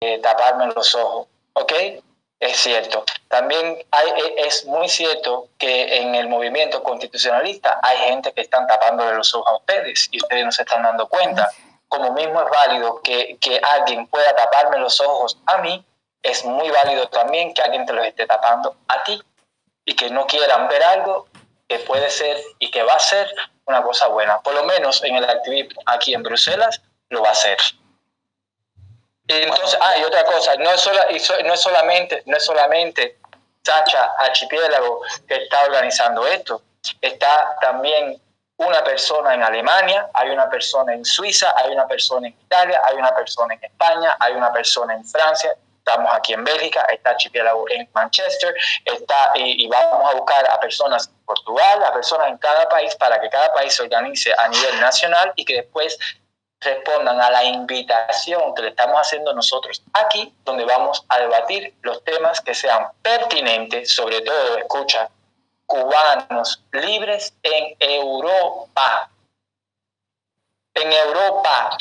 eh, 0.00 0.18
taparme 0.20 0.66
los 0.74 0.94
ojos, 0.94 1.26
¿ok? 1.54 1.72
Es 2.42 2.56
cierto. 2.56 3.04
También 3.28 3.78
hay, 3.92 4.08
e- 4.08 4.34
es 4.48 4.64
muy 4.64 4.88
cierto 4.88 5.46
que 5.58 5.98
en 5.98 6.16
el 6.16 6.28
movimiento 6.28 6.82
constitucionalista 6.82 7.78
hay 7.80 7.98
gente 7.98 8.32
que 8.32 8.40
están 8.40 8.66
tapándole 8.66 9.14
los 9.14 9.32
ojos 9.32 9.48
a 9.48 9.56
ustedes 9.58 10.08
y 10.10 10.20
ustedes 10.20 10.44
no 10.44 10.50
se 10.50 10.62
están 10.62 10.82
dando 10.82 11.06
cuenta. 11.06 11.48
Como 11.86 12.12
mismo 12.12 12.42
es 12.42 12.50
válido 12.50 13.00
que, 13.00 13.36
que 13.40 13.60
alguien 13.62 14.08
pueda 14.08 14.34
taparme 14.34 14.80
los 14.80 15.00
ojos 15.00 15.38
a 15.46 15.58
mí, 15.58 15.84
es 16.20 16.44
muy 16.44 16.68
válido 16.68 17.06
también 17.10 17.54
que 17.54 17.62
alguien 17.62 17.86
te 17.86 17.92
los 17.92 18.04
esté 18.04 18.26
tapando 18.26 18.74
a 18.88 19.04
ti 19.04 19.22
y 19.84 19.94
que 19.94 20.10
no 20.10 20.26
quieran 20.26 20.66
ver 20.66 20.82
algo 20.82 21.28
que 21.68 21.78
puede 21.78 22.10
ser 22.10 22.36
y 22.58 22.72
que 22.72 22.82
va 22.82 22.94
a 22.94 22.98
ser 22.98 23.32
una 23.66 23.84
cosa 23.84 24.08
buena. 24.08 24.40
Por 24.40 24.54
lo 24.54 24.64
menos 24.64 25.00
en 25.04 25.14
el 25.14 25.30
activismo 25.30 25.80
aquí 25.86 26.12
en 26.12 26.24
Bruselas 26.24 26.82
lo 27.08 27.22
va 27.22 27.28
a 27.28 27.32
hacer. 27.32 27.58
Entonces, 29.42 29.78
ah, 29.80 29.94
otra 30.06 30.24
cosa, 30.24 30.54
no 30.56 30.70
es, 30.70 30.80
sola- 30.80 31.06
no 31.44 31.54
es 31.54 31.60
solamente, 31.60 32.22
no 32.26 32.36
es 32.36 32.44
solamente 32.44 33.18
Sacha 33.64 34.12
Archipiélago 34.18 35.00
que 35.28 35.34
está 35.36 35.64
organizando 35.64 36.26
esto, 36.26 36.62
está 37.00 37.56
también 37.60 38.20
una 38.56 38.82
persona 38.84 39.34
en 39.34 39.42
Alemania, 39.42 40.08
hay 40.14 40.30
una 40.30 40.48
persona 40.50 40.92
en 40.94 41.04
Suiza, 41.04 41.52
hay 41.56 41.70
una 41.72 41.86
persona 41.86 42.26
en 42.28 42.34
Italia, 42.34 42.80
hay 42.88 42.96
una 42.96 43.14
persona 43.14 43.54
en 43.54 43.64
España, 43.64 44.16
hay 44.20 44.34
una 44.34 44.52
persona 44.52 44.94
en 44.94 45.04
Francia, 45.04 45.54
estamos 45.78 46.12
aquí 46.14 46.32
en 46.32 46.44
Bélgica, 46.44 46.84
está 46.92 47.10
Archipiélago 47.10 47.68
en 47.70 47.88
Manchester, 47.92 48.54
está, 48.84 49.32
y, 49.34 49.64
y 49.64 49.68
vamos 49.68 50.12
a 50.12 50.16
buscar 50.16 50.48
a 50.48 50.60
personas 50.60 51.08
en 51.08 51.24
Portugal, 51.24 51.82
a 51.82 51.92
personas 51.92 52.28
en 52.28 52.38
cada 52.38 52.68
país 52.68 52.94
para 52.96 53.20
que 53.20 53.28
cada 53.30 53.52
país 53.52 53.74
se 53.74 53.82
organice 53.82 54.32
a 54.36 54.48
nivel 54.48 54.80
nacional 54.80 55.32
y 55.34 55.44
que 55.44 55.54
después 55.56 55.98
respondan 56.62 57.20
a 57.20 57.30
la 57.30 57.44
invitación 57.44 58.54
que 58.54 58.62
le 58.62 58.68
estamos 58.68 58.96
haciendo 59.00 59.32
nosotros 59.34 59.82
aquí, 59.92 60.34
donde 60.44 60.64
vamos 60.64 61.04
a 61.08 61.18
debatir 61.18 61.74
los 61.82 62.02
temas 62.04 62.40
que 62.40 62.54
sean 62.54 62.88
pertinentes, 63.02 63.94
sobre 63.94 64.20
todo, 64.22 64.58
escucha, 64.58 65.10
cubanos 65.66 66.62
libres 66.72 67.34
en 67.42 67.76
Europa. 67.80 69.10
En 70.74 70.92
Europa. 70.92 71.76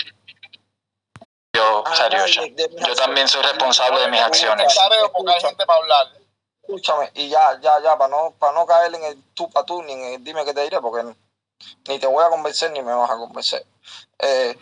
Yo, 1.54 1.84
Ah, 1.86 2.10
yo 2.28 2.96
también 2.96 3.28
soy 3.28 3.42
responsable 3.42 4.02
de 4.02 4.08
mis 4.08 4.22
acciones. 4.22 4.78
porque 5.12 5.34
hay 5.34 5.42
gente 5.42 5.66
para 5.66 5.80
hablar. 5.80 6.08
Escúchame, 6.62 7.12
y 7.16 7.30
ya, 7.30 7.60
ya, 7.60 7.82
ya, 7.82 7.98
para 7.98 8.10
no, 8.10 8.34
para 8.40 8.54
no 8.54 8.66
caer 8.66 8.94
en 8.96 9.04
el 9.04 9.24
tú 9.34 9.50
para 9.50 9.66
tú, 9.66 9.82
ni 9.84 9.94
en 9.94 10.04
el 10.14 10.24
dime 10.24 10.46
que 10.46 10.54
te 10.54 10.62
diré, 10.62 10.80
porque 10.80 11.14
ni 11.88 11.99
te 11.99 12.07
voy 12.07 12.24
a 12.24 12.30
convencer 12.30 12.72
ni 12.72 12.82
me 12.82 12.93
vas 12.93 13.09
a 13.09 13.18
convencer. 13.18 13.66
Eh, 14.20 14.57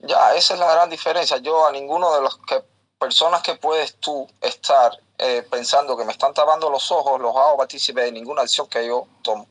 ya, 0.00 0.34
esa 0.34 0.54
es 0.54 0.60
la 0.60 0.72
gran 0.72 0.90
diferencia. 0.90 1.38
Yo 1.38 1.66
a 1.66 1.72
ninguno 1.72 2.14
de 2.14 2.22
los 2.22 2.38
que 2.38 2.64
personas 2.98 3.42
que 3.42 3.54
puedes 3.54 3.96
tú 3.96 4.28
estar 4.40 4.98
eh, 5.18 5.46
pensando 5.50 5.96
que 5.96 6.04
me 6.04 6.12
están 6.12 6.34
tapando 6.34 6.70
los 6.70 6.90
ojos, 6.90 7.20
los 7.20 7.34
hago 7.36 7.56
partícipe 7.56 8.02
de 8.02 8.12
ninguna 8.12 8.42
acción 8.42 8.66
que 8.68 8.86
yo 8.86 9.06
tomo. 9.22 9.46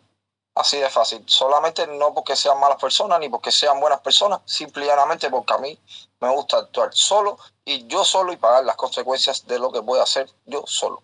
Así 0.56 0.78
de 0.78 0.90
fácil. 0.90 1.24
Solamente 1.28 1.86
no 1.86 2.14
porque 2.14 2.36
sean 2.36 2.60
malas 2.60 2.80
personas 2.80 3.20
ni 3.20 3.30
porque 3.30 3.52
sean 3.52 3.80
buenas 3.80 4.00
personas, 4.02 4.42
simplemente 4.46 5.30
porque 5.30 5.54
a 5.54 5.58
mí 5.60 5.80
Me 6.20 6.30
gusta 6.30 6.58
actuar 6.58 6.90
solo 6.94 7.38
y 7.64 7.86
yo 7.86 8.04
solo 8.04 8.34
y 8.34 8.38
pagar 8.38 8.66
las 8.66 8.76
consecuencias 8.76 9.46
de 9.46 9.60
lo 9.60 9.72
que 9.72 9.80
voy 9.80 10.00
a 10.00 10.04
hacer 10.04 10.28
yo 10.46 10.64
solo. 10.66 11.04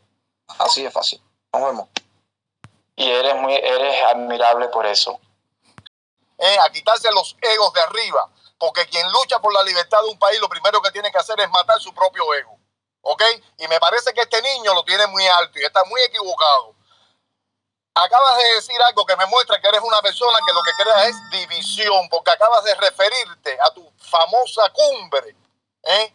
Así 0.58 0.82
de 0.82 0.90
fácil. 0.90 1.22
Nos 1.54 1.62
vemos. 1.62 1.88
Y 2.96 3.10
eres 3.10 3.36
muy, 3.36 3.54
eres 3.54 4.04
admirable 4.06 4.70
por 4.70 4.88
eso. 4.88 5.20
A 6.62 6.70
quitarse 6.72 7.12
los 7.12 7.36
egos 7.42 7.74
de 7.74 7.82
arriba. 7.82 8.30
Porque 8.58 8.88
quien 8.88 9.12
lucha 9.12 9.40
por 9.40 9.54
la 9.54 9.64
libertad 9.64 10.02
de 10.02 10.10
un 10.10 10.20
país, 10.20 10.40
lo 10.40 10.50
primero 10.50 10.82
que 10.82 10.92
tiene 10.92 11.12
que 11.12 11.18
hacer 11.18 11.40
es 11.40 11.50
matar 11.50 11.80
su 11.82 11.94
propio 11.94 12.34
ego. 12.34 12.58
¿Ok? 13.02 13.22
Y 13.58 13.68
me 13.68 13.80
parece 13.80 14.14
que 14.14 14.22
este 14.22 14.42
niño 14.42 14.74
lo 14.74 14.84
tiene 14.86 15.06
muy 15.08 15.28
alto 15.28 15.60
y 15.60 15.66
está 15.66 15.84
muy 15.84 16.02
equivocado. 16.02 16.76
Acabas 17.96 18.38
de 18.38 18.54
decir 18.56 18.82
algo 18.82 19.06
que 19.06 19.16
me 19.18 19.26
muestra 19.28 19.60
que 19.60 19.68
eres 19.68 19.82
una 19.82 20.02
persona 20.02 20.40
que 20.46 20.54
lo 20.54 20.64
que 20.64 20.72
crea 20.82 21.08
es 21.08 21.16
división, 21.30 22.10
porque 22.10 22.32
acabas 22.32 22.64
de 22.64 22.74
referirte 22.76 23.58
a 23.62 23.72
tu 23.72 23.92
famosa 23.98 24.70
cumbre. 24.70 25.36
¿eh? 25.84 26.14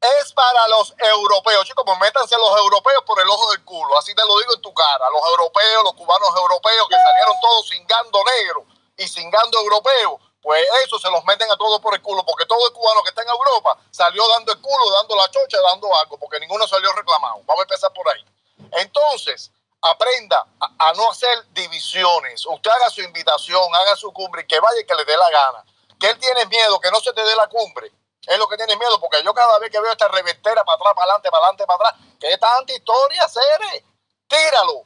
Es 0.00 0.32
para 0.32 0.66
los 0.68 0.94
europeos, 0.98 1.66
chicos, 1.66 1.84
pues 1.86 1.98
métanse 2.00 2.36
los 2.36 2.58
europeos 2.58 3.04
por 3.06 3.20
el 3.20 3.28
ojo 3.28 3.50
del 3.50 3.64
culo, 3.64 3.98
así 3.98 4.14
te 4.14 4.24
lo 4.24 4.38
digo 4.38 4.54
en 4.54 4.62
tu 4.62 4.72
cara. 4.72 5.10
Los 5.10 5.22
europeos, 5.30 5.84
los 5.84 5.94
cubanos 5.94 6.30
europeos 6.34 6.88
que 6.88 6.96
salieron 6.96 7.34
todos 7.40 7.68
cingando 7.68 8.24
negro 8.24 8.75
y 8.96 9.08
cingando 9.08 9.58
europeo, 9.58 10.20
pues 10.40 10.64
eso 10.84 10.98
se 10.98 11.10
los 11.10 11.24
meten 11.24 11.50
a 11.50 11.56
todos 11.56 11.80
por 11.80 11.94
el 11.94 12.02
culo, 12.02 12.24
porque 12.24 12.46
todo 12.46 12.66
el 12.68 12.72
cubano 12.72 13.02
que 13.02 13.08
está 13.08 13.22
en 13.22 13.28
Europa 13.28 13.78
salió 13.90 14.26
dando 14.28 14.52
el 14.52 14.60
culo, 14.60 14.90
dando 14.92 15.16
la 15.16 15.28
chocha, 15.30 15.60
dando 15.60 15.94
algo, 15.96 16.18
porque 16.18 16.38
ninguno 16.38 16.66
salió 16.68 16.92
reclamado. 16.92 17.40
Vamos 17.44 17.60
a 17.60 17.62
empezar 17.62 17.92
por 17.92 18.08
ahí. 18.08 18.24
Entonces, 18.72 19.50
aprenda 19.82 20.46
a, 20.60 20.92
no 20.94 21.10
hacer 21.10 21.46
divisiones. 21.52 22.46
Usted 22.46 22.70
haga 22.70 22.90
su 22.90 23.02
invitación, 23.02 23.74
haga 23.74 23.96
su 23.96 24.12
cumbre 24.12 24.42
y 24.42 24.46
que 24.46 24.60
vaya 24.60 24.80
y 24.80 24.86
que 24.86 24.94
le 24.94 25.04
dé 25.04 25.16
la 25.16 25.30
gana. 25.30 25.64
Que 25.98 26.10
él 26.10 26.18
tiene 26.18 26.46
miedo, 26.46 26.80
que 26.80 26.90
no 26.90 27.00
se 27.00 27.12
te 27.12 27.24
dé 27.24 27.34
la 27.34 27.48
cumbre. 27.48 27.90
Es 28.26 28.38
lo 28.38 28.48
que 28.48 28.56
tiene 28.56 28.76
miedo, 28.76 29.00
porque 29.00 29.22
yo 29.22 29.32
cada 29.32 29.58
vez 29.58 29.70
que 29.70 29.80
veo 29.80 29.92
esta 29.92 30.08
reventera 30.08 30.64
para 30.64 30.76
atrás, 30.76 30.94
para 30.94 31.04
adelante, 31.04 31.30
para 31.30 31.44
adelante, 31.44 31.66
para 31.66 31.88
atrás, 31.88 32.02
que 32.18 32.38
tanta 32.38 32.72
historia, 32.72 33.28
Cere, 33.28 33.84
tíralo. 34.26 34.82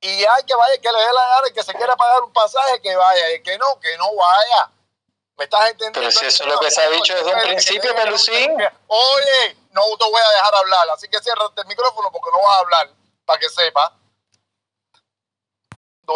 Y 0.00 0.24
hay 0.24 0.44
que 0.44 0.54
vaya, 0.54 0.80
que 0.80 0.90
le 0.90 0.98
dé 0.98 1.12
la 1.12 1.28
gana 1.28 1.48
y 1.48 1.52
que 1.52 1.62
se 1.62 1.74
quiera 1.74 1.94
pagar 1.94 2.22
un 2.22 2.32
pasaje, 2.32 2.80
que 2.80 2.96
vaya. 2.96 3.34
Y 3.34 3.42
que 3.42 3.58
no, 3.58 3.78
que 3.80 3.96
no 3.98 4.14
vaya. 4.14 4.70
¿Me 5.36 5.44
estás 5.44 5.70
entendiendo? 5.70 6.00
Pero 6.00 6.12
si 6.12 6.26
eso 6.26 6.44
es 6.44 6.50
lo 6.50 6.60
que 6.60 6.70
se 6.70 6.82
ha 6.82 6.90
dicho 6.90 7.14
desde 7.14 7.34
un 7.34 7.40
principio, 7.42 7.94
Pelucín. 7.94 8.52
Oye, 8.86 9.56
no 9.72 9.82
te 9.98 10.04
voy 10.04 10.20
a 10.20 10.30
dejar 10.32 10.54
hablar, 10.54 10.90
así 10.90 11.08
que 11.08 11.18
cierra 11.20 11.50
el 11.56 11.66
micrófono 11.66 12.10
porque 12.12 12.30
no 12.30 12.42
vas 12.42 12.56
a 12.56 12.60
hablar, 12.60 12.90
para 13.24 13.38
que 13.38 13.48
sepa. 13.48 13.96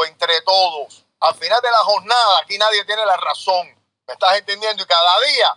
Entre 0.06 0.40
todos. 0.42 1.04
Al 1.20 1.34
final 1.36 1.60
de 1.62 1.70
la 1.70 1.78
jornada, 1.78 2.40
aquí 2.42 2.58
nadie 2.58 2.84
tiene 2.84 3.06
la 3.06 3.16
razón. 3.16 3.66
¿Me 4.06 4.12
estás 4.12 4.36
entendiendo? 4.36 4.82
Y 4.82 4.86
cada 4.86 5.20
día, 5.20 5.56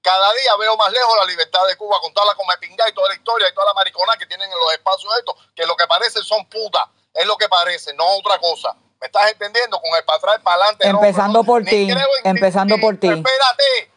cada 0.00 0.32
día 0.34 0.56
veo 0.56 0.76
más 0.76 0.92
lejos 0.92 1.16
la 1.18 1.24
libertad 1.24 1.66
de 1.66 1.76
Cuba 1.76 2.00
con 2.00 2.14
toda 2.14 2.26
la 2.26 2.34
comepinga 2.34 2.88
y 2.88 2.94
toda 2.94 3.08
la 3.08 3.14
historia 3.14 3.48
y 3.48 3.54
toda 3.54 3.66
la 3.66 3.74
maricona 3.74 4.16
que 4.16 4.26
tienen 4.26 4.50
en 4.50 4.58
los 4.58 4.72
espacios 4.72 5.12
estos, 5.18 5.34
que 5.54 5.66
lo 5.66 5.76
que 5.76 5.86
parecen 5.86 6.22
son 6.22 6.46
putas. 6.46 6.84
Es 7.14 7.26
lo 7.26 7.36
que 7.36 7.48
parece, 7.48 7.94
no 7.94 8.06
otra 8.16 8.38
cosa. 8.38 8.74
¿Me 9.00 9.06
estás 9.06 9.32
entendiendo? 9.32 9.80
Con 9.80 9.94
el 9.96 10.04
para 10.04 10.18
atrás, 10.18 10.40
para 10.42 10.56
adelante. 10.56 10.88
Empezando 10.88 11.40
no, 11.40 11.44
por 11.44 11.64
ti, 11.64 11.88
empezando 12.24 12.78
por 12.78 12.96
ti. 12.96 13.08
Espérate, 13.08 13.90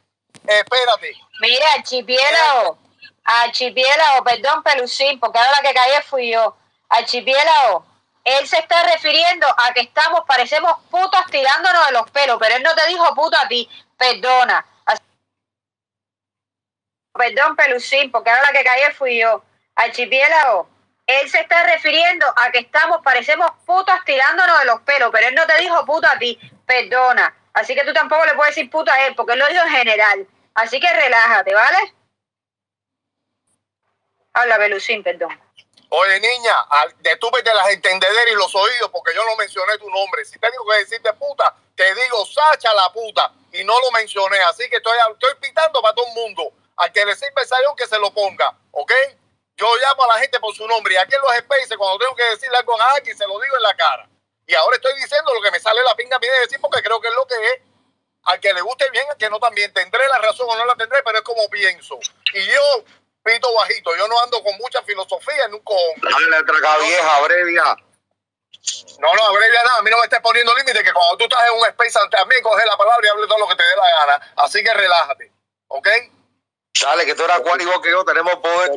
espérate. 0.48 1.14
Mira, 1.42 1.74
archipiélago, 1.74 2.78
archipiélago, 3.24 4.24
perdón, 4.24 4.64
Pelucín, 4.64 5.20
porque 5.20 5.38
ahora 5.38 5.52
la 5.52 5.62
que 5.62 5.76
caí 5.76 5.92
fui 6.04 6.32
yo. 6.32 6.58
Archipiélago, 6.90 7.86
él 8.24 8.48
se 8.48 8.58
está 8.58 8.82
refiriendo 8.84 9.48
a 9.48 9.74
que 9.74 9.82
estamos, 9.82 10.22
parecemos 10.28 10.74
putas 10.90 11.26
tirándonos 11.30 11.86
de 11.86 11.92
los 11.92 12.10
pelos, 12.10 12.38
pero 12.40 12.56
él 12.56 12.64
no 12.64 12.74
te 12.74 12.88
dijo 12.88 13.14
puto 13.14 13.38
a 13.38 13.48
ti, 13.48 13.70
perdona. 13.98 14.66
Perdón, 17.14 17.56
Pelucín, 17.56 18.12
porque 18.12 18.30
ahora 18.30 18.52
la 18.52 18.52
que 18.52 18.64
caí 18.64 18.92
fui 18.94 19.20
yo. 19.22 19.42
Archipiélago, 19.76 20.68
él 21.08 21.30
se 21.30 21.40
está 21.40 21.64
refiriendo 21.64 22.26
a 22.36 22.52
que 22.52 22.60
estamos, 22.60 23.00
parecemos 23.04 23.52
putas 23.66 24.04
tirándonos 24.06 24.60
de 24.60 24.66
los 24.66 24.82
pelos, 24.82 25.10
pero 25.12 25.28
él 25.28 25.36
no 25.36 25.46
te 25.46 25.58
dijo 25.60 25.86
puto 25.86 26.08
a 26.08 26.18
ti, 26.18 26.40
perdona. 26.66 27.36
Así 27.54 27.76
que 27.76 27.86
tú 27.86 27.94
tampoco 27.94 28.26
le 28.26 28.34
puedes 28.34 28.56
decir 28.56 28.70
puto 28.70 28.92
a 28.92 29.06
él, 29.06 29.16
porque 29.16 29.34
él 29.34 29.40
lo 29.40 29.48
dijo 29.48 29.64
en 29.64 29.72
general. 29.72 30.28
Así 30.56 30.80
que 30.80 30.92
relájate, 30.92 31.54
¿vale? 31.54 31.94
Habla, 34.34 34.58
Pelucín, 34.58 35.04
perdón. 35.04 35.40
Oye, 35.90 36.20
niña, 36.20 36.54
detúpete 37.00 37.54
las 37.54 37.70
entendederas 37.70 38.32
y 38.32 38.36
los 38.36 38.54
oídos 38.56 38.90
porque 38.92 39.14
yo 39.14 39.24
no 39.24 39.36
mencioné 39.38 39.78
tu 39.78 39.90
nombre. 39.90 40.26
Si 40.26 40.38
tengo 40.40 40.66
que 40.70 40.78
decirte 40.78 41.14
puta, 41.14 41.56
te 41.76 41.94
digo 41.94 42.26
Sacha 42.26 42.74
la 42.74 42.92
puta 42.92 43.32
y 43.54 43.64
no 43.64 43.80
lo 43.80 43.92
mencioné. 43.92 44.40
Así 44.40 44.68
que 44.70 44.78
estoy, 44.78 44.98
estoy 45.14 45.36
pitando 45.40 45.82
para 45.82 45.94
todo 45.94 46.08
el 46.08 46.14
mundo. 46.14 46.52
Al 46.78 46.92
que 46.92 47.06
le 47.06 47.16
sirve 47.16 47.42
el 47.42 47.48
sayón 47.48 47.76
que 47.78 47.88
se 47.88 47.98
lo 48.00 48.12
ponga, 48.12 48.58
¿ok? 48.72 48.92
Yo 49.58 49.68
llamo 49.78 50.04
a 50.04 50.08
la 50.08 50.20
gente 50.20 50.40
por 50.40 50.54
su 50.54 50.68
nombre 50.68 50.94
y 50.94 50.98
aquí 50.98 51.16
en 51.16 51.22
los 51.22 51.36
spaces, 51.38 51.78
cuando 51.78 52.00
tengo 52.00 52.16
que 52.16 52.24
decirle 52.24 52.58
algo 52.58 52.80
a 52.80 52.92
alguien, 52.92 53.18
se 53.18 53.26
lo 53.26 53.40
digo 53.40 53.56
en 53.56 53.64
la 53.64 53.76
cara. 53.76 54.10
Y 54.48 54.54
ahora 54.54 54.76
estoy 54.76 54.94
diciendo 54.96 55.34
lo 55.34 55.42
que 55.42 55.52
me 55.52 55.60
sale 55.60 55.82
la 55.84 55.96
pinga 55.96 56.18
a 56.18 56.20
mí 56.20 56.28
de 56.28 56.40
decir 56.42 56.60
porque 56.62 56.82
creo 56.84 57.00
que 57.00 57.08
es 57.08 57.16
lo 57.16 57.26
que 57.26 57.36
es. 57.36 57.62
Al 58.24 58.40
que 58.40 58.54
le 58.54 58.62
guste 58.62 58.90
bien, 58.90 59.06
al 59.10 59.18
que 59.18 59.30
no 59.30 59.40
también. 59.40 59.72
Tendré 59.74 60.08
la 60.08 60.18
razón 60.18 60.48
o 60.50 60.56
no 60.56 60.66
la 60.66 60.76
tendré, 60.76 61.02
pero 61.04 61.18
es 61.18 61.24
como 61.24 61.48
pienso. 61.50 61.98
Y 62.34 62.46
yo 62.46 62.84
pito 63.24 63.54
bajito. 63.54 63.96
Yo 63.96 64.08
no 64.08 64.20
ando 64.22 64.44
con 64.44 64.56
mucha 64.58 64.82
filosofía 64.84 65.46
en 65.46 65.54
un 65.54 65.62
con. 65.62 65.78
Dale, 65.98 66.44
traca 66.44 66.78
vieja, 66.80 67.16
abrevia. 67.18 67.64
No, 69.00 69.14
no, 69.14 69.24
abrevia 69.28 69.64
nada. 69.64 69.78
A 69.78 69.82
mí 69.84 69.92
no 69.92 69.98
me 69.98 70.04
estés 70.04 70.22
poniendo 70.22 70.56
límite 70.56 70.84
que 70.84 70.94
cuando 70.94 71.18
tú 71.18 71.26
estás 71.26 71.48
en 71.48 71.60
un 71.60 71.66
space 71.68 72.00
también 72.12 72.42
coge 72.42 72.66
la 72.66 72.78
palabra 72.78 73.06
y 73.06 73.10
hable 73.10 73.28
todo 73.28 73.40
lo 73.40 73.48
que 73.48 73.56
te 73.56 73.64
dé 73.64 73.76
la 73.76 74.06
gana. 74.06 74.34
Así 74.38 74.64
que 74.64 74.74
relájate. 74.74 75.32
¿Ok? 75.68 75.88
Dale, 76.82 77.06
que 77.06 77.16
tú 77.16 77.24
eras 77.24 77.40
cual 77.42 77.60
igual 77.62 77.82
que 77.82 77.90
yo, 77.90 78.04
tenemos 78.06 78.36
poder. 78.36 78.70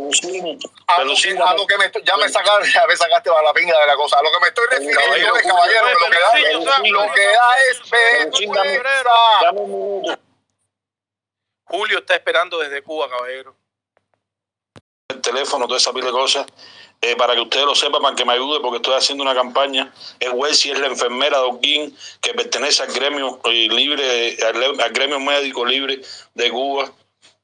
A 0.87 1.03
lo, 1.05 1.15
que, 1.15 1.31
a 1.39 1.55
lo 1.55 1.67
que 1.67 1.77
me 1.79 1.87
estoy- 1.87 2.03
ya 2.05 2.17
me 2.17 2.29
sacaste, 2.29 2.71
ya 2.73 2.87
me 2.87 2.97
sacaste 2.97 3.29
a 3.31 3.43
la 3.43 3.53
pinga 3.53 3.79
de 3.79 3.87
la 3.87 3.97
cosa. 3.97 4.19
A 4.19 4.23
lo 4.23 4.31
que 4.33 4.41
me 4.41 4.49
estoy 4.49 4.65
refiriendo 4.71 5.01
Caballero, 5.01 5.35
lo 5.35 6.11
que 6.11 6.19
da, 6.19 6.79
lo 6.79 7.13
que 7.13 7.25
da 7.27 7.57
es. 7.71 7.81
Julio 11.65 11.99
está 11.99 12.15
esperando 12.15 12.59
desde 12.59 12.83
Cuba, 12.83 13.11
caballero. 13.11 13.55
el 15.09 15.21
teléfono, 15.21 15.67
toda 15.67 15.79
esa 15.79 15.93
pila 15.93 16.07
de 16.07 16.13
cosas, 16.13 16.47
eh, 17.01 17.17
para 17.17 17.35
que 17.35 17.41
ustedes 17.41 17.67
lo 17.67 17.75
sepan, 17.75 18.01
para 18.03 18.15
que 18.15 18.25
me 18.25 18.33
ayude, 18.35 18.61
porque 18.61 18.77
estoy 18.77 18.95
haciendo 18.95 19.23
una 19.25 19.35
campaña. 19.35 19.93
Es 20.21 20.31
Welsi, 20.33 20.71
es 20.71 20.79
la 20.79 20.87
enfermera 20.87 21.39
de 21.39 21.45
Holguín, 21.45 21.97
que 22.21 22.33
pertenece 22.35 22.83
al 22.85 22.93
gremio 22.93 23.41
eh, 23.45 23.69
libre, 23.71 24.37
al, 24.47 24.81
al 24.81 24.91
gremio 24.93 25.19
médico 25.21 25.65
libre 25.67 26.01
de 26.35 26.51
Cuba, 26.51 26.91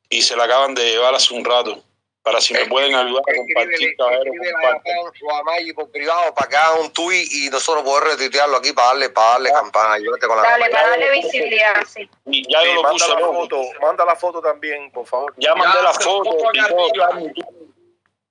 y 0.09 0.23
se 0.23 0.37
la 0.37 0.45
acaban 0.45 0.75
de 0.75 0.85
llevar 0.85 1.15
hace 1.15 1.35
un 1.35 1.45
rato. 1.45 1.83
Para 2.23 2.41
si 2.41 2.55
me 2.55 2.65
pueden 2.65 2.95
ayudar 2.95 3.23
a 3.29 3.37
compartir, 3.37 3.95
o 4.01 5.35
a 5.35 5.43
Maggi 5.43 5.75
por 5.75 5.91
privado 5.91 6.35
para 6.35 6.49
que 6.49 6.57
hagan 6.57 6.81
un 6.81 6.91
tweet 6.91 7.27
y 7.31 7.51
nosotros 7.51 7.85
poder 7.85 8.05
retuitearlo 8.05 8.57
aquí 8.57 8.73
para 8.73 8.89
darle, 8.89 9.11
para 9.11 9.29
darle 9.33 9.53
campana. 9.53 9.93
Ayúdate 9.95 10.27
con 10.27 10.37
la 10.39 10.43
Dale, 10.43 10.63
campaña. 10.65 10.73
para 10.85 10.89
darle 10.91 11.11
visibilidad, 11.21 11.85
sí. 11.87 12.09
Y 12.25 12.51
ya 12.51 12.61
Sí, 12.63 12.67
yo 12.69 12.75
lo 12.77 12.83
manda 12.83 12.93
puse, 13.07 13.09
la 13.13 13.19
foto, 13.27 13.63
manda 13.83 14.05
la 14.07 14.17
foto 14.17 14.41
también, 14.41 14.91
por 14.91 15.07
favor. 15.07 15.35
ya 15.37 15.55
mandé 15.55 15.83
la 15.83 15.93
foto. 15.93 16.39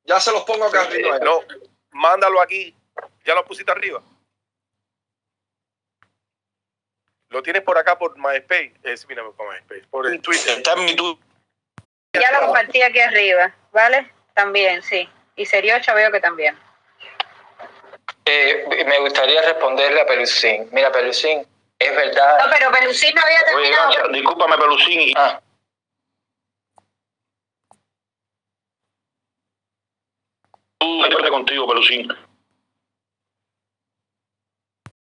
Ya 0.06 0.20
se 0.20 0.32
los 0.32 0.42
pongo 0.44 0.66
acá 0.66 0.82
arriba. 0.82 1.20
No, 1.20 1.42
mándalo 1.92 2.42
aquí. 2.42 2.76
¿Ya 3.26 3.36
lo 3.36 3.46
pusiste 3.46 3.72
arriba? 3.72 4.02
Lo 7.30 7.42
tienes 7.44 7.62
por 7.62 7.78
acá 7.78 7.98
por 7.98 8.18
MySpace. 8.18 8.74
Eh, 8.84 8.98
sí, 8.98 9.06
mira, 9.08 9.24
por 9.24 9.50
MySpace. 9.54 9.86
Por 9.90 10.08
el 10.08 10.20
Twitter. 10.22 10.58
Está 10.58 10.74
en 10.74 10.86
mi 10.86 10.96
Twitter. 10.96 11.24
Ya 12.14 12.32
lo 12.32 12.46
compartí 12.46 12.82
aquí 12.82 13.00
arriba, 13.00 13.54
¿vale? 13.72 14.12
También, 14.34 14.82
sí. 14.84 15.10
Y 15.36 15.46
Seriocha 15.46 15.94
veo 15.94 16.12
que 16.12 16.20
también. 16.20 16.58
Eh, 18.26 18.84
me 18.86 19.00
gustaría 19.00 19.42
responderle 19.42 20.02
a 20.02 20.06
Pelucín. 20.06 20.70
Mira, 20.72 20.92
Pelucín, 20.92 21.46
es 21.80 21.96
verdad. 21.96 22.38
No, 22.40 22.52
pero 22.56 22.72
Pelucín 22.72 23.14
no 23.16 23.22
había 23.22 23.38
Oye, 23.40 23.46
terminado. 23.64 23.90
Gacha, 23.90 24.08
discúlpame, 24.10 24.58
Pelucín. 24.58 25.02
y- 25.02 25.14
Ah, 25.16 25.40
Tú, 30.80 31.30
contigo, 31.30 31.68
Pelucín. 31.68 32.08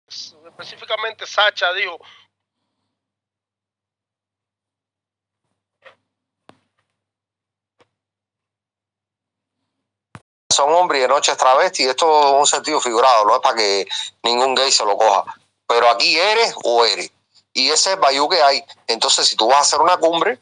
Específicamente 0.09 1.25
Sacha 1.27 1.73
dijo, 1.73 1.99
son 10.61 10.75
hombres 10.75 10.99
y 10.99 11.03
de 11.03 11.09
noche 11.09 11.33
es 11.33 11.39
travesti, 11.39 11.85
esto 11.85 12.29
es 12.29 12.35
un 12.35 12.47
sentido 12.47 12.81
figurado, 12.81 13.25
no 13.25 13.35
es 13.37 13.41
para 13.41 13.57
que 13.57 13.87
ningún 14.23 14.55
gay 14.55 14.71
se 14.71 14.85
lo 14.85 14.97
coja. 14.97 15.25
Pero 15.67 15.89
aquí 15.91 16.19
eres 16.19 16.55
o 16.65 16.85
eres. 16.85 17.11
Y 17.53 17.67
ese 17.71 17.91
es 17.91 17.95
el 17.95 18.01
bayú 18.01 18.29
que 18.29 18.43
hay. 18.43 18.65
Entonces, 18.87 19.27
si 19.29 19.37
tú 19.37 19.49
vas 19.49 19.59
a 19.59 19.61
hacer 19.61 19.81
una 19.81 19.97
cumbre, 19.97 20.39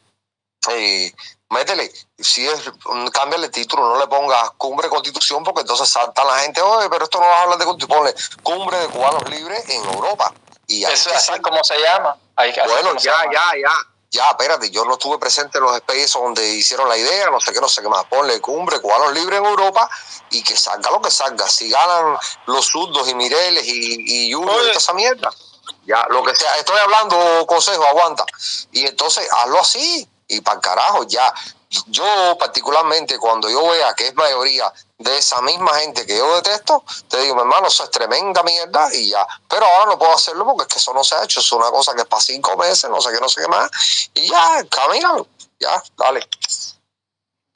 eh, 0.69 1.11
métele. 1.49 1.91
Si 2.17 2.47
es, 2.47 2.59
mm, 2.85 3.07
cámbiale 3.07 3.45
el 3.47 3.51
título, 3.51 3.89
no 3.89 3.99
le 3.99 4.07
pongas 4.07 4.51
cumbre 4.57 4.89
constitución, 4.89 5.43
porque 5.43 5.61
entonces 5.61 5.87
salta 5.89 6.23
la 6.23 6.39
gente, 6.39 6.61
oye, 6.61 6.89
pero 6.89 7.05
esto 7.05 7.19
no 7.19 7.25
va 7.25 7.37
a 7.37 7.41
hablar 7.43 7.57
de 7.59 7.65
constitución, 7.65 7.97
ponle 7.99 8.15
cumbre 8.43 8.77
de 8.79 8.87
cubanos 8.89 9.29
libres 9.29 9.67
en 9.69 9.83
Europa. 9.85 10.33
Y 10.67 10.83
eso 10.83 11.09
es 11.09 11.15
así 11.29 11.39
como 11.41 11.63
se 11.63 11.79
llama. 11.79 12.15
Hay 12.35 12.53
que- 12.53 12.61
así 12.61 12.69
Bueno, 12.71 12.95
ya, 12.99 13.11
llama. 13.11 13.33
ya, 13.33 13.51
ya. 13.55 13.61
ya, 13.61 13.73
espérate, 14.11 14.71
yo 14.71 14.85
no 14.85 14.93
estuve 14.93 15.19
presente 15.19 15.59
en 15.59 15.65
los 15.65 15.77
spaces 15.77 16.13
donde 16.13 16.47
hicieron 16.55 16.89
la 16.89 16.97
idea, 16.97 17.29
no 17.29 17.39
sé 17.39 17.53
qué, 17.53 17.61
no 17.61 17.69
sé 17.69 17.81
qué 17.81 17.89
más. 17.89 18.05
Ponle 18.05 18.41
cumbre, 18.41 18.81
cubanos 18.81 19.13
libres 19.13 19.39
en 19.39 19.45
Europa 19.45 19.89
y 20.31 20.41
que 20.43 20.57
salga 20.57 20.89
lo 20.89 21.01
que 21.01 21.11
salga. 21.11 21.47
Si 21.47 21.69
ganan 21.69 22.17
los 22.47 22.65
surdos 22.65 23.07
y 23.07 23.15
Mireles 23.15 23.65
y, 23.67 24.27
y 24.29 24.33
Junior 24.33 24.55
y 24.55 24.67
toda 24.67 24.71
esa 24.71 24.93
mierda, 24.93 25.31
ya, 25.85 26.05
lo 26.09 26.23
que 26.23 26.35
sea. 26.35 26.55
Estoy 26.57 26.77
hablando, 26.79 27.45
consejo, 27.47 27.83
aguanta. 27.85 28.25
Y 28.71 28.85
entonces 28.85 29.27
hazlo 29.31 29.59
así 29.59 30.07
y 30.27 30.41
para 30.41 30.59
carajo, 30.59 31.03
ya. 31.03 31.33
Yo 31.87 32.35
particularmente 32.39 33.19
cuando 33.19 33.47
yo 33.47 33.67
vea 33.69 33.93
que 33.93 34.07
es 34.07 34.15
mayoría 34.15 34.73
de 34.97 35.17
esa 35.17 35.39
misma 35.41 35.71
gente 35.75 36.03
que 36.05 36.17
yo 36.17 36.35
detesto, 36.35 36.83
te 37.07 37.21
digo, 37.21 37.35
mi 37.35 37.41
hermano, 37.41 37.67
eso 37.67 37.83
es 37.83 37.91
tremenda 37.91 38.41
mierda 38.41 38.89
y 38.93 39.09
ya. 39.09 39.25
Pero 39.47 39.65
ahora 39.65 39.91
no 39.91 39.99
puedo 39.99 40.13
hacerlo 40.13 40.45
porque 40.45 40.63
es 40.63 40.67
que 40.67 40.79
eso 40.79 40.93
no 40.93 41.03
se 41.03 41.15
ha 41.15 41.23
hecho, 41.23 41.39
es 41.39 41.51
una 41.51 41.69
cosa 41.69 41.93
que 41.93 42.01
es 42.01 42.07
para 42.07 42.21
cinco 42.21 42.57
meses, 42.57 42.89
no 42.89 42.99
sé 42.99 43.11
qué, 43.11 43.19
no 43.19 43.29
sé 43.29 43.41
qué 43.41 43.47
más. 43.47 43.69
Y 44.15 44.29
ya, 44.29 44.65
caminan, 44.67 45.27
ya, 45.59 45.83
dale. 45.95 46.27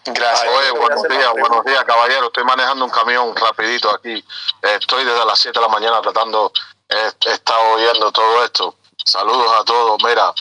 Gracias. 0.05 0.53
Oye, 0.53 0.71
buenos 0.71 1.03
días, 1.03 1.31
buenos 1.31 1.65
días, 1.65 1.83
caballero. 1.85 2.27
Estoy 2.27 2.43
manejando 2.43 2.85
un 2.85 2.91
camión 2.91 3.35
rapidito 3.35 3.89
aquí. 3.89 4.23
Estoy 4.61 5.05
desde 5.05 5.25
las 5.25 5.39
7 5.39 5.57
de 5.57 5.65
la 5.65 5.71
mañana 5.71 6.01
tratando, 6.01 6.51
he, 6.87 7.29
he 7.29 7.33
estado 7.33 7.73
oyendo 7.73 8.11
todo 8.11 8.43
esto. 8.43 8.75
Saludos 9.05 9.51
a 9.59 9.63
todos. 9.63 10.03
Mira, 10.03 10.33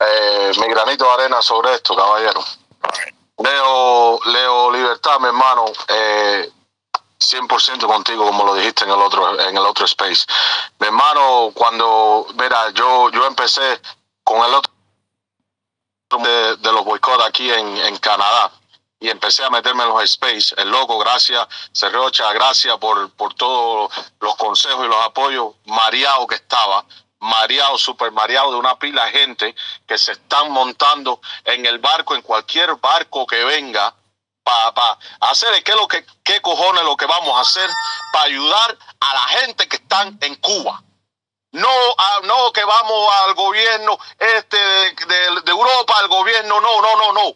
eh, 0.00 0.52
mi 0.58 0.66
granito 0.68 1.04
de 1.04 1.10
arena 1.12 1.42
sobre 1.42 1.74
esto, 1.74 1.94
caballero. 1.94 2.42
Leo, 3.38 4.20
Leo 4.26 4.70
Libertad, 4.70 5.18
mi 5.20 5.26
hermano, 5.26 5.64
eh, 5.88 6.50
100% 7.18 7.86
contigo, 7.86 8.26
como 8.26 8.44
lo 8.44 8.54
dijiste 8.54 8.84
en 8.84 8.90
el 8.90 9.00
otro, 9.00 9.38
en 9.40 9.56
el 9.56 9.64
otro 9.64 9.84
space. 9.84 10.24
Mi 10.78 10.86
hermano, 10.86 11.50
cuando, 11.54 12.26
mira, 12.34 12.70
yo, 12.70 13.10
yo 13.10 13.26
empecé 13.26 13.80
con 14.24 14.44
el 14.44 14.54
otro 14.54 14.72
de, 16.18 16.56
de 16.56 16.72
los 16.72 16.84
boicots 16.84 17.24
aquí 17.24 17.50
en, 17.50 17.76
en 17.76 17.96
Canadá 17.98 18.52
y 18.98 19.08
empecé 19.08 19.44
a 19.44 19.50
meterme 19.50 19.84
en 19.84 19.90
los 19.90 20.02
space. 20.04 20.54
El 20.58 20.70
loco, 20.70 20.98
gracias. 20.98 21.46
Cerrocha, 21.72 22.32
gracias 22.32 22.76
por, 22.78 23.10
por 23.12 23.34
todos 23.34 23.90
los 24.20 24.36
consejos 24.36 24.84
y 24.84 24.88
los 24.88 25.04
apoyos. 25.04 25.54
Mareado 25.64 26.26
que 26.26 26.36
estaba, 26.36 26.84
mareado, 27.20 27.78
super 27.78 28.10
mareado 28.12 28.50
de 28.52 28.58
una 28.58 28.78
pila 28.78 29.04
de 29.06 29.12
gente 29.12 29.54
que 29.86 29.98
se 29.98 30.12
están 30.12 30.50
montando 30.50 31.20
en 31.44 31.64
el 31.66 31.78
barco, 31.78 32.14
en 32.14 32.22
cualquier 32.22 32.74
barco 32.76 33.26
que 33.26 33.44
venga, 33.44 33.94
para 34.42 34.72
pa 34.74 34.98
hacer 35.20 35.62
qué, 35.62 35.72
lo 35.74 35.86
que, 35.86 36.04
qué 36.24 36.40
cojones 36.40 36.82
lo 36.82 36.96
que 36.96 37.06
vamos 37.06 37.36
a 37.36 37.42
hacer 37.42 37.68
para 38.12 38.24
ayudar 38.24 38.78
a 39.00 39.14
la 39.14 39.20
gente 39.40 39.68
que 39.68 39.76
están 39.76 40.18
en 40.22 40.34
Cuba. 40.36 40.82
No, 41.52 41.68
no 42.24 42.52
que 42.52 42.64
vamos 42.64 43.12
al 43.22 43.34
gobierno 43.34 43.98
este 44.18 44.56
de, 44.56 44.90
de- 45.06 45.40
de 45.42 45.50
Europa, 45.50 45.94
al 45.98 46.08
gobierno, 46.08 46.60
no, 46.60 46.80
no, 46.80 46.96
no, 46.96 47.12
no. 47.12 47.34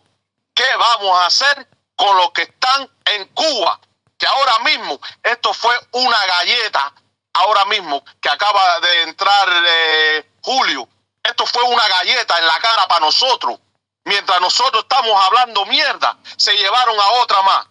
¿Qué 0.55 0.65
vamos 0.79 1.19
a 1.19 1.27
hacer 1.27 1.69
con 1.97 2.17
los 2.17 2.31
que 2.31 2.43
están 2.43 2.89
en 3.07 3.27
Cuba? 3.35 3.79
Que 4.17 4.27
ahora 4.27 4.59
mismo 4.61 4.99
esto 5.23 5.53
fue 5.53 5.75
una 5.93 6.17
galleta, 6.27 6.95
ahora 7.35 7.65
mismo 7.67 8.05
que 8.21 8.29
acaba 8.29 8.81
de 8.81 9.03
entrar 9.03 9.49
eh, 9.67 10.31
Julio. 10.43 10.89
Esto 11.23 11.47
fue 11.47 11.63
una 11.63 11.87
galleta 11.89 12.39
en 12.39 12.47
la 12.47 12.59
cara 12.61 12.89
para 12.89 13.01
nosotros. 13.01 13.59
Mientras 14.05 14.41
nosotros 14.41 14.83
estamos 14.83 15.19
hablando 15.25 15.65
mierda, 15.67 16.19
se 16.37 16.57
llevaron 16.57 16.99
a 16.99 17.09
otra 17.23 17.43
más. 17.43 17.67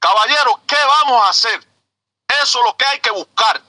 Caballeros, 0.00 0.56
¿qué 0.66 0.76
vamos 0.76 1.24
a 1.24 1.28
hacer? 1.28 1.60
Eso 2.42 2.58
es 2.58 2.64
lo 2.64 2.76
que 2.76 2.84
hay 2.86 3.00
que 3.00 3.10
buscar. 3.10 3.62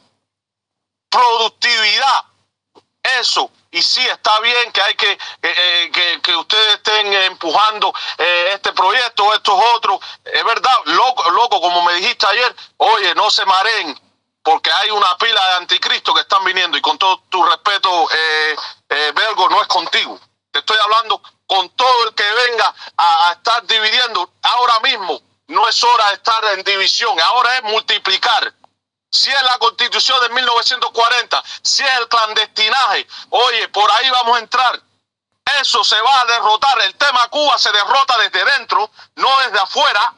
Productividad. 1.10 2.26
Eso. 3.20 3.52
Y 3.72 3.84
sí, 3.84 4.06
está 4.08 4.40
bien 4.40 4.72
que 4.72 4.82
hay 4.82 4.96
que, 4.96 5.12
eh, 5.12 5.20
eh, 5.44 6.20
que, 6.24 6.36
ustedes 6.36 6.76
estén 6.76 7.14
empujando 7.14 7.94
este 8.18 8.74
proyecto, 8.74 9.32
estos 9.36 9.60
otros. 9.76 10.00
Es 10.26 10.44
verdad, 10.44 10.76
loco, 10.86 11.30
loco, 11.30 11.62
como 11.62 11.84
me 11.84 11.94
dijiste 11.94 12.26
ayer, 12.26 12.56
oye, 12.78 13.14
no 13.14 13.30
se 13.30 13.46
mareen, 13.46 14.09
porque 14.44 14.72
hay 14.72 14.92
una 14.92 15.18
pila 15.18 15.48
de 15.50 15.56
anticristo 15.56 16.14
que 16.14 16.22
están 16.22 16.44
viniendo. 16.44 16.78
Y 16.78 16.82
con 16.82 16.98
todo 16.98 17.24
tu 17.30 17.44
respeto, 17.44 18.10
eh, 18.12 18.56
eh, 18.90 19.12
Belgo, 19.16 19.50
no 19.50 19.62
es 19.62 19.68
contigo. 19.68 20.20
Te 20.52 20.60
estoy 20.60 20.78
hablando 20.84 21.22
con 21.46 21.70
todo 21.72 22.08
el 22.08 22.14
que 22.16 22.24
venga 22.24 22.74
a, 22.98 23.30
a 23.30 23.32
estar 23.34 23.66
dividiendo. 23.66 24.34
Ahora 24.42 24.80
mismo 24.82 25.22
no 25.48 25.68
es 25.68 25.84
hora 25.84 26.10
de 26.10 26.14
estar 26.16 26.44
en 26.54 26.64
división, 26.64 27.20
ahora 27.22 27.58
es 27.58 27.64
multiplicar. 27.64 28.54
Si 29.12 29.30
es 29.32 29.44
la 29.44 29.58
constitución 29.58 30.22
de 30.22 30.30
1940, 30.30 31.44
si 31.64 31.84
es 31.84 31.92
el 31.98 32.08
clandestinaje, 32.08 33.08
oye, 33.32 33.68
por 33.70 33.92
ahí 33.92 34.10
vamos 34.12 34.38
a 34.38 34.40
entrar. 34.40 34.80
Eso 35.60 35.84
se 35.84 36.00
va 36.00 36.22
a 36.22 36.26
derrotar. 36.26 36.80
El 36.82 36.96
tema 36.96 37.28
Cuba 37.30 37.58
se 37.58 37.72
derrota 37.72 38.18
desde 38.20 38.46
dentro, 38.46 38.92
no 39.16 39.40
desde 39.40 39.60
afuera. 39.60 40.14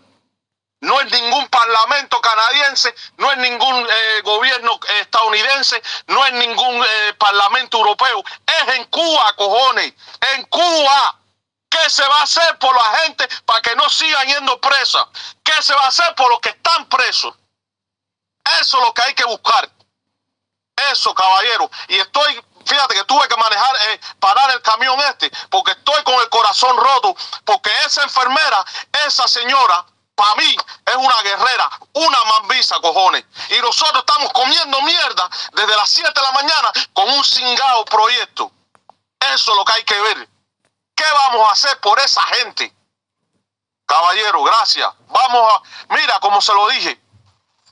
No 0.82 1.00
es 1.00 1.12
ningún 1.12 1.48
parlamento 1.48 2.20
canadiense, 2.22 2.94
no 3.18 3.32
es 3.32 3.38
ningún 3.38 3.88
eh, 3.88 4.22
gobierno 4.24 4.80
eh, 4.90 5.02
estadounidense, 5.02 5.82
no 6.08 6.26
es 6.26 6.34
ningún 6.34 6.84
eh, 6.84 7.14
parlamento 7.20 7.78
europeo. 7.78 8.24
Es 8.48 8.76
en 8.76 8.86
Cuba, 8.86 9.34
cojones. 9.36 9.94
En 10.34 10.44
Cuba. 10.46 11.18
¿Qué 11.70 11.90
se 11.90 12.06
va 12.06 12.20
a 12.20 12.24
hacer 12.24 12.60
por 12.60 12.76
la 12.76 13.00
gente 13.00 13.30
para 13.46 13.62
que 13.62 13.74
no 13.78 13.88
sigan 13.90 14.28
yendo 14.28 14.60
presas? 14.60 15.08
¿Qué 15.42 15.54
se 15.62 15.74
va 15.74 15.84
a 15.84 15.88
hacer 15.88 16.14
por 16.16 16.30
los 16.30 16.42
que 16.42 16.50
están 16.50 16.90
presos? 16.90 17.34
Eso 18.60 18.78
es 18.78 18.84
lo 18.84 18.94
que 18.94 19.04
hay 19.04 19.14
que 19.14 19.24
buscar. 19.24 19.70
Eso, 20.92 21.16
caballero. 21.16 21.72
Y 21.88 21.98
estoy, 21.98 22.44
fíjate 22.66 22.96
que 22.96 23.06
tuve 23.06 23.26
que 23.30 23.38
manejar, 23.38 23.74
parar 24.20 24.52
el 24.52 24.62
camión 24.62 25.00
este, 25.02 25.32
porque 25.50 25.72
estoy 25.72 26.04
con 26.04 26.16
el 26.16 26.28
corazón 26.28 26.76
roto, 26.76 27.16
porque 27.46 27.72
esa 27.86 28.04
enfermera, 28.04 28.66
esa 29.06 29.26
señora, 29.30 29.86
para 30.16 30.36
mí 30.36 30.56
es 30.86 30.96
una 30.96 31.22
guerrera, 31.22 31.70
una 31.94 32.24
mambisa, 32.26 32.80
cojones. 32.80 33.24
Y 33.50 33.60
nosotros 33.60 34.04
estamos 34.08 34.32
comiendo 34.34 34.82
mierda 34.82 35.30
desde 35.54 35.76
las 35.76 35.90
7 35.90 36.12
de 36.14 36.22
la 36.22 36.32
mañana 36.32 36.72
con 36.94 37.10
un 37.10 37.24
cingado 37.24 37.86
proyecto. 37.86 38.52
Eso 39.34 39.52
es 39.52 39.58
lo 39.58 39.66
que 39.66 39.74
hay 39.74 39.84
que 39.84 40.00
ver. 40.00 40.30
¿Qué 40.96 41.06
vamos 41.14 41.48
a 41.48 41.52
hacer 41.54 41.80
por 41.80 42.00
esa 42.00 42.22
gente? 42.24 42.74
Caballero, 43.86 44.44
gracias. 44.44 44.90
Vamos 45.08 45.54
a, 45.54 45.94
mira, 45.96 46.20
como 46.20 46.42
se 46.42 46.54
lo 46.54 46.68
dije, 46.70 47.00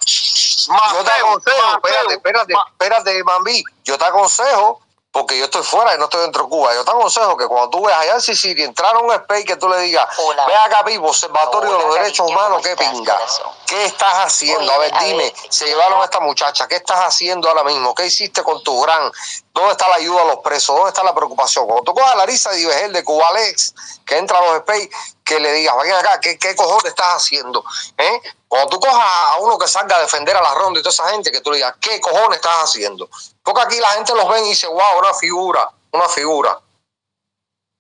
yo 0.06 1.04
te 1.04 1.12
aconsejo, 1.12 1.76
espérate, 1.76 2.14
espérate, 2.14 2.54
espérate, 2.54 3.24
Mambí. 3.24 3.64
Yo 3.84 3.98
te 3.98 4.06
aconsejo, 4.06 4.82
porque 5.12 5.38
yo 5.38 5.46
estoy 5.46 5.64
fuera 5.64 5.96
y 5.96 5.98
no 5.98 6.06
estoy 6.06 6.22
dentro 6.22 6.44
de 6.44 6.50
Cuba. 6.50 6.74
Yo 6.74 6.86
te 6.86 6.92
aconsejo 6.92 7.36
que 7.36 7.48
cuando 7.48 7.70
tú 7.70 7.84
veas 7.84 8.00
allá 8.00 8.14
en 8.14 8.22
Sicilia 8.22 8.66
entrar 8.66 8.96
a 8.96 9.00
un 9.00 9.12
space 9.12 9.46
que 9.46 9.56
tú 9.56 9.68
le 9.68 9.80
digas, 9.82 10.08
ve 10.48 10.56
acá, 10.56 10.84
Pipo, 10.86 11.08
Observatorio 11.08 11.72
de 11.72 11.80
los 11.80 11.96
Derechos 11.96 12.30
Humanos, 12.30 12.62
qué 12.62 12.76
pinga. 12.76 13.18
¿Qué 13.66 13.86
estás 13.86 14.14
haciendo? 14.26 14.72
A 14.72 14.78
ver, 14.78 14.94
dime, 15.00 15.34
se 15.50 15.66
llevaron 15.66 16.02
a 16.02 16.06
esta 16.06 16.20
muchacha, 16.20 16.68
¿qué 16.68 16.76
estás 16.76 17.00
haciendo 17.00 17.50
ahora 17.50 17.64
mismo? 17.64 17.96
¿Qué 17.96 18.06
hiciste 18.06 18.44
con 18.44 18.62
tu 18.64 18.82
gran? 18.82 19.12
¿Dónde 19.60 19.74
está 19.74 19.90
la 19.90 19.96
ayuda 19.96 20.22
a 20.22 20.26
los 20.26 20.38
presos? 20.38 20.76
¿Dónde 20.76 20.90
está 20.90 21.04
la 21.04 21.14
preocupación? 21.14 21.66
Cuando 21.66 21.84
tú 21.84 21.94
cojas 21.94 22.14
a 22.14 22.18
Larisa 22.18 22.52
Divegel 22.52 22.94
de 22.94 23.04
Cubalex, 23.04 23.74
que 24.06 24.18
entra 24.18 24.38
a 24.38 24.42
los 24.42 24.56
space, 24.56 24.90
que 25.26 25.40
le 25.40 25.52
digas, 25.54 25.76
ven 25.82 25.92
acá, 25.94 26.20
¿qué, 26.20 26.38
qué 26.38 26.56
cojones 26.56 26.86
estás 26.86 27.18
haciendo? 27.18 27.64
¿Eh? 27.98 28.22
Cuando 28.48 28.70
tú 28.70 28.80
cojas 28.80 29.06
a 29.32 29.38
uno 29.40 29.58
que 29.58 29.68
salga 29.68 29.98
a 29.98 30.00
defender 30.00 30.36
a 30.36 30.42
la 30.42 30.56
ronda 30.56 30.80
y 30.80 30.84
toda 30.84 30.94
esa 30.94 31.10
gente, 31.10 31.32
que 31.32 31.42
tú 31.42 31.52
le 31.52 31.58
digas, 31.58 31.76
¿qué 31.80 32.00
cojones 32.00 32.38
estás 32.38 32.64
haciendo? 32.64 33.10
Porque 33.44 33.62
aquí 33.62 33.80
la 33.80 33.90
gente 33.90 34.16
los 34.16 34.28
ve 34.30 34.42
y 34.42 34.50
dice, 34.50 34.68
wow, 34.68 34.98
una 34.98 35.14
figura, 35.14 35.70
una 35.92 36.08
figura. 36.08 36.60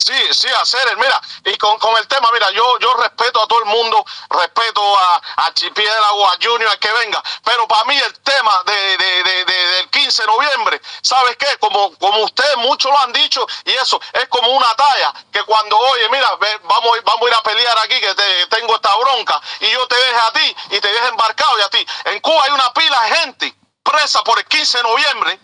Sí, 0.02 0.16
sí, 0.34 0.47
hacer, 0.47 0.95
mira, 0.97 1.22
y 1.43 1.58
con, 1.58 1.78
con 1.78 1.95
el 1.97 2.08
tema, 2.08 2.30
mira, 2.32 2.50
yo, 2.52 2.80
yo 2.80 2.93
respeto 2.95 3.43
a 3.43 3.47
todo 3.47 3.60
el 3.60 3.66
mundo, 3.66 4.04
respeto 4.30 4.97
a, 4.97 5.16
a 5.36 5.45
Archipiélago, 5.47 6.26
a 6.26 6.38
Junior, 6.41 6.72
a 6.72 6.78
que 6.78 6.89
venga, 6.93 7.22
pero 7.43 7.68
para 7.68 7.84
mí 7.84 7.97
el 7.97 8.14
tema 8.22 8.64
de, 8.66 8.97
de- 8.97 9.24
de- 9.24 9.45
de- 9.45 9.68
del 9.76 9.89
15 9.89 10.22
de 10.24 10.28
noviembre, 10.28 10.82
¿sabes 11.04 11.36
qué? 11.38 11.58
Como, 11.60 11.93
como 11.97 12.24
ustedes 12.24 12.56
muchos 12.58 12.89
lo 12.89 12.97
han 13.00 13.12
dicho, 13.12 13.45
y 13.66 13.72
eso 13.72 14.00
es 14.14 14.26
como 14.30 14.50
una 14.52 14.74
talla, 14.76 15.14
que 15.34 15.43
cuando, 15.43 15.78
oye, 15.78 16.08
mira, 16.10 16.30
vamos, 16.64 16.97
vamos 17.04 17.24
a 17.24 17.28
ir 17.28 17.34
a 17.34 17.43
pelear 17.43 17.78
aquí, 17.80 18.00
que 18.00 18.16
te, 18.16 18.47
tengo 18.47 18.76
esta 18.76 18.95
bronca, 18.95 19.39
y 19.60 19.70
yo 19.70 19.86
te 19.88 19.95
deje 19.97 20.20
a 20.22 20.32
ti, 20.32 20.56
y 20.72 20.80
te 20.80 20.88
deje 20.88 21.08
embarcado 21.10 21.60
y 21.60 21.62
a 21.62 21.70
ti. 21.70 21.86
En 22.06 22.20
Cuba 22.22 22.41
hay 22.45 22.52
una 22.52 22.74
pila 22.74 23.02
de 23.02 23.16
gente 23.18 23.56
presa 23.84 24.24
por 24.24 24.39
el 24.39 24.45
15 24.45 24.78
de 24.78 24.84
noviembre, 24.84 25.39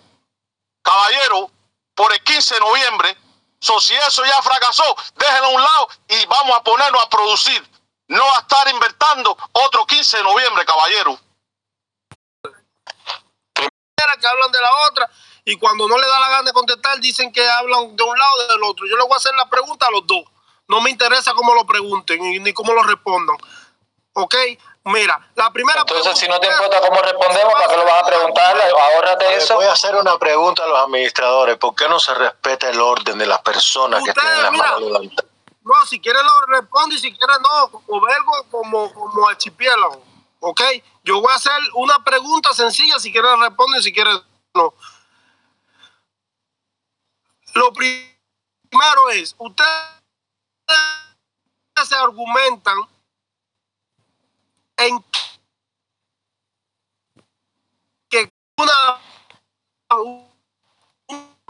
caballero, 0.81 1.51
por 1.93 2.13
el 2.13 2.23
15 2.23 2.53
de 2.53 2.59
noviembre. 2.61 3.17
So, 3.65 3.79
si 3.79 3.95
eso 3.95 4.23
ya 4.23 4.39
fracasó, 4.43 4.83
déjenlo 5.15 5.47
a 5.47 5.49
un 5.49 5.61
lado 5.61 5.89
y 6.07 6.25
vamos 6.27 6.55
a 6.55 6.63
ponernos 6.63 7.03
a 7.03 7.09
producir. 7.09 7.67
No 8.07 8.23
a 8.35 8.41
estar 8.41 8.69
invertando 8.69 9.35
otro 9.53 9.87
15 9.87 10.17
de 10.17 10.23
noviembre, 10.23 10.63
caballero. 10.65 11.19
Que 14.21 14.27
hablan 14.27 14.51
de 14.51 14.61
la 14.61 14.69
otra 14.87 15.09
y 15.45 15.57
cuando 15.57 15.87
no 15.87 15.97
le 15.97 16.07
da 16.07 16.19
la 16.19 16.29
gana 16.29 16.43
de 16.43 16.53
contestar 16.53 16.99
dicen 16.99 17.31
que 17.31 17.43
hablan 17.49 17.95
de 17.95 18.03
un 18.03 18.19
lado 18.19 18.35
o 18.35 18.53
del 18.53 18.63
otro. 18.65 18.85
Yo 18.85 18.97
le 18.97 19.01
voy 19.01 19.13
a 19.13 19.17
hacer 19.17 19.33
la 19.35 19.49
pregunta 19.49 19.87
a 19.87 19.91
los 19.91 20.05
dos. 20.05 20.25
No 20.67 20.79
me 20.79 20.91
interesa 20.91 21.33
cómo 21.33 21.55
lo 21.55 21.65
pregunten 21.65 22.21
ni 22.43 22.53
cómo 22.53 22.71
lo 22.71 22.83
respondan. 22.83 23.35
¿Ok? 24.13 24.35
Mira, 24.85 25.19
la 25.33 25.49
primera 25.51 25.81
Entonces, 25.81 26.15
si 26.17 26.27
no 26.27 26.39
te 26.39 26.47
importa 26.47 26.79
cómo 26.79 27.01
respondemos, 27.01 27.53
¿para 27.53 27.67
qué 27.67 27.77
lo 27.77 27.85
vas 27.85 28.03
a 28.03 28.05
preguntar? 28.05 28.55
Ahórrate 28.93 29.35
eso. 29.35 29.55
Voy 29.55 29.65
a 29.65 29.71
hacer 29.71 29.95
una 29.95 30.17
pregunta 30.19 30.63
a 30.63 30.67
los 30.67 30.77
administradores. 30.77 31.57
¿Por 31.57 31.73
qué 31.73 31.89
no 31.89 31.99
se 31.99 32.13
respeta 32.13 32.69
el 32.69 32.79
orden 32.79 33.17
de 33.17 33.25
las 33.25 33.41
personas 33.41 34.03
que 34.03 34.11
Ustedes, 34.11 34.27
tienen 34.27 34.43
las 34.43 34.51
mira, 34.51 34.63
manos 34.65 34.81
levantadas? 34.81 35.31
No, 35.63 35.73
si 35.87 35.99
quieres 35.99 36.21
lo 36.21 36.41
respondo 36.55 36.93
y 36.95 36.99
si 36.99 37.11
quieres 37.11 37.37
no, 37.41 37.71
como 37.71 37.99
vergo, 37.99 38.31
como, 38.51 38.93
como 38.93 39.27
archipiélago. 39.27 40.03
¿Ok? 40.41 40.61
Yo 41.03 41.19
voy 41.19 41.31
a 41.31 41.35
hacer 41.35 41.59
una 41.73 42.03
pregunta 42.03 42.53
sencilla, 42.53 42.99
si 42.99 43.11
quieres 43.11 43.31
respondo 43.39 43.77
y 43.77 43.81
si 43.81 43.91
quieres 43.91 44.21
no. 44.53 44.71
Lo 47.55 47.73
pri- 47.73 48.15
primero 48.69 49.09
es, 49.09 49.33
ustedes 49.39 49.69
se 51.83 51.95
argumentan 51.95 52.77
en 54.77 55.03
que 58.09 58.29
una 58.57 58.73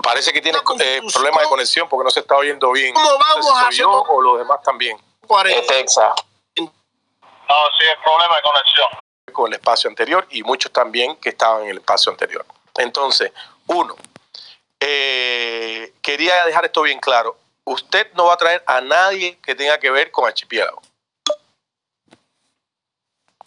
Parece 0.05 0.31
que 0.31 0.39
tiene 0.39 0.59
eh, 0.59 1.01
problemas 1.11 1.41
de 1.41 1.49
conexión 1.49 1.89
porque 1.89 2.03
no 2.03 2.11
se 2.11 2.19
está 2.19 2.35
oyendo 2.35 2.71
bien. 2.71 2.93
¿Cómo 2.93 3.09
No 3.09 3.17
sé 3.17 3.23
vamos 3.27 3.45
si 3.45 3.51
a 3.51 3.63
soy 3.63 3.77
yo 3.77 3.91
o 4.03 4.21
los 4.21 4.37
demás 4.37 4.61
también. 4.61 4.99
Es 5.45 5.65
Texas. 5.67 6.13
No, 6.57 6.65
sí, 7.79 7.85
es 7.87 8.03
problema 8.03 8.35
de 8.35 8.41
conexión. 8.43 8.87
Con 9.33 9.47
el 9.47 9.53
espacio 9.55 9.89
anterior 9.89 10.27
y 10.29 10.43
muchos 10.43 10.71
también 10.71 11.15
que 11.15 11.29
estaban 11.29 11.63
en 11.63 11.69
el 11.69 11.77
espacio 11.77 12.11
anterior. 12.11 12.45
Entonces, 12.77 13.31
uno, 13.65 13.95
eh, 14.79 15.91
quería 16.03 16.45
dejar 16.45 16.65
esto 16.65 16.83
bien 16.83 16.99
claro. 16.99 17.37
Usted 17.63 18.11
no 18.13 18.25
va 18.25 18.33
a 18.33 18.37
traer 18.37 18.63
a 18.67 18.81
nadie 18.81 19.39
que 19.39 19.55
tenga 19.55 19.79
que 19.79 19.89
ver 19.89 20.11
con 20.11 20.27
archipiélago. 20.27 20.81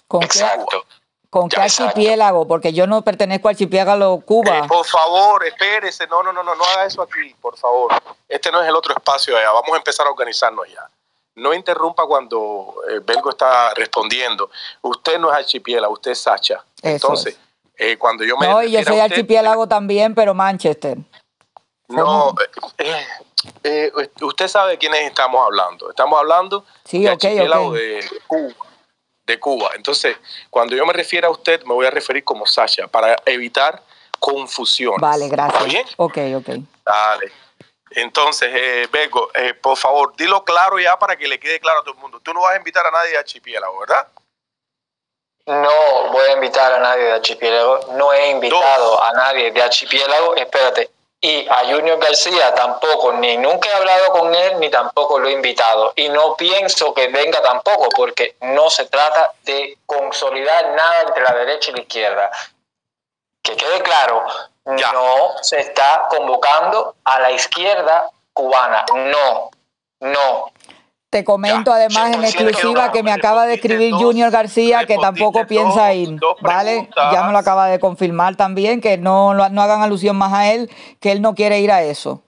¿Con 0.09 0.22
Exacto. 0.22 0.84
qué, 0.90 0.96
con 1.30 1.48
qué 1.48 1.61
archipiélago? 1.61 2.48
Porque 2.48 2.72
yo 2.72 2.86
no 2.86 3.02
pertenezco 3.02 3.48
al 3.48 3.52
archipiélago 3.54 4.20
Cuba. 4.22 4.59
Eh, 4.59 4.62
por 4.66 4.86
favor, 4.86 5.44
espérese. 5.44 6.06
No, 6.06 6.22
no, 6.22 6.32
no, 6.32 6.42
no, 6.42 6.54
no 6.54 6.64
haga 6.64 6.86
eso 6.86 7.02
aquí, 7.02 7.34
por 7.40 7.56
favor. 7.59 7.92
Este 8.26 8.50
no 8.50 8.62
es 8.62 8.68
el 8.68 8.74
otro 8.74 8.94
espacio 8.94 9.36
allá. 9.36 9.52
Vamos 9.52 9.72
a 9.74 9.76
empezar 9.76 10.06
a 10.06 10.11
organizarnos 10.11 10.66
ya. 10.68 10.88
No 11.34 11.54
interrumpa 11.54 12.04
cuando 12.06 12.74
eh, 12.90 13.00
Belgo 13.04 13.30
está 13.30 13.72
respondiendo. 13.74 14.50
Usted 14.82 15.18
no 15.18 15.30
es 15.30 15.36
archipiélago, 15.36 15.92
usted 15.92 16.12
es 16.12 16.20
Sacha. 16.20 16.64
Entonces, 16.82 17.38
eh, 17.76 17.96
cuando 17.96 18.24
yo 18.24 18.36
me. 18.38 18.48
no, 18.48 18.62
y 18.62 18.72
yo 18.72 18.82
soy 18.82 18.94
usted, 18.94 19.12
archipiélago 19.12 19.68
también, 19.68 20.14
pero 20.14 20.34
Manchester. 20.34 20.98
No, 21.88 22.34
usted 24.22 24.48
sabe 24.48 24.72
de 24.72 24.78
quiénes 24.78 25.02
estamos 25.02 25.44
hablando. 25.44 25.90
Estamos 25.90 26.18
hablando 26.18 26.64
Sí, 26.84 27.02
de 27.02 27.09
ok, 27.11 27.12
archipiélago 27.12 27.72
de 27.72 28.04
Cuba. 28.26 28.54
De 29.28 29.38
Cuba. 29.38 29.70
Entonces, 29.74 30.16
cuando 30.50 30.74
yo 30.74 30.84
me 30.86 30.92
refiero 30.92 31.28
a 31.28 31.30
usted, 31.30 31.62
me 31.64 31.74
voy 31.74 31.86
a 31.86 31.90
referir 31.90 32.24
como 32.24 32.46
Sasha 32.46 32.88
para 32.88 33.14
evitar 33.26 33.82
confusión. 34.18 34.96
Vale, 34.98 35.28
gracias. 35.28 35.62
¿Está 35.62 35.70
bien? 35.70 35.86
Ok, 35.96 36.18
ok. 36.36 36.64
Dale. 36.84 37.32
Entonces, 37.90 38.50
eh, 38.52 38.88
Bego, 38.90 39.30
eh, 39.34 39.54
por 39.54 39.76
favor, 39.76 40.14
dilo 40.16 40.44
claro 40.44 40.78
ya 40.78 40.98
para 40.98 41.16
que 41.16 41.28
le 41.28 41.38
quede 41.38 41.60
claro 41.60 41.80
a 41.80 41.82
todo 41.82 41.94
el 41.94 42.00
mundo. 42.00 42.20
Tú 42.20 42.32
no 42.32 42.40
vas 42.40 42.54
a 42.54 42.56
invitar 42.56 42.86
a 42.86 42.90
nadie 42.90 43.10
de 43.12 43.18
archipiélago, 43.18 43.78
¿verdad? 43.78 44.08
No 45.48 46.10
voy 46.12 46.28
a 46.28 46.32
invitar 46.34 46.70
a 46.70 46.78
nadie 46.78 47.04
de 47.04 47.12
Archipiélago. 47.12 47.94
No 47.94 48.12
he 48.12 48.32
invitado 48.32 49.02
a 49.02 49.12
nadie 49.14 49.50
de 49.50 49.62
Archipiélago. 49.62 50.36
Espérate. 50.36 50.90
Y 51.20 51.48
a 51.48 51.64
Junior 51.64 51.98
García 51.98 52.54
tampoco, 52.54 53.12
ni 53.14 53.36
nunca 53.38 53.68
he 53.68 53.74
hablado 53.74 54.12
con 54.12 54.32
él, 54.32 54.60
ni 54.60 54.70
tampoco 54.70 55.18
lo 55.18 55.28
he 55.28 55.32
invitado. 55.32 55.92
Y 55.96 56.08
no 56.10 56.36
pienso 56.36 56.94
que 56.94 57.08
venga 57.08 57.42
tampoco, 57.42 57.88
porque 57.96 58.36
no 58.42 58.70
se 58.70 58.86
trata 58.86 59.32
de 59.42 59.78
consolidar 59.84 60.74
nada 60.74 61.02
entre 61.02 61.24
la 61.24 61.34
derecha 61.34 61.70
y 61.70 61.74
la 61.74 61.80
izquierda. 61.80 62.30
Que 63.42 63.56
quede 63.56 63.82
claro, 63.82 64.26
no 64.64 65.42
se 65.42 65.58
está 65.58 66.06
convocando 66.08 66.94
a 67.04 67.18
la 67.20 67.32
izquierda 67.32 68.10
cubana. 68.32 68.84
No, 68.94 69.50
no. 70.00 70.52
Te 71.11 71.24
comento 71.24 71.72
además 71.72 72.09
en 72.14 72.20
exclusiva 72.24 72.92
que 72.92 73.02
me 73.02 73.12
acaba 73.12 73.46
de 73.46 73.54
escribir 73.54 73.92
Junior 73.94 74.30
García 74.30 74.84
que 74.84 74.96
tampoco 74.98 75.46
piensa 75.46 75.94
ir, 75.94 76.18
¿vale? 76.42 76.88
Ya 77.12 77.22
me 77.24 77.32
lo 77.32 77.38
acaba 77.38 77.66
de 77.68 77.80
confirmar 77.80 78.36
también, 78.36 78.80
que 78.82 78.98
no, 78.98 79.32
no 79.32 79.62
hagan 79.62 79.80
alusión 79.82 80.16
más 80.16 80.34
a 80.34 80.52
él, 80.52 80.70
que 81.00 81.11
él 81.12 81.22
no 81.22 81.34
quiere 81.34 81.61
ir 81.61 81.72
a 81.72 81.82
eso. 81.82 82.22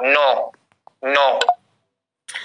No, 0.00 0.52
no. 1.02 1.38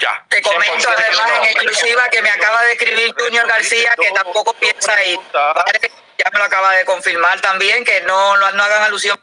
Ya. 0.02 0.26
Te 0.30 0.42
comento 0.42 0.90
además 0.90 1.32
en 1.38 1.44
exclusiva 1.46 2.10
que 2.10 2.22
me 2.24 2.30
acaba 2.30 2.64
de 2.64 2.72
escribir 2.74 3.14
Junior 3.18 3.48
García 3.48 3.96
que 4.00 4.12
tampoco 4.12 4.54
piensa 4.54 5.04
ir, 5.06 5.20
¿vale? 5.34 5.92
Ya 6.18 6.32
me 6.34 6.40
lo 6.40 6.46
acaba 6.46 6.74
de 6.74 6.86
confirmar 6.86 7.40
también, 7.42 7.84
que 7.84 8.02
no, 8.02 8.36
lo- 8.38 8.52
no 8.52 8.64
hagan 8.64 8.84
alusión. 8.84 9.20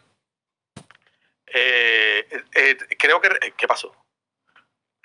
Eh, 1.46 2.26
eh, 2.54 2.76
creo 2.98 3.20
que... 3.20 3.30
¿Qué 3.56 3.66
pasó? 3.66 3.92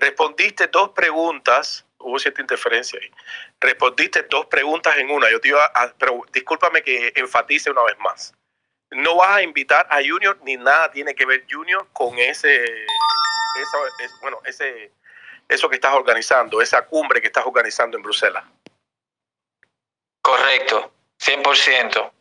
Respondiste 0.02 0.68
dos 0.68 0.89
preguntas. 0.89 1.86
Hubo 1.99 2.18
cierta 2.18 2.41
interferencia 2.41 2.99
ahí. 2.99 3.12
Respondiste 3.60 4.24
dos 4.24 4.47
preguntas 4.47 4.97
en 4.97 5.12
una. 5.12 5.30
Yo 5.30 5.39
te 5.39 5.49
iba 5.49 5.64
a... 5.66 5.93
Pero 5.97 6.22
discúlpame 6.34 6.82
que 6.82 7.14
enfatice 7.16 7.70
una 7.70 7.84
vez 7.84 7.97
más. 7.99 8.34
No 8.89 9.16
vas 9.18 9.38
a 9.38 9.41
invitar 9.43 9.88
a 9.89 9.97
Junior 9.97 10.38
ni 10.43 10.58
nada 10.58 10.91
tiene 10.91 11.14
que 11.14 11.26
ver 11.26 11.45
Junior 11.49 11.88
con 11.93 12.18
ese... 12.18 12.56
esa- 12.66 13.88
es- 14.04 14.20
bueno, 14.22 14.39
ese... 14.45 14.91
Eso 15.47 15.70
que 15.70 15.76
estás 15.76 15.93
organizando, 15.93 16.62
esa 16.62 16.86
cumbre 16.88 17.20
que 17.22 17.28
estás 17.28 17.45
organizando 17.45 17.97
en 17.97 18.04
Bruselas. 18.04 18.43
Correcto, 20.24 20.93
100%. 21.20 22.12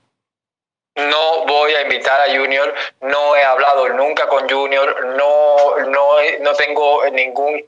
No 0.96 1.46
voy 1.46 1.72
a 1.72 1.82
invitar 1.82 2.20
a 2.20 2.34
Junior, 2.34 2.74
no 3.00 3.36
he 3.36 3.42
hablado 3.44 3.88
nunca 3.90 4.26
con 4.26 4.48
Junior, 4.48 5.06
no, 5.16 5.76
no, 5.86 6.16
no 6.40 6.54
tengo 6.54 7.06
ningún, 7.10 7.64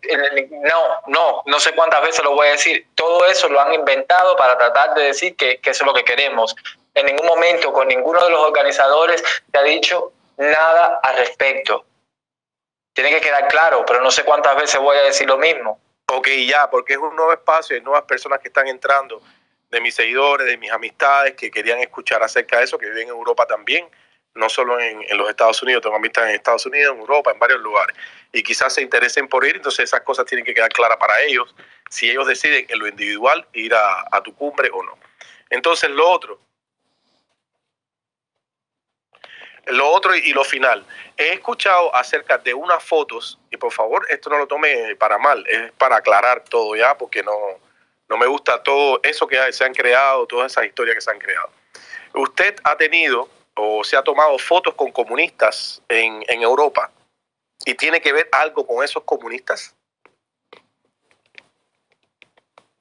no, 0.51 1.01
no, 1.07 1.43
no 1.47 1.61
sé 1.61 1.73
cuántas 1.73 2.03
veces 2.03 2.25
lo 2.25 2.33
voy 2.33 2.49
a 2.49 2.53
decir. 2.53 2.89
Todo 2.97 3.25
eso 3.27 3.49
lo 3.49 3.61
han 3.61 3.73
inventado 3.75 4.37
para 4.37 4.59
tratar 4.59 4.95
de 4.95 5.05
decir 5.05 5.37
que, 5.37 5.61
que 5.61 5.71
eso 5.71 5.85
es 5.85 5.87
lo 5.87 5.95
que 5.95 6.05
queremos. 6.05 6.55
En 6.95 7.07
ningún 7.07 7.27
momento 7.27 7.73
con 7.73 7.89
ninguno 7.89 8.23
de 8.25 8.31
los 8.31 8.41
organizadores 8.41 9.23
se 9.51 9.59
ha 9.59 9.63
dicho 9.63 10.13
nada 10.37 11.01
al 11.03 11.17
respecto. 11.17 11.85
Tiene 12.93 13.11
que 13.11 13.21
quedar 13.21 13.49
claro, 13.49 13.85
pero 13.87 14.03
no 14.03 14.11
sé 14.11 14.25
cuántas 14.25 14.57
veces 14.57 14.81
voy 14.81 14.97
a 14.97 15.03
decir 15.03 15.29
lo 15.29 15.39
mismo. 15.39 15.81
Ok, 16.13 16.29
ya, 16.47 16.69
porque 16.69 16.95
es 16.95 16.99
un 16.99 17.17
nuevo 17.17 17.33
espacio, 17.33 17.75
hay 17.75 17.83
nuevas 17.83 18.03
personas 18.03 18.41
que 18.41 18.49
están 18.49 18.67
entrando, 18.69 19.23
de 19.73 19.81
mis 19.81 19.95
seguidores, 19.95 20.47
de 20.47 20.59
mis 20.59 20.71
amistades, 20.71 21.35
que 21.35 21.51
querían 21.51 21.81
escuchar 21.81 22.23
acerca 22.23 22.59
de 22.59 22.65
eso, 22.65 22.79
que 22.79 22.87
viven 22.87 23.05
en 23.05 23.09
Europa 23.09 23.47
también, 23.47 23.89
no 24.35 24.49
solo 24.49 24.79
en, 24.79 25.03
en 25.09 25.17
los 25.17 25.29
Estados 25.31 25.63
Unidos, 25.63 25.83
tengo 25.83 25.97
amistades 25.97 26.29
en 26.29 26.37
Estados 26.37 26.67
Unidos, 26.67 26.95
en 26.95 27.01
Europa, 27.01 27.33
en 27.33 27.39
varios 27.39 27.61
lugares, 27.61 27.97
y 28.33 28.43
quizás 28.43 28.75
se 28.75 28.83
interesen 28.83 29.29
por 29.29 29.47
ir, 29.47 29.57
entonces 29.57 29.85
esas 29.85 30.03
cosas 30.03 30.27
tienen 30.27 30.45
que 30.45 30.53
quedar 30.53 30.71
claras 30.71 30.99
para 30.99 31.21
ellos, 31.23 31.55
si 31.89 32.11
ellos 32.11 32.27
deciden 32.27 32.67
en 32.69 32.79
lo 32.79 32.87
individual 32.87 33.47
ir 33.55 33.75
a, 33.75 34.05
a 34.13 34.23
tu 34.23 34.35
cumbre 34.35 34.69
o 34.73 34.83
no. 34.83 34.99
Entonces 35.49 35.89
lo 35.89 36.07
otro, 36.07 36.39
lo 39.67 39.89
otro 39.89 40.15
y 40.15 40.33
lo 40.35 40.45
final. 40.45 40.85
He 41.17 41.33
escuchado 41.33 41.95
acerca 41.95 42.37
de 42.37 42.53
unas 42.53 42.85
fotos, 42.85 43.39
y 43.51 43.57
por 43.57 43.73
favor, 43.73 44.07
esto 44.11 44.29
no 44.29 44.37
lo 44.37 44.47
tome 44.47 44.97
para 44.97 45.17
mal, 45.17 45.47
es 45.49 45.73
para 45.73 45.97
aclarar 45.97 46.45
todo 46.45 46.77
ya, 46.77 46.99
porque 46.99 47.23
no, 47.23 47.33
no 48.13 48.19
me 48.19 48.27
gusta 48.27 48.63
todo 48.63 49.01
eso 49.03 49.27
que 49.27 49.39
se 49.55 49.65
han 49.65 49.73
creado, 49.73 50.27
todas 50.27 50.53
esas 50.53 50.67
historias 50.67 50.97
que 50.97 51.01
se 51.01 51.11
han 51.11 51.19
creado. 51.19 51.49
Usted 52.13 52.57
ha 52.63 52.77
tenido 52.77 53.27
o 53.55 53.83
se 53.83 53.97
ha 53.97 54.03
tomado 54.03 54.39
fotos 54.39 54.75
con 54.75 54.93
comunistas 54.93 55.81
en, 55.89 56.23
en 56.29 56.43
Europa 56.43 56.91
y 57.65 57.73
tiene 57.73 58.03
que 58.03 58.13
ver 58.13 58.29
algo 58.33 58.67
con 58.67 58.85
esos 58.85 59.03
comunistas. 59.05 59.75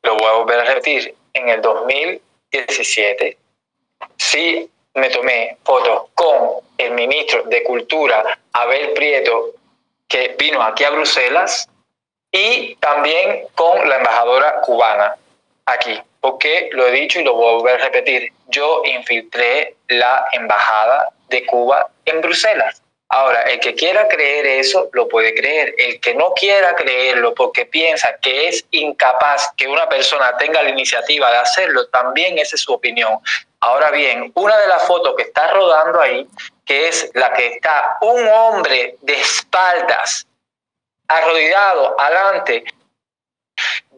lo 0.03 0.17
voy 0.17 0.27
a 0.27 0.34
volver 0.34 0.59
a 0.59 0.65
repetir, 0.65 1.15
en 1.34 1.47
el 1.47 1.61
2017 1.61 3.38
sí 4.17 4.69
me 4.95 5.09
tomé 5.11 5.57
fotos 5.63 6.09
con 6.13 6.57
el 6.77 6.91
ministro 6.91 7.43
de 7.43 7.63
Cultura, 7.63 8.38
Abel 8.51 8.91
Prieto, 8.91 9.51
que 10.09 10.36
vino 10.38 10.61
aquí 10.61 10.84
a 10.84 10.89
Bruselas, 10.89 11.69
y 12.32 12.75
también 12.75 13.47
con 13.55 13.88
la 13.88 13.97
embajadora 13.97 14.61
cubana 14.61 15.17
aquí. 15.66 16.01
Porque 16.20 16.70
lo 16.74 16.88
he 16.88 16.91
dicho 16.91 17.20
y 17.20 17.24
lo 17.24 17.34
voy 17.34 17.72
a 17.72 17.78
repetir, 17.78 18.32
yo 18.47 18.84
infiltré 18.86 19.76
la 19.88 20.26
embajada 20.34 21.09
de 21.30 21.45
Cuba 21.45 21.89
en 22.05 22.22
Bruselas. 22.22 22.82
Ahora, 23.14 23.41
el 23.41 23.59
que 23.59 23.76
quiera 23.76 24.07
creer 24.07 24.45
eso, 24.45 24.89
lo 24.93 25.09
puede 25.09 25.36
creer. 25.36 25.76
El 25.78 25.99
que 25.99 26.14
no 26.16 26.32
quiera 26.34 26.76
creerlo 26.76 27.34
porque 27.34 27.66
piensa 27.66 28.16
que 28.22 28.47
es 28.47 28.66
incapaz 28.72 29.51
que 29.57 29.68
una 29.68 29.89
persona 29.89 30.38
tenga 30.38 30.62
la 30.62 30.70
iniciativa 30.70 31.30
de 31.30 31.38
hacerlo, 31.38 31.88
también 31.88 32.38
esa 32.38 32.55
es 32.55 32.62
su 32.62 32.72
opinión. 32.72 33.20
Ahora 33.59 33.91
bien, 33.91 34.32
una 34.36 34.57
de 34.57 34.68
las 34.68 34.84
fotos 34.84 35.14
que 35.18 35.24
está 35.24 35.51
rodando 35.51 35.99
ahí, 35.99 36.26
que 36.66 36.88
es 36.88 37.12
la 37.14 37.34
que 37.34 37.47
está 37.47 37.97
un 37.99 38.26
hombre 38.30 38.95
de 39.01 39.20
espaldas, 39.20 40.26
arrodillado, 41.09 41.99
alante 41.99 42.64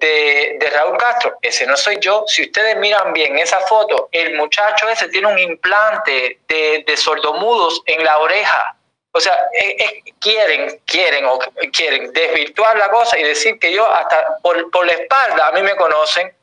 de, 0.04 0.58
de 0.60 0.70
Raúl 0.70 0.98
Castro, 0.98 1.38
ese 1.42 1.66
no 1.66 1.78
soy 1.78 1.98
yo. 2.00 2.26
Si 2.28 2.44
ustedes 2.44 2.76
miran 2.78 3.14
bien 3.14 3.38
esa 3.40 3.60
foto, 3.62 4.10
el 4.12 4.36
muchacho 4.36 4.90
ese 4.90 5.08
tiene 5.08 5.28
un 5.28 5.40
implante 5.40 6.40
de, 6.48 6.84
de 6.86 6.98
sordomudos 6.98 7.82
en 7.86 8.04
la 8.04 8.18
oreja. 8.20 8.76
O 9.14 9.20
sea, 9.22 9.34
eh, 9.54 9.76
eh, 9.80 10.04
quieren, 10.20 10.82
quieren 10.86 11.26
o 11.26 11.40
quieren 11.72 12.12
desvirtuar 12.12 12.78
la 12.78 12.90
cosa 12.90 13.18
y 13.18 13.24
decir 13.24 13.58
que 13.60 13.72
yo 13.72 13.90
hasta 13.90 14.38
por, 14.42 14.70
por 14.72 14.86
la 14.86 14.94
espalda 14.94 15.48
a 15.48 15.52
mí 15.52 15.62
me 15.62 15.76
conocen, 15.76 16.36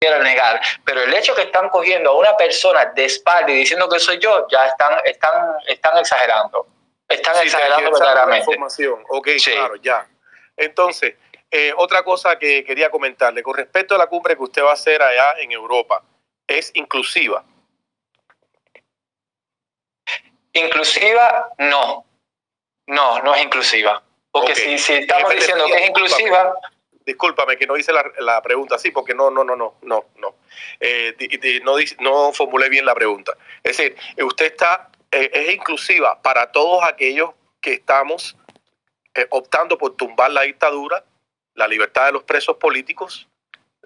quiero 0.00 0.22
negar. 0.22 0.60
Pero 0.84 1.02
el 1.02 1.12
hecho 1.14 1.34
que 1.34 1.42
están 1.42 1.68
cogiendo 1.68 2.10
a 2.10 2.18
una 2.18 2.36
persona 2.36 2.86
de 2.86 3.04
espalda 3.04 3.50
y 3.52 3.56
diciendo 3.56 3.88
que 3.88 3.98
soy 4.00 4.18
yo, 4.18 4.46
ya 4.50 4.66
están, 4.66 4.98
están, 5.04 5.54
están 5.68 5.98
exagerando. 5.98 6.66
Están 7.08 7.36
Sí, 7.36 7.42
exagerando 7.46 7.92
verdaderamente. 7.92 8.50
información. 8.50 9.04
Ok, 9.08 9.28
claro, 9.44 9.76
ya. 9.76 10.06
Entonces, 10.56 11.14
eh, 11.56 11.72
otra 11.76 12.02
cosa 12.02 12.36
que 12.36 12.64
quería 12.64 12.90
comentarle, 12.90 13.40
con 13.44 13.56
respecto 13.56 13.94
a 13.94 13.98
la 13.98 14.08
cumbre 14.08 14.36
que 14.36 14.42
usted 14.42 14.64
va 14.64 14.70
a 14.70 14.74
hacer 14.74 15.00
allá 15.00 15.38
en 15.38 15.52
Europa, 15.52 16.02
¿es 16.48 16.72
inclusiva? 16.74 17.44
Inclusiva, 20.52 21.52
no. 21.58 22.04
No, 22.86 23.20
no 23.20 23.34
es 23.34 23.44
inclusiva. 23.44 24.02
Porque 24.30 24.54
si, 24.56 24.78
si 24.78 24.94
estamos 24.94 25.32
diciendo 25.32 25.64
que 25.66 25.74
es 25.74 25.88
inclusiva, 25.88 26.54
Discúlpame 27.06 27.58
que 27.58 27.66
no 27.66 27.76
hice 27.76 27.92
la, 27.92 28.02
la 28.20 28.40
pregunta 28.40 28.76
así, 28.76 28.90
porque 28.90 29.14
no, 29.14 29.30
no, 29.30 29.44
no, 29.44 29.54
no, 29.54 29.74
no, 29.82 30.06
no. 30.16 30.36
Eh, 30.80 31.14
di- 31.18 31.28
di- 31.36 31.60
no, 31.60 31.74
no 32.00 32.32
formulé 32.32 32.70
bien 32.70 32.86
la 32.86 32.94
pregunta. 32.94 33.36
Es 33.62 33.76
decir, 33.76 33.94
usted 34.24 34.46
está, 34.46 34.88
eh, 35.10 35.30
es 35.34 35.52
inclusiva 35.54 36.20
para 36.22 36.50
todos 36.50 36.82
aquellos 36.82 37.30
que 37.60 37.74
estamos 37.74 38.36
eh, 39.14 39.26
optando 39.30 39.76
por 39.76 39.96
tumbar 39.96 40.30
la 40.30 40.42
dictadura, 40.42 41.04
la 41.54 41.66
libertad 41.68 42.06
de 42.06 42.12
los 42.12 42.22
presos 42.24 42.56
políticos, 42.56 43.28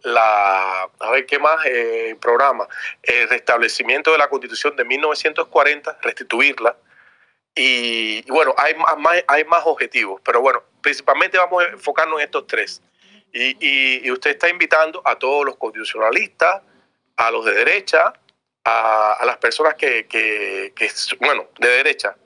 la, 0.03 0.83
a 1.01 1.11
ver 1.11 1.27
qué 1.27 1.39
más, 1.39 1.65
eh, 1.67 2.17
programa, 2.21 2.67
el 3.03 3.29
restablecimiento 3.29 4.13
de 4.13 4.19
la 4.19 4.29
constitución 4.29 4.77
de 4.77 4.85
1940, 4.85 5.99
restituirla, 6.03 6.77
y, 7.55 8.23
bueno, 8.31 8.55
hay 8.57 8.75
más, 8.75 9.25
hay 9.27 9.45
más 9.45 9.63
objetivos, 9.65 10.21
pero 10.25 10.41
bueno, 10.41 10.63
principalmente 10.81 11.39
vamos 11.39 11.65
a 11.65 11.69
enfocarnos 11.69 12.21
en 12.21 12.25
estos 12.27 12.47
tres. 12.47 12.81
Y, 13.33 13.57
y- 13.61 14.07
y 14.07 14.11
usted 14.13 14.31
está 14.31 14.49
invitando 14.49 15.03
a 15.05 15.17
todos 15.17 15.45
los 15.45 15.57
constitucionalistas, 15.57 16.63
a 17.17 17.31
los 17.33 17.45
de 17.45 17.53
derecha, 17.53 18.13
a, 18.65 19.13
a 19.15 19.25
las 19.25 19.39
personas 19.39 19.75
que, 19.75 20.07
que- 20.07 20.73
que, 20.77 20.91
bueno, 21.19 21.49
de 21.59 21.69
derecha, 21.69 22.17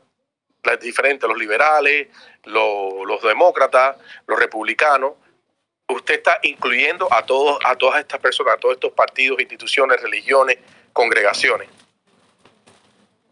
las 0.64 0.78
diferentes, 0.80 1.26
los 1.28 1.38
liberales, 1.38 2.09
los, 2.45 3.07
los 3.07 3.22
demócratas, 3.22 3.97
los 4.26 4.38
republicanos. 4.38 5.14
Usted 5.93 6.14
está 6.14 6.38
incluyendo 6.43 7.09
a 7.12 7.24
todos, 7.24 7.59
a 7.64 7.76
todas 7.76 8.01
estas 8.01 8.20
personas, 8.20 8.55
a 8.55 8.57
todos 8.59 8.74
estos 8.74 8.93
partidos, 8.93 9.40
instituciones, 9.40 10.01
religiones, 10.01 10.59
congregaciones. 10.93 11.68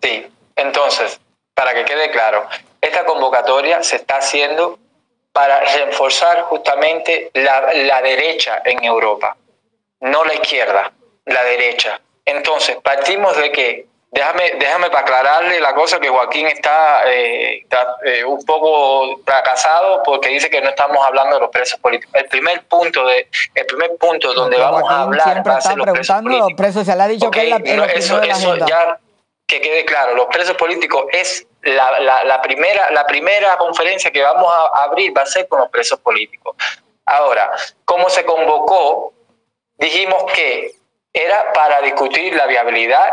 Sí, 0.03 0.27
entonces, 0.57 1.21
para 1.55 1.75
que 1.75 1.85
quede 1.85 2.11
claro, 2.11 2.47
esta 2.81 3.05
convocatoria 3.05 3.83
se 3.83 3.97
está 3.97 4.19
haciendo 4.19 4.79
para 5.33 5.61
reforzar 5.61 6.43
justamente 6.43 7.31
la, 7.35 7.73
la 7.75 8.03
derecha 8.03 8.63
en 8.65 8.83
Europa, 8.85 9.37
no 10.01 10.25
la 10.25 10.35
izquierda, 10.35 10.93
la 11.27 11.45
derecha. 11.45 12.01
Entonces, 12.25 12.77
partimos 12.83 13.37
de 13.37 13.53
que, 13.53 13.87
déjame, 14.11 14.53
déjame 14.59 14.91
para 14.91 15.01
aclararle 15.03 15.61
la 15.61 15.75
cosa 15.75 16.01
que 16.01 16.09
Joaquín 16.09 16.47
está, 16.47 17.05
eh, 17.07 17.61
está, 17.63 17.97
eh, 18.05 18.25
un 18.25 18.45
poco 18.45 19.21
fracasado 19.25 20.03
porque 20.03 20.29
dice 20.31 20.51
que 20.51 20.61
no 20.61 20.71
estamos 20.71 21.05
hablando 21.05 21.37
de 21.37 21.43
los 21.43 21.51
presos 21.51 21.79
políticos. 21.79 22.15
El 22.17 22.29
primer 22.29 22.63
punto, 22.65 23.07
de, 23.07 23.29
el 23.55 23.67
primer 23.67 23.97
punto 23.97 24.33
donde 24.35 24.59
vamos 24.59 24.83
a 24.91 25.03
hablar 25.03 25.25
siempre 25.25 25.53
va 25.53 25.59
a 25.59 25.61
ser 25.61 25.77
los 25.77 25.91
presos 25.91 26.17
los 26.17 26.25
políticos. 26.25 26.53
presos. 26.57 26.87
Se 26.87 26.97
le 26.97 27.03
ha 27.03 27.09
dicho 27.09 27.31
que 27.31 27.43
es 27.43 27.49
la, 27.51 27.59
no, 27.59 27.85
eso, 27.85 28.21
de 28.21 28.27
la 28.27 28.33
eso 28.35 28.49
agenda. 28.51 28.67
ya 28.67 28.99
que 29.47 29.61
quede 29.61 29.85
claro, 29.85 30.15
los 30.15 30.27
presos 30.27 30.57
políticos 30.57 31.07
es 31.11 31.45
la, 31.63 31.99
la, 31.99 32.23
la 32.23 32.41
primera, 32.41 32.91
la 32.93 33.05
primera 33.05 33.57
conferencia 33.57 34.13
que 34.13 34.23
vamos 34.23 34.49
a 34.49 34.85
abrir 34.85 35.17
va 35.17 35.23
a 35.23 35.27
ser 35.27 35.49
con 35.49 35.61
los 35.61 35.69
presos 35.71 35.99
políticos. 36.01 36.55
Ahora, 37.05 37.51
¿cómo 37.85 38.09
se 38.09 38.25
convocó? 38.25 39.13
Dijimos 39.77 40.25
que 40.33 40.71
era 41.13 41.53
para 41.53 41.81
discutir 41.81 42.35
la 42.37 42.47
viabilidad 42.47 43.13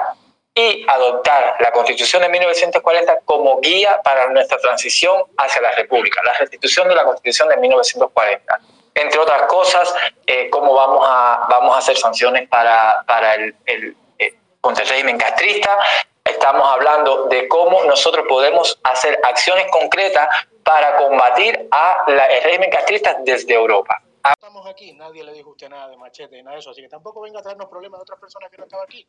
y 0.58 0.84
adoptar 0.90 1.56
la 1.60 1.72
Constitución 1.72 2.24
de 2.24 2.30
1940 2.30 3.20
como 3.26 3.60
guía 3.60 4.02
para 4.04 4.28
nuestra 4.30 4.58
transición 4.58 5.24
hacia 5.38 5.62
la 5.62 5.72
República, 5.74 6.20
la 6.24 6.34
restitución 6.34 6.88
de 6.88 6.96
la 6.96 7.04
Constitución 7.04 7.48
de 7.50 7.58
1940. 7.58 8.60
Entre 8.96 9.20
otras 9.20 9.44
cosas, 9.44 9.94
eh, 10.26 10.50
cómo 10.50 10.74
vamos 10.74 11.06
a, 11.08 11.46
vamos 11.48 11.76
a 11.76 11.78
hacer 11.78 11.96
sanciones 11.96 12.50
para, 12.50 13.04
para 13.06 13.36
el, 13.36 13.56
el, 13.68 13.96
eh, 14.18 14.34
contra 14.60 14.84
el 14.84 14.90
régimen 14.90 15.20
castrista. 15.20 15.78
Estamos 16.26 16.68
hablando 16.68 17.26
de 17.26 17.48
cómo 17.48 17.84
nosotros 17.84 18.26
podemos 18.28 18.80
hacer 18.84 19.20
acciones 19.24 19.68
concretas 19.70 20.28
para 20.64 20.98
combatir 20.98 21.68
a 21.70 22.04
el 22.08 22.44
régimen 22.44 22.72
castrista 22.72 23.16
desde 23.20 23.54
Europa. 23.54 24.02
estamos 24.28 24.66
aquí, 24.66 24.92
nadie 24.94 25.24
le 25.24 25.34
dijo 25.34 25.50
a 25.50 25.52
usted 25.52 25.70
nada 25.70 25.88
de 25.88 25.98
machete 25.98 26.36
ni 26.36 26.42
nada 26.42 26.56
de 26.56 26.62
eso, 26.62 26.72
así 26.72 26.82
que 26.82 26.90
tampoco 26.90 27.22
venga 27.22 27.40
a 27.40 27.44
traernos 27.44 27.70
problemas 27.70 28.00
de 28.00 28.02
otras 28.02 28.20
personas 28.20 28.50
que 28.50 28.58
no 28.58 28.64
estaban 28.64 28.86
aquí. 28.86 29.08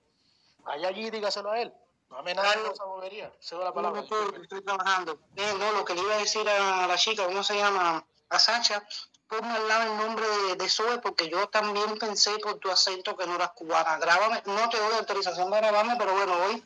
Vaya 0.65 0.89
allí 0.89 1.07
y 1.07 1.11
dígaselo 1.11 1.51
a 1.51 1.61
él. 1.61 1.73
No 2.11 2.19
amenace 2.19 2.61
con 2.61 2.73
esa 2.73 2.85
bobería. 2.85 3.33
Cedo 3.41 3.65
la 3.65 3.73
palabra. 3.73 4.01
Doctor, 4.01 4.41
estoy 4.41 4.63
trabajando. 4.63 5.19
Eh, 5.37 5.55
no, 5.59 5.73
lo 5.73 5.85
que 5.85 5.95
le 5.95 6.01
iba 6.01 6.15
a 6.15 6.19
decir 6.19 6.49
a 6.49 6.87
la 6.87 6.97
chica, 6.97 7.27
¿cómo 7.27 7.43
se 7.43 7.57
llama? 7.57 8.05
A 8.31 8.39
Sacha, 8.39 8.83
ponme 9.29 9.51
al 9.51 9.69
lado 9.69 9.93
el 9.93 9.99
nombre 9.99 10.27
de, 10.27 10.57
de 10.57 10.69
Zoe, 10.69 10.99
porque 10.99 11.29
yo 11.29 11.49
también 11.49 11.99
pensé 11.99 12.39
por 12.39 12.59
tu 12.59 12.71
acento 12.71 13.17
que 13.17 13.27
no 13.27 13.35
eras 13.35 13.51
cubana. 13.51 13.99
Grábame, 13.99 14.43
no 14.47 14.69
te 14.69 14.79
doy 14.79 14.95
autorización 14.95 15.51
de 15.51 15.59
grabarme, 15.59 15.97
pero 15.97 16.15
bueno, 16.15 16.33
hoy 16.45 16.65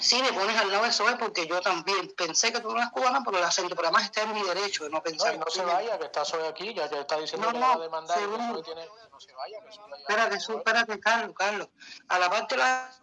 sí 0.00 0.22
me 0.22 0.32
pones 0.32 0.56
al 0.56 0.70
lado 0.70 0.84
de 0.84 0.92
Zoe, 0.92 1.16
porque 1.16 1.46
yo 1.46 1.60
también 1.60 2.12
pensé 2.16 2.52
que 2.52 2.60
tú 2.60 2.70
no 2.70 2.76
eras 2.78 2.90
cubana 2.92 3.22
por 3.22 3.34
el 3.36 3.42
acento, 3.42 3.74
pero 3.76 3.88
además 3.88 4.04
está 4.04 4.22
en 4.22 4.32
mi 4.34 4.42
derecho 4.42 4.84
de 4.84 4.90
no 4.90 4.98
No, 4.98 5.02
pensar. 5.02 5.34
y 5.34 5.38
no 5.38 5.46
se 5.50 5.64
vaya, 5.64 5.98
que 5.98 6.04
está 6.06 6.24
Zoe 6.24 6.46
aquí, 6.46 6.72
ya 6.74 6.88
que 6.88 7.00
está 7.00 7.18
diciendo 7.18 7.46
No, 7.48 7.52
que 7.52 7.58
la 7.58 7.66
va 7.66 7.72
a 7.72 7.76
no, 7.76 7.82
demandar. 7.82 8.18
que 8.18 8.62
tiene- 8.62 8.88
no 9.10 9.20
se 9.20 9.32
vaya, 9.34 9.60
que 9.60 9.70
ya- 9.76 9.96
Espérate, 9.98 10.40
Zoe, 10.40 10.56
espérate, 10.58 11.00
Carlos, 11.00 11.34
Carlos. 11.36 11.68
A 12.08 12.18
la 12.18 12.30
parte 12.30 12.54
de 12.56 12.62
la 12.62 12.90
no 12.98 13.02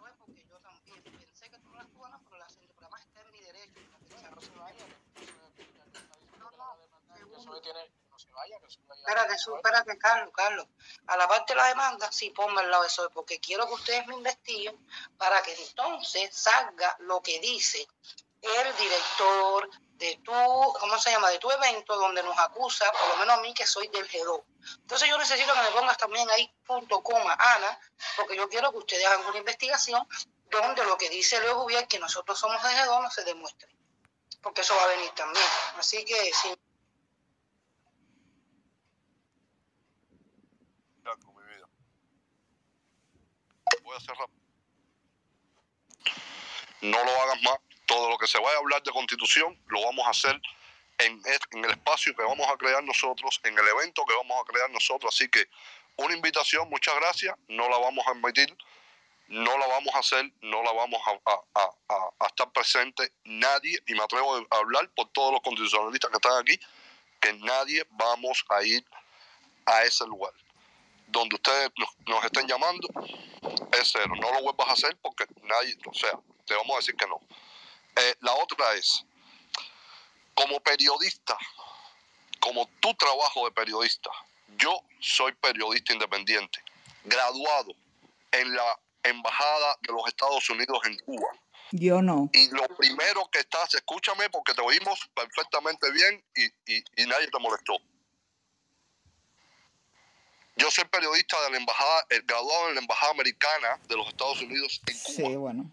Espérate, 8.96 9.34
espérate, 9.34 9.98
Carlos, 9.98 10.30
Carlos. 10.34 10.66
A 11.10 11.16
la 11.16 11.26
parte 11.26 11.54
de 11.54 11.56
la 11.56 11.66
demanda, 11.66 12.10
sí, 12.12 12.30
ponme 12.30 12.60
al 12.60 12.70
lado 12.70 12.82
de 12.82 12.88
eso, 12.88 13.10
porque 13.10 13.40
quiero 13.40 13.66
que 13.66 13.74
ustedes 13.74 14.06
me 14.06 14.14
investiguen 14.14 14.78
para 15.18 15.42
que 15.42 15.52
entonces 15.54 16.30
salga 16.32 16.96
lo 17.00 17.20
que 17.20 17.40
dice 17.40 17.86
el 18.40 18.76
director 18.76 19.68
de 19.96 20.20
tu, 20.22 20.32
¿cómo 20.32 20.98
se 20.98 21.10
llama? 21.10 21.28
De 21.30 21.40
tu 21.40 21.50
evento, 21.50 21.96
donde 21.96 22.22
nos 22.22 22.38
acusa, 22.38 22.90
por 22.92 23.08
lo 23.08 23.16
menos 23.16 23.38
a 23.38 23.40
mí, 23.40 23.52
que 23.52 23.66
soy 23.66 23.88
del 23.88 24.08
G2. 24.08 24.40
Entonces 24.82 25.08
yo 25.08 25.18
necesito 25.18 25.52
que 25.52 25.62
me 25.62 25.70
pongas 25.72 25.98
también 25.98 26.30
ahí 26.30 26.48
punto 26.64 27.02
coma, 27.02 27.34
Ana, 27.34 27.80
porque 28.16 28.36
yo 28.36 28.48
quiero 28.48 28.70
que 28.70 28.78
ustedes 28.78 29.04
hagan 29.04 29.26
una 29.26 29.38
investigación 29.38 30.06
donde 30.48 30.84
lo 30.84 30.96
que 30.96 31.10
dice 31.10 31.40
Leo 31.40 31.60
Jubier, 31.60 31.88
que 31.88 31.98
nosotros 31.98 32.38
somos 32.38 32.62
de 32.62 32.68
G2, 32.68 33.02
no 33.02 33.10
se 33.10 33.24
demuestre. 33.24 33.68
Porque 34.40 34.60
eso 34.60 34.76
va 34.76 34.84
a 34.84 34.88
venir 34.88 35.10
también. 35.10 35.44
Así 35.76 36.04
que, 36.04 36.32
sí. 36.32 36.54
algo, 41.10 41.32
mi 41.32 41.42
vida. 41.54 41.68
Voy 43.82 43.96
a 43.96 44.00
cerrar. 44.00 44.28
No 46.80 47.04
lo 47.04 47.22
hagas 47.22 47.42
más. 47.42 47.58
Todo 47.86 48.08
lo 48.08 48.18
que 48.18 48.26
se 48.26 48.38
vaya 48.38 48.56
a 48.56 48.58
hablar 48.60 48.82
de 48.82 48.92
constitución 48.92 49.60
lo 49.66 49.82
vamos 49.84 50.06
a 50.06 50.10
hacer 50.10 50.40
en, 50.98 51.20
el 51.64 51.70
espacio 51.70 52.14
que 52.14 52.22
vamos 52.22 52.46
a 52.48 52.56
crear 52.56 52.82
nosotros, 52.84 53.40
en 53.42 53.58
el 53.58 53.66
evento 53.66 54.04
que 54.06 54.14
vamos 54.14 54.40
a 54.40 54.44
crear 54.44 54.70
nosotros. 54.70 55.12
Así 55.14 55.28
que 55.28 55.46
una 55.96 56.14
invitación, 56.14 56.68
muchas 56.70 56.94
gracias. 56.96 57.34
No 57.48 57.68
la 57.68 57.78
vamos 57.78 58.06
a 58.06 58.12
emitir, 58.12 58.56
no 59.26 59.58
la 59.58 59.66
vamos 59.66 59.94
a 59.94 59.98
hacer, 59.98 60.32
no 60.42 60.62
la 60.62 60.72
vamos 60.72 61.00
a- 61.06 61.70
a 62.20 62.26
estar 62.26 62.52
presente 62.52 63.12
nadie. 63.24 63.78
Y 63.86 63.94
me 63.94 64.04
atrevo 64.04 64.36
a 64.36 64.56
hablar 64.56 64.88
por 64.94 65.08
todos 65.08 65.32
los 65.32 65.42
constitucionalistas 65.42 66.10
que 66.10 66.16
están 66.16 66.38
aquí, 66.38 66.60
que 67.20 67.32
nadie 67.32 67.84
vamos 67.90 68.44
a 68.50 68.62
ir 68.62 68.84
a 69.66 69.82
ese 69.82 70.06
lugar 70.06 70.32
donde 71.10 71.36
ustedes 71.36 71.70
nos, 71.76 71.88
nos 72.06 72.24
estén 72.24 72.46
llamando 72.46 72.88
es 73.72 73.90
cero. 73.92 74.12
No 74.20 74.32
lo 74.32 74.42
vuelvas 74.42 74.68
a 74.68 74.72
hacer 74.72 74.96
porque 75.02 75.24
nadie, 75.42 75.76
o 75.86 75.94
sea, 75.94 76.18
te 76.46 76.54
vamos 76.54 76.74
a 76.74 76.76
decir 76.78 76.94
que 76.96 77.06
no. 77.06 77.20
Eh, 77.96 78.14
la 78.20 78.34
otra 78.34 78.74
es, 78.74 79.04
como 80.34 80.60
periodista, 80.60 81.36
como 82.40 82.66
tu 82.80 82.94
trabajo 82.94 83.44
de 83.44 83.52
periodista, 83.52 84.10
yo 84.56 84.82
soy 85.00 85.32
periodista 85.34 85.92
independiente, 85.92 86.62
graduado 87.04 87.72
en 88.32 88.54
la 88.54 88.78
Embajada 89.02 89.76
de 89.80 89.94
los 89.94 90.06
Estados 90.08 90.48
Unidos 90.50 90.78
en 90.84 90.98
Cuba. 90.98 91.28
Yo 91.72 92.02
no. 92.02 92.28
Y 92.34 92.48
lo 92.50 92.66
primero 92.76 93.26
que 93.32 93.38
estás, 93.38 93.72
escúchame 93.74 94.28
porque 94.28 94.52
te 94.52 94.60
oímos 94.60 95.08
perfectamente 95.14 95.90
bien 95.92 96.22
y, 96.34 96.44
y- 96.74 96.84
y 96.96 97.06
nadie 97.06 97.28
te 97.30 97.38
molestó. 97.38 97.78
Yo 100.60 100.70
soy 100.70 100.84
periodista 100.84 101.40
de 101.44 101.52
la 101.52 101.56
embajada, 101.56 102.06
eh, 102.10 102.20
graduado 102.22 102.68
en 102.68 102.74
la 102.74 102.80
embajada 102.82 103.12
americana 103.12 103.80
de 103.88 103.96
los 103.96 104.06
Estados 104.08 104.42
Unidos 104.42 104.78
en 104.86 104.98
Cuba. 104.98 105.28
Sí, 105.30 105.36
bueno. 105.36 105.72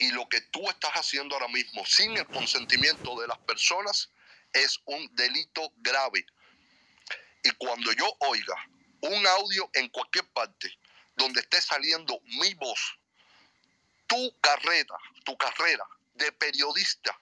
Y 0.00 0.10
lo 0.10 0.28
que 0.28 0.40
tú 0.40 0.68
estás 0.68 0.90
haciendo 0.94 1.36
ahora 1.36 1.46
mismo 1.46 1.86
sin 1.86 2.16
el 2.16 2.26
consentimiento 2.26 3.20
de 3.20 3.28
las 3.28 3.38
personas 3.38 4.10
es 4.52 4.80
un 4.86 5.08
delito 5.14 5.72
grave. 5.76 6.26
Y 7.44 7.50
cuando 7.52 7.92
yo 7.92 8.12
oiga 8.18 8.56
un 9.00 9.24
audio 9.28 9.70
en 9.74 9.88
cualquier 9.90 10.26
parte 10.32 10.76
donde 11.14 11.38
esté 11.38 11.60
saliendo 11.60 12.20
mi 12.24 12.54
voz, 12.54 12.98
tu 14.08 14.36
carrera, 14.40 14.96
tu 15.24 15.36
carrera 15.36 15.86
de 16.14 16.32
periodista, 16.32 17.16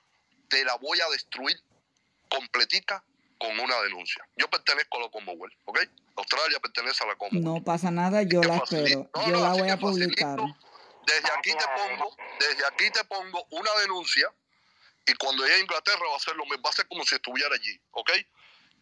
te 0.49 0.65
la 0.65 0.75
voy 0.77 1.01
a 1.03 1.09
destruir 1.11 1.63
completica 2.31 3.05
con 3.41 3.59
una 3.59 3.81
denuncia. 3.81 4.23
Yo 4.37 4.49
pertenezco 4.51 4.99
a 4.99 5.01
la 5.01 5.09
Commonwealth, 5.09 5.55
¿ok? 5.65 5.81
Australia 6.17 6.61
pertenece 6.61 7.03
a 7.03 7.07
la 7.07 7.17
Commonwealth. 7.17 7.59
No 7.59 7.65
pasa 7.65 7.91
nada, 7.91 8.23
yo 8.23 8.43
la 8.43 8.57
espero. 8.57 9.11
No, 9.15 9.27
Yo 9.27 9.33
no, 9.33 9.41
la 9.41 9.53
voy 9.55 9.71
a 9.71 9.79
publicar. 9.79 10.39
Desde 11.07 11.29
aquí 11.39 11.51
te 11.51 11.65
pongo, 11.75 12.15
desde 12.39 12.67
aquí 12.67 12.91
te 12.91 13.03
pongo 13.05 13.47
una 13.51 13.71
denuncia 13.81 14.31
y 15.07 15.15
cuando 15.15 15.43
llegue 15.43 15.57
a 15.57 15.61
Inglaterra 15.61 16.03
va 16.11 16.17
a 16.17 16.21
ser 16.21 16.37
lo 16.37 16.45
mismo, 16.45 16.63
va 16.63 16.69
a 16.69 16.75
ser 16.75 16.87
como 16.87 17.03
si 17.05 17.15
estuviera 17.15 17.55
allí, 17.55 17.81
¿ok? 17.93 18.11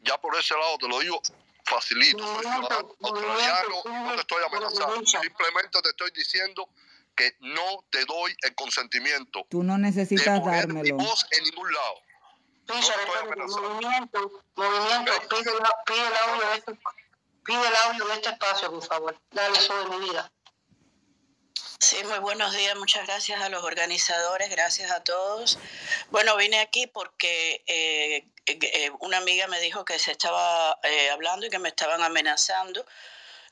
Ya 0.03 0.19
por 0.19 0.37
ese 0.37 0.55
lado 0.55 0.77
te 0.79 0.89
lo 0.89 0.99
digo 0.99 1.23
facilito, 1.65 2.19
soy 2.19 2.43
ciudadano 2.43 2.97
australiano, 3.01 3.83
no 3.85 4.15
te 4.15 4.21
estoy 4.21 4.45
amenazando, 4.45 5.07
simplemente 5.07 5.83
te 5.83 5.89
estoy 5.91 6.11
diciendo 6.17 6.69
que 7.15 7.37
no 7.41 7.85
te 7.91 8.05
doy 8.07 8.35
el 8.43 8.55
consentimiento 8.57 9.47
Tú 9.49 9.63
no 9.63 9.79
necesitas 9.79 10.45
dármelo. 10.45 10.97
voz 10.97 11.27
en 11.31 11.45
ningún 11.45 11.73
lado. 11.73 12.08
Espérate, 12.69 13.37
movimiento, 13.37 14.43
movimiento, 14.57 15.12
pide, 15.31 15.51
el- 15.51 15.59
pide 15.87 16.07
el 16.07 16.16
audio 16.16 16.49
de 16.51 16.57
este, 16.59 16.79
pide 17.45 17.66
el 17.66 17.77
audio 17.77 18.05
de 18.07 18.14
este 18.14 18.29
espacio, 18.31 18.71
por 18.71 18.85
favor. 18.85 19.21
Dale 19.31 19.59
eso 19.59 19.77
de 19.85 19.97
mi 19.97 20.09
vida. 20.09 20.31
Sí, 21.81 22.03
muy 22.05 22.19
buenos 22.19 22.53
días. 22.55 22.77
Muchas 22.77 23.07
gracias 23.07 23.41
a 23.41 23.49
los 23.49 23.62
organizadores, 23.64 24.51
gracias 24.51 24.91
a 24.91 25.03
todos. 25.03 25.59
Bueno, 26.11 26.37
vine 26.37 26.61
aquí 26.61 26.87
porque 26.89 27.62
eh, 27.66 28.29
eh, 28.47 28.91
una 29.01 29.19
amiga 29.19 29.47
me 29.47 29.61
dijo 29.61 29.85
que 29.85 29.99
se 29.99 30.11
estaba 30.12 30.79
eh, 30.83 31.09
hablando 31.11 31.47
y 31.47 31.51
que 31.51 31.59
me 31.59 31.69
estaban 31.71 32.03
amenazando. 32.03 32.85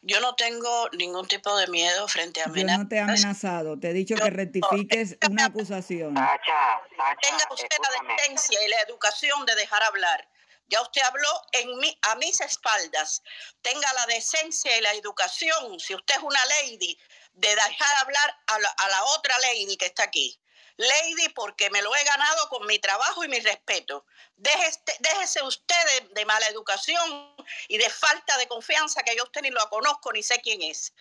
Yo 0.02 0.20
no 0.20 0.34
tengo 0.34 0.88
ningún 0.90 1.26
tipo 1.26 1.56
de 1.56 1.66
miedo 1.68 2.06
frente 2.08 2.40
a 2.40 2.44
Yo 2.44 2.50
amenazas. 2.50 2.78
no 2.78 2.88
te 2.88 2.96
he 2.96 3.00
amenazado, 3.00 3.78
te 3.78 3.90
he 3.90 3.92
dicho 3.92 4.14
que 4.14 4.30
rectifiques 4.30 5.16
una 5.28 5.46
acusación. 5.46 6.14
Tenga 6.14 7.48
usted 7.50 7.76
la 7.82 8.14
decencia 8.14 8.64
y 8.64 8.68
la 8.68 8.80
educación 8.86 9.44
de 9.46 9.54
dejar 9.54 9.82
hablar. 9.82 10.28
Ya 10.68 10.82
usted 10.82 11.02
habló 11.02 11.28
en 11.52 11.78
mi, 11.78 11.96
a 12.02 12.16
mis 12.16 12.40
espaldas. 12.40 13.22
Tenga 13.62 13.92
la 13.92 14.06
decencia 14.06 14.76
y 14.76 14.80
la 14.80 14.92
educación, 14.94 15.78
si 15.78 15.94
usted 15.94 16.16
es 16.16 16.22
una 16.22 16.40
lady, 16.62 16.98
de 17.34 17.48
dejar 17.48 17.96
hablar 18.00 18.38
a 18.46 18.58
la, 18.58 18.68
a 18.68 18.88
la 18.88 19.04
otra 19.16 19.38
lady 19.38 19.76
que 19.76 19.86
está 19.86 20.04
aquí. 20.04 20.40
Lady, 20.76 21.28
porque 21.30 21.70
me 21.70 21.80
lo 21.82 21.94
he 21.94 22.04
ganado 22.04 22.48
con 22.48 22.66
mi 22.66 22.78
trabajo 22.78 23.24
y 23.24 23.28
mi 23.28 23.40
respeto. 23.40 24.04
Déjese, 24.36 24.80
déjese 25.00 25.42
usted 25.42 25.74
de, 26.00 26.08
de 26.14 26.24
mala 26.26 26.46
educación 26.48 27.34
y 27.68 27.78
de 27.78 27.88
falta 27.88 28.36
de 28.36 28.46
confianza, 28.46 29.02
que 29.02 29.16
yo 29.16 29.24
usted 29.24 29.42
ni 29.42 29.50
lo 29.50 29.68
conozco 29.70 30.12
ni 30.12 30.22
sé 30.22 30.40
quién 30.42 30.62
es. 30.62 30.92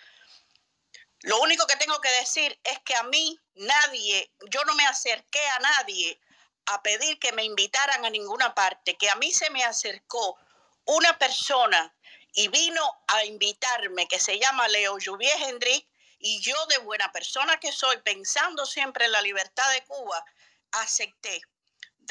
Lo 1.22 1.40
único 1.42 1.66
que 1.66 1.76
tengo 1.78 2.00
que 2.02 2.12
decir 2.12 2.60
es 2.64 2.80
que 2.82 2.96
a 2.96 3.04
mí 3.04 3.40
nadie, 3.56 4.32
yo 4.52 4.64
no 4.66 4.76
me 4.76 4.86
acerqué 4.86 5.46
a 5.48 5.60
nadie 5.60 6.20
a 6.68 6.82
pedir 6.82 7.20
que 7.20 7.32
me 7.32 7.44
invitaran 7.44 8.06
a 8.06 8.10
ninguna 8.10 8.54
parte, 8.54 8.96
que 8.96 9.10
a 9.10 9.16
mí 9.16 9.32
se 9.32 9.50
me 9.50 9.64
acercó 9.64 10.38
una 10.86 11.18
persona 11.18 11.96
y 12.34 12.48
vino 12.50 12.84
a 13.08 13.26
invitarme 13.26 14.08
que 14.08 14.20
se 14.20 14.38
llama 14.40 14.68
Leo 14.68 14.98
Juvier 15.04 15.42
Hendrik 15.42 15.88
y 16.28 16.42
yo 16.42 16.56
de 16.70 16.80
buena 16.80 17.12
persona 17.12 17.60
que 17.60 17.72
soy, 17.72 17.98
pensando 17.98 18.66
siempre 18.66 19.06
en 19.06 19.12
la 19.12 19.22
libertad 19.22 19.72
de 19.74 19.84
Cuba, 19.84 20.26
acepté. 20.72 21.40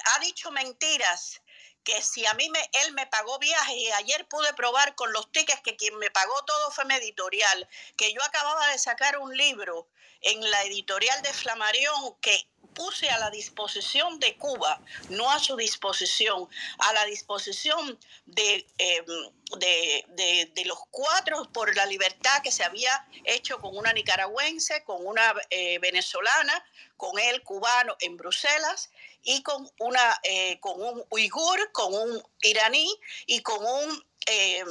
Ha 0.05 0.21
dicho 0.21 0.53
mentiras 0.53 1.43
que 1.83 2.01
si 2.01 2.25
a 2.25 2.33
mí 2.35 2.49
me, 2.49 2.71
él 2.85 2.93
me 2.93 3.09
pagó 3.09 3.41
viajes 3.41 3.75
y 3.75 3.91
ayer 3.91 4.25
pude 4.29 4.55
probar 4.55 4.95
con 4.95 5.13
los 5.13 5.33
tickets 5.33 5.63
que 5.65 5.75
quien 5.75 5.99
me 5.99 6.13
pagó 6.13 6.33
todo 6.45 6.71
fue 6.71 6.85
mi 6.85 6.95
editorial, 6.95 7.69
que 7.97 8.13
yo 8.13 8.23
acababa 8.23 8.69
de 8.69 8.79
sacar 8.79 9.19
un 9.19 9.37
libro 9.37 9.89
en 10.25 10.41
la 10.51 10.63
editorial 10.65 11.21
de 11.23 11.33
Flamarión 11.33 12.17
que 12.21 12.49
puse 12.75 13.09
a 13.09 13.19
la 13.19 13.31
disposición 13.31 14.19
de 14.19 14.37
Cuba, 14.37 14.81
no 15.09 15.31
a 15.31 15.39
su 15.39 15.57
disposición, 15.57 16.49
a 16.79 16.93
la 16.93 17.05
disposición 17.05 17.99
de, 18.27 18.67
eh, 18.79 19.05
de, 19.59 20.05
de, 20.09 20.53
de 20.55 20.65
los 20.65 20.79
cuatro 20.91 21.51
por 21.53 21.75
la 21.77 21.87
libertad 21.87 22.43
que 22.43 22.51
se 22.51 22.65
había 22.65 23.07
hecho 23.25 23.59
con 23.61 23.77
una 23.77 23.93
nicaragüense, 23.93 24.83
con 24.85 25.07
una 25.07 25.35
eh, 25.51 25.79
venezolana, 25.79 26.65
con 26.97 27.19
el 27.19 27.43
cubano 27.43 27.97
en 28.01 28.17
Bruselas 28.17 28.91
y 29.23 29.43
con, 29.43 29.71
una, 29.79 30.21
eh, 30.23 30.59
con 30.61 30.81
un 30.81 31.05
uigur, 31.11 31.73
con 31.73 31.95
un 31.95 32.23
iraní 32.43 32.89
y 33.27 33.41
con 33.43 33.65
un... 33.65 34.07
eh, 34.27 34.65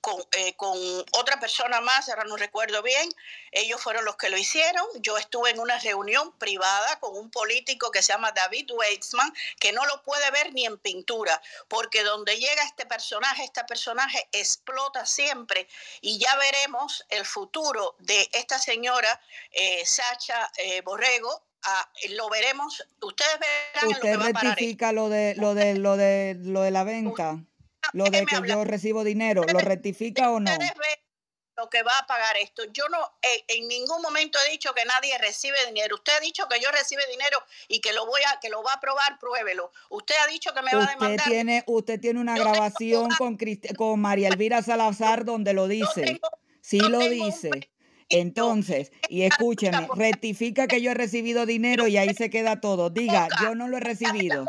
con, 0.00 0.16
eh, 0.32 0.56
con 0.56 0.78
otra 1.12 1.38
persona 1.40 1.80
más, 1.80 2.08
ahora 2.08 2.24
no 2.24 2.36
recuerdo 2.36 2.82
bien, 2.82 3.08
ellos 3.52 3.82
fueron 3.82 4.04
los 4.04 4.16
que 4.16 4.30
lo 4.30 4.38
hicieron. 4.38 4.86
Yo 5.02 5.18
estuve 5.18 5.50
en 5.50 5.60
una 5.60 5.78
reunión 5.78 6.32
privada 6.38 6.98
con 7.00 7.16
un 7.16 7.30
político 7.30 7.90
que 7.90 8.02
se 8.02 8.12
llama 8.12 8.32
David 8.32 8.70
Weitzman, 8.72 9.32
que 9.58 9.72
no 9.72 9.84
lo 9.86 10.02
puede 10.02 10.30
ver 10.30 10.52
ni 10.54 10.64
en 10.64 10.78
pintura, 10.78 11.40
porque 11.68 12.02
donde 12.02 12.38
llega 12.38 12.62
este 12.62 12.86
personaje, 12.86 13.44
este 13.44 13.64
personaje 13.64 14.26
explota 14.32 15.04
siempre 15.04 15.68
y 16.00 16.18
ya 16.18 16.34
veremos 16.36 17.04
el 17.10 17.26
futuro 17.26 17.94
de 17.98 18.28
esta 18.32 18.58
señora 18.58 19.20
eh, 19.50 19.84
Sacha 19.84 20.50
eh, 20.56 20.80
Borrego. 20.80 21.42
Ah, 21.64 21.90
lo 22.10 22.28
veremos, 22.28 22.82
ustedes 23.02 23.38
verán 23.38 23.84
lo 23.84 23.90
Usted 23.90 24.12
esto. 24.12 24.24
rectifica 24.40 24.92
lo 24.92 25.08
de 25.08 25.34
lo 25.36 25.54
de 25.54 25.74
lo 25.74 25.96
de 25.96 26.36
lo 26.40 26.62
de 26.62 26.70
la 26.70 26.84
venta, 26.84 27.38
lo 27.92 28.04
de 28.04 28.24
que 28.26 28.36
yo 28.48 28.64
recibo 28.64 29.04
dinero, 29.04 29.42
¿lo 29.52 29.58
rectifica 29.60 30.30
o 30.30 30.40
no? 30.40 30.50
ustedes 30.50 30.72
ven 30.74 30.98
lo 31.56 31.68
que 31.68 31.82
va 31.82 31.92
a 31.98 32.06
pagar 32.06 32.38
esto. 32.38 32.62
Yo 32.72 32.88
no 32.88 32.98
eh, 33.20 33.44
en 33.48 33.68
ningún 33.68 34.00
momento 34.00 34.38
he 34.46 34.50
dicho 34.50 34.72
que 34.72 34.82
nadie 34.86 35.18
recibe 35.18 35.56
dinero. 35.66 35.96
Usted 35.96 36.14
ha 36.16 36.20
dicho 36.20 36.48
que 36.48 36.58
yo 36.58 36.70
recibe 36.70 37.02
dinero 37.10 37.36
y 37.68 37.80
que 37.82 37.92
lo 37.92 38.06
voy 38.06 38.22
a 38.34 38.40
que 38.40 38.48
lo 38.48 38.62
va 38.62 38.72
a 38.72 38.80
probar, 38.80 39.18
pruébelo. 39.18 39.70
Usted 39.90 40.14
ha 40.22 40.26
dicho 40.28 40.54
que 40.54 40.62
me 40.62 40.72
va 40.74 40.84
a 40.84 40.84
Usted 40.84 40.94
demandar. 41.00 41.26
tiene 41.28 41.64
usted 41.66 42.00
tiene 42.00 42.18
una 42.18 42.34
grabación 42.38 43.10
con 43.18 43.36
Crist- 43.36 43.76
con 43.76 44.00
María 44.00 44.28
Elvira 44.28 44.62
Salazar 44.62 45.26
donde 45.26 45.52
lo 45.52 45.68
dice. 45.68 46.18
Sí 46.62 46.78
lo 46.80 47.00
dice. 47.00 47.69
Entonces, 48.10 48.92
y 49.08 49.22
escúcheme, 49.22 49.88
rectifica 49.94 50.66
que 50.66 50.82
yo 50.82 50.90
he 50.90 50.94
recibido 50.94 51.46
dinero 51.46 51.86
y 51.86 51.96
ahí 51.96 52.12
se 52.14 52.28
queda 52.28 52.60
todo. 52.60 52.90
Diga, 52.90 53.28
yo 53.40 53.54
no 53.54 53.68
lo 53.68 53.76
he 53.76 53.80
recibido. 53.80 54.44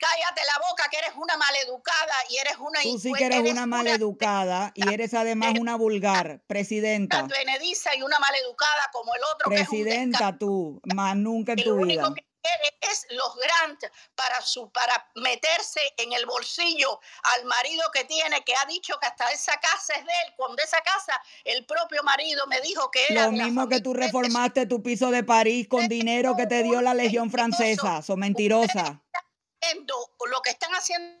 Cállate 0.00 0.42
la 0.46 0.68
boca 0.70 0.84
que 0.90 0.98
eres 0.98 1.10
una 1.16 1.36
maleducada 1.36 2.14
y 2.30 2.36
eres 2.36 2.56
una 2.60 2.80
Tú 2.82 2.98
sí 3.00 3.12
que 3.12 3.24
eres 3.24 3.40
eres 3.40 3.52
una 3.52 3.66
maleducada 3.66 4.70
y 4.74 4.94
eres 4.94 5.12
además 5.12 5.54
una 5.58 5.76
vulgar. 5.76 6.40
Presidenta. 6.46 7.18
advenediza 7.18 7.96
y 7.96 8.02
una 8.02 8.18
maleducada 8.20 8.90
como 8.92 9.12
el 9.14 9.20
otro 9.34 9.50
que 9.50 9.56
es 9.56 9.68
un 9.68 9.82
Presidenta 9.82 10.38
tú, 10.38 10.80
más 10.94 11.16
nunca 11.16 11.52
en 11.52 11.64
tu 11.64 11.84
vida. 11.84 12.14
Quiere 12.42 12.76
es 12.80 13.06
los 13.10 13.34
grants 13.36 13.86
para 14.14 14.40
su 14.40 14.70
para 14.70 15.10
meterse 15.16 15.80
en 15.96 16.12
el 16.12 16.24
bolsillo 16.26 17.00
al 17.36 17.44
marido 17.44 17.82
que 17.92 18.04
tiene 18.04 18.42
que 18.44 18.54
ha 18.54 18.64
dicho 18.66 18.98
que 19.00 19.06
hasta 19.06 19.30
esa 19.32 19.58
casa 19.60 19.94
es 19.94 20.04
de 20.04 20.12
él 20.26 20.34
cuando 20.36 20.62
esa 20.62 20.80
casa 20.80 21.12
el 21.44 21.66
propio 21.66 22.02
marido 22.02 22.46
me 22.46 22.60
dijo 22.60 22.90
que 22.90 23.04
era 23.08 23.26
Lo 23.26 23.32
mismo 23.32 23.68
que 23.68 23.80
tú 23.80 23.92
reformaste 23.94 24.66
tu 24.66 24.82
piso 24.82 25.10
de 25.10 25.24
París 25.24 25.66
con 25.68 25.88
dinero 25.88 26.34
que 26.36 26.46
te 26.46 26.62
dio 26.62 26.80
la 26.80 26.94
Legión 26.94 27.30
Francesa. 27.30 28.02
Son 28.02 28.18
mentirosa. 28.20 29.02
haciendo 29.60 29.94
lo 30.30 30.40
que 30.42 30.50
están 30.50 30.72
haciendo 30.72 31.18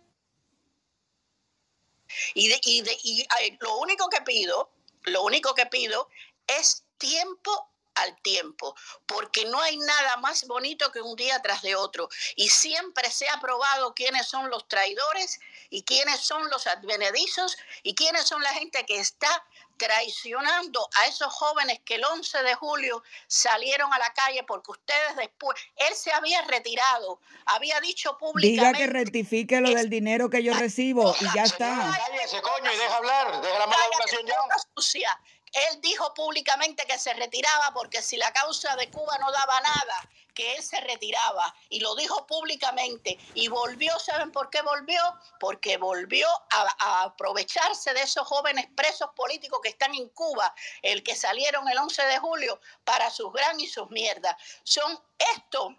y, 2.34 2.48
de- 2.48 2.60
y, 2.62 2.80
de- 2.82 2.98
y, 3.02 3.26
lo 3.60 3.78
único 3.78 4.08
que 4.08 4.20
pido 4.22 4.70
lo 5.04 5.22
único 5.22 5.54
que 5.54 5.66
pido 5.66 6.08
es 6.46 6.84
tiempo 6.98 7.70
al 8.02 8.16
tiempo, 8.22 8.74
porque 9.06 9.44
no 9.46 9.60
hay 9.60 9.76
nada 9.76 10.16
más 10.18 10.46
bonito 10.46 10.90
que 10.92 11.00
un 11.00 11.16
día 11.16 11.40
tras 11.42 11.62
de 11.62 11.74
otro. 11.74 12.08
Y 12.36 12.48
siempre 12.48 13.10
se 13.10 13.28
ha 13.28 13.40
probado 13.40 13.94
quiénes 13.94 14.26
son 14.26 14.50
los 14.50 14.66
traidores 14.68 15.40
y 15.70 15.82
quiénes 15.82 16.20
son 16.20 16.48
los 16.50 16.66
advenedizos 16.66 17.56
y 17.82 17.94
quiénes 17.94 18.24
son 18.24 18.42
la 18.42 18.52
gente 18.54 18.84
que 18.86 18.98
está 18.98 19.44
traicionando 19.78 20.86
a 20.96 21.06
esos 21.06 21.32
jóvenes 21.32 21.80
que 21.84 21.94
el 21.94 22.04
11 22.04 22.42
de 22.42 22.54
julio 22.56 23.02
salieron 23.26 23.92
a 23.92 23.98
la 23.98 24.12
calle 24.12 24.42
porque 24.42 24.72
ustedes 24.72 25.16
después, 25.16 25.56
él 25.76 25.94
se 25.94 26.12
había 26.12 26.42
retirado, 26.42 27.20
había 27.46 27.80
dicho 27.80 28.10
Diga 28.10 28.18
públicamente 28.18 28.78
que 28.78 28.86
rectifique 28.86 29.60
lo 29.60 29.70
del 29.70 29.88
dinero 29.88 30.28
que 30.28 30.42
yo 30.42 30.52
recibo 30.54 31.14
y 31.20 31.24
ya 31.34 31.44
está. 31.44 31.96
Cállese, 32.06 32.42
coño, 32.42 32.72
y 32.72 32.76
deja 32.76 32.96
hablar, 32.96 33.40
deja 33.40 33.58
la 33.58 33.66
mala 33.66 33.82
educación 33.92 34.26
ya. 34.26 34.34
sucia, 34.74 35.20
Él 35.52 35.80
dijo 35.80 36.12
públicamente 36.14 36.84
que 36.86 36.98
se 36.98 37.14
retiraba 37.14 37.72
porque 37.74 38.02
si 38.02 38.16
la 38.16 38.32
causa 38.32 38.76
de 38.76 38.90
Cuba 38.90 39.16
no 39.18 39.30
daba 39.32 39.60
nada, 39.60 40.08
que 40.38 40.54
él 40.54 40.62
se 40.62 40.80
retiraba 40.80 41.52
y 41.68 41.80
lo 41.80 41.96
dijo 41.96 42.24
públicamente 42.24 43.18
y 43.34 43.48
volvió, 43.48 43.98
¿saben 43.98 44.30
por 44.30 44.50
qué 44.50 44.62
volvió? 44.62 45.02
Porque 45.40 45.78
volvió 45.78 46.28
a, 46.50 47.02
aprovecharse 47.02 47.92
de 47.92 48.02
esos 48.02 48.24
jóvenes 48.24 48.68
presos 48.76 49.10
políticos 49.16 49.58
que 49.60 49.70
están 49.70 49.94
en 49.96 50.08
Cuba, 50.10 50.54
el 50.82 51.02
que 51.02 51.16
salieron 51.16 51.68
el 51.68 51.76
11 51.76 52.04
de 52.04 52.18
julio 52.18 52.60
para 52.84 53.10
sus 53.10 53.32
gran 53.32 53.58
y 53.58 53.66
sus 53.66 53.90
mierdas. 53.90 54.36
Son 54.62 55.02
esto, 55.34 55.74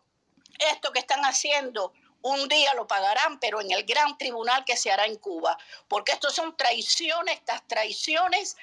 esto 0.74 0.92
que 0.92 1.00
están 1.00 1.24
haciendo 1.24 1.94
un 2.22 2.50
día 2.50 2.74
lo 2.74 2.86
pagarán, 2.86 3.40
pero 3.40 3.62
en 3.62 3.72
el 3.72 3.86
gran 3.86 4.18
tribunal 4.18 4.66
que 4.66 4.76
se 4.76 4.92
hará 4.92 5.06
en 5.06 5.16
Cuba, 5.16 5.58
porque 5.88 6.12
estos 6.12 6.36
son 6.36 6.58
traiciones, 6.58 7.36
estas 7.36 7.66
traiciones 7.66 8.58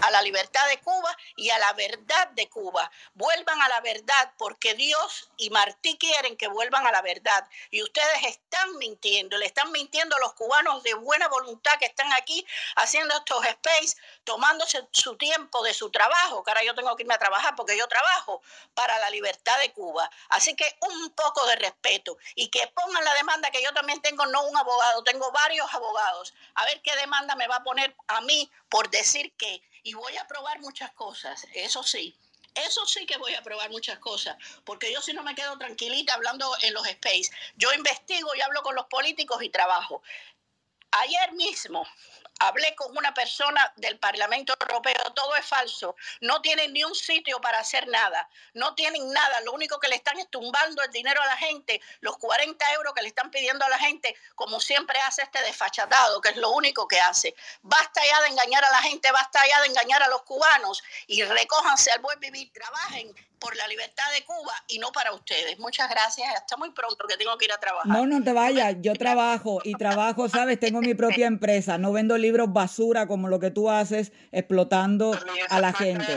a 0.00 0.10
la 0.10 0.22
libertad 0.22 0.66
de 0.68 0.80
Cuba 0.80 1.16
y 1.36 1.50
a 1.50 1.58
la 1.58 1.72
verdad 1.74 2.28
de 2.32 2.48
Cuba. 2.48 2.90
Vuelvan 3.14 3.60
a 3.60 3.68
la 3.68 3.80
verdad 3.80 4.32
porque 4.38 4.74
Dios 4.74 5.30
y 5.36 5.50
Martí 5.50 5.96
quieren 5.98 6.36
que 6.36 6.48
vuelvan 6.48 6.86
a 6.86 6.92
la 6.92 7.02
verdad. 7.02 7.48
Y 7.70 7.82
ustedes 7.82 8.24
están 8.24 8.76
mintiendo, 8.76 9.36
le 9.36 9.46
están 9.46 9.70
mintiendo 9.72 10.16
a 10.16 10.20
los 10.20 10.34
cubanos 10.34 10.82
de 10.82 10.94
buena 10.94 11.28
voluntad 11.28 11.72
que 11.78 11.86
están 11.86 12.12
aquí 12.14 12.46
haciendo 12.76 13.16
estos 13.16 13.44
space, 13.46 13.96
tomándose 14.24 14.86
su 14.90 15.16
tiempo 15.16 15.62
de 15.62 15.74
su 15.74 15.90
trabajo, 15.90 16.42
que 16.42 16.50
ahora 16.50 16.64
yo 16.64 16.74
tengo 16.74 16.94
que 16.96 17.02
irme 17.02 17.14
a 17.14 17.18
trabajar 17.18 17.54
porque 17.56 17.76
yo 17.76 17.86
trabajo 17.88 18.42
para 18.74 18.98
la 18.98 19.10
libertad 19.10 19.58
de 19.58 19.72
Cuba. 19.72 20.10
Así 20.30 20.54
que 20.54 20.76
un 20.80 21.10
poco 21.10 21.46
de 21.46 21.56
respeto 21.56 22.18
y 22.34 22.48
que 22.48 22.66
pongan 22.68 23.04
la 23.04 23.14
demanda 23.14 23.50
que 23.50 23.62
yo 23.62 23.72
también 23.72 24.00
tengo, 24.02 24.26
no 24.26 24.42
un 24.44 24.56
abogado, 24.56 25.02
tengo 25.04 25.30
varios 25.32 25.72
abogados. 25.74 26.34
A 26.54 26.64
ver 26.64 26.80
qué 26.82 26.94
demanda 26.96 27.34
me 27.36 27.48
va 27.48 27.56
a 27.56 27.64
poner 27.64 27.94
a 28.08 28.20
mí 28.22 28.50
por 28.76 28.90
decir 28.90 29.32
que, 29.38 29.62
y 29.84 29.94
voy 29.94 30.14
a 30.18 30.26
probar 30.26 30.60
muchas 30.60 30.92
cosas, 30.92 31.46
eso 31.54 31.82
sí. 31.82 32.14
Eso 32.54 32.84
sí 32.84 33.06
que 33.06 33.16
voy 33.16 33.32
a 33.32 33.42
probar 33.42 33.70
muchas 33.70 33.98
cosas, 34.00 34.36
porque 34.66 34.92
yo 34.92 35.00
si 35.00 35.14
no 35.14 35.22
me 35.22 35.34
quedo 35.34 35.56
tranquilita 35.56 36.12
hablando 36.12 36.54
en 36.60 36.74
los 36.74 36.86
space. 36.86 37.30
Yo 37.56 37.72
investigo 37.72 38.34
y 38.34 38.42
hablo 38.42 38.62
con 38.62 38.74
los 38.74 38.84
políticos 38.84 39.42
y 39.42 39.48
trabajo. 39.48 40.02
Ayer 40.90 41.32
mismo 41.32 41.86
hablé 42.38 42.74
con 42.74 42.96
una 42.96 43.14
persona 43.14 43.72
del 43.76 43.98
Parlamento 43.98 44.54
Europeo, 44.60 45.12
todo 45.14 45.34
es 45.36 45.46
falso, 45.46 45.96
no 46.20 46.40
tienen 46.42 46.72
ni 46.72 46.84
un 46.84 46.94
sitio 46.94 47.40
para 47.40 47.58
hacer 47.58 47.88
nada, 47.88 48.28
no 48.54 48.74
tienen 48.74 49.10
nada, 49.12 49.40
lo 49.42 49.52
único 49.52 49.78
que 49.80 49.88
le 49.88 49.96
están 49.96 50.18
es 50.18 50.28
tumbando 50.30 50.82
el 50.82 50.90
dinero 50.90 51.22
a 51.22 51.26
la 51.26 51.36
gente, 51.36 51.80
los 52.00 52.16
40 52.18 52.72
euros 52.74 52.92
que 52.94 53.02
le 53.02 53.08
están 53.08 53.30
pidiendo 53.30 53.64
a 53.64 53.68
la 53.68 53.78
gente, 53.78 54.16
como 54.34 54.60
siempre 54.60 54.98
hace 55.00 55.22
este 55.22 55.42
desfachatado, 55.42 56.20
que 56.20 56.30
es 56.30 56.36
lo 56.36 56.50
único 56.50 56.86
que 56.86 57.00
hace. 57.00 57.34
Basta 57.62 58.00
ya 58.04 58.20
de 58.22 58.28
engañar 58.28 58.64
a 58.64 58.70
la 58.70 58.82
gente, 58.82 59.10
basta 59.12 59.40
ya 59.48 59.60
de 59.62 59.68
engañar 59.68 60.02
a 60.02 60.08
los 60.08 60.22
cubanos 60.22 60.82
y 61.06 61.22
recójanse 61.24 61.90
al 61.92 62.00
buen 62.00 62.20
vivir, 62.20 62.52
trabajen 62.52 63.14
por 63.38 63.56
la 63.56 63.66
libertad 63.68 64.04
de 64.14 64.24
Cuba 64.24 64.52
y 64.68 64.78
no 64.78 64.92
para 64.92 65.12
ustedes. 65.12 65.58
Muchas 65.58 65.88
gracias, 65.88 66.28
hasta 66.34 66.56
muy 66.56 66.70
pronto 66.70 67.06
que 67.08 67.16
tengo 67.16 67.36
que 67.36 67.46
ir 67.46 67.52
a 67.52 67.58
trabajar. 67.58 67.86
No, 67.86 68.06
no 68.06 68.22
te 68.22 68.32
vayas. 68.32 68.76
Yo 68.80 68.94
trabajo 68.94 69.60
y 69.64 69.74
trabajo, 69.74 70.28
¿sabes? 70.28 70.58
Tengo 70.58 70.80
mi 70.80 70.94
propia 70.94 71.26
empresa. 71.26 71.78
No 71.78 71.92
vendo 71.92 72.16
libros 72.18 72.52
basura 72.52 73.06
como 73.06 73.28
lo 73.28 73.38
que 73.38 73.50
tú 73.50 73.70
haces, 73.70 74.12
explotando 74.32 75.18
a 75.48 75.60
la 75.60 75.72
gente. 75.72 76.16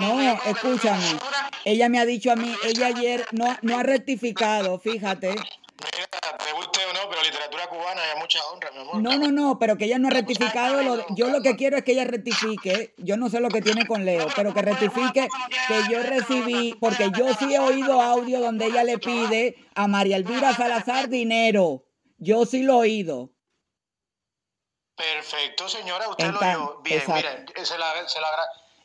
No, 0.00 0.20
escúchame. 0.20 1.18
Ella 1.64 1.88
me 1.88 1.98
ha 1.98 2.04
dicho 2.04 2.30
a 2.30 2.36
mí, 2.36 2.54
ella 2.64 2.88
ayer 2.88 3.26
no, 3.32 3.56
no 3.62 3.78
ha 3.78 3.82
rectificado, 3.82 4.78
fíjate. 4.78 5.34
Te 6.38 6.52
guste 6.52 6.80
o 6.84 6.92
no, 6.92 7.08
pero 7.10 7.22
literatura 7.22 7.66
cubana 7.68 8.02
hay 8.02 8.18
mucha 8.18 8.38
honra, 8.46 8.70
mi 8.72 8.78
amor. 8.80 8.96
No, 9.02 9.16
no, 9.18 9.30
no, 9.30 9.58
pero 9.58 9.76
que 9.76 9.84
ella 9.84 9.98
no 9.98 10.08
ha 10.08 10.10
rectificado. 10.10 10.82
Lo 10.82 10.96
de- 10.96 11.04
yo 11.10 11.28
lo 11.28 11.42
que 11.42 11.56
quiero 11.56 11.76
es 11.76 11.84
que 11.84 11.92
ella 11.92 12.04
rectifique. 12.04 12.94
Yo 12.98 13.16
no 13.16 13.28
sé 13.28 13.40
lo 13.40 13.48
que 13.48 13.62
tiene 13.62 13.86
con 13.86 14.04
Leo, 14.04 14.26
pero 14.36 14.52
que 14.54 14.62
rectifique 14.62 15.28
que 15.68 15.92
yo 15.92 16.02
recibí, 16.02 16.74
porque 16.80 17.10
yo 17.16 17.32
sí 17.34 17.54
he 17.54 17.58
oído 17.58 18.00
audio 18.00 18.40
donde 18.40 18.66
ella 18.66 18.84
le 18.84 18.98
pide 18.98 19.56
a 19.74 19.86
María 19.86 20.16
Elvira 20.16 20.54
Salazar 20.54 21.08
dinero. 21.08 21.84
Yo 22.18 22.46
sí 22.46 22.62
lo 22.62 22.74
he 22.74 22.88
oído. 22.88 23.30
Perfecto, 24.96 25.68
señora, 25.68 26.08
usted 26.08 26.30
lo 26.30 26.38
oyó. 26.38 26.80
Bien, 26.82 26.98
exacto. 27.00 27.52
mire, 27.54 27.66
se 27.66 27.76
la, 27.78 28.08
se 28.08 28.20
la 28.20 28.28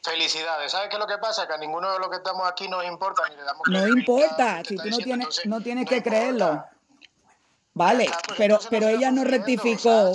Felicidades. 0.03 0.71
¿Sabe 0.71 0.87
qué 0.87 0.95
es 0.95 0.99
lo 0.99 1.07
que 1.07 1.17
pasa? 1.17 1.45
Que 1.45 1.53
a 1.53 1.57
ninguno 1.57 1.91
de 1.91 1.99
los 1.99 2.09
que 2.09 2.15
estamos 2.17 2.47
aquí 2.47 2.67
nos 2.69 2.85
importa 2.85 3.23
ni 3.29 3.35
le 3.35 3.43
damos 3.43 3.67
No 3.67 3.87
importa, 3.87 4.63
si 4.65 4.77
tú 4.77 4.89
no 4.89 4.97
tienes, 4.97 5.45
no 5.45 5.61
tienes 5.61 5.85
que 5.87 6.01
creerlo. 6.01 6.63
Vale, 7.79 8.11
pero, 8.37 8.59
pero 8.69 8.89
ella 8.89 9.09
no 9.09 9.23
rectificó. 9.23 10.11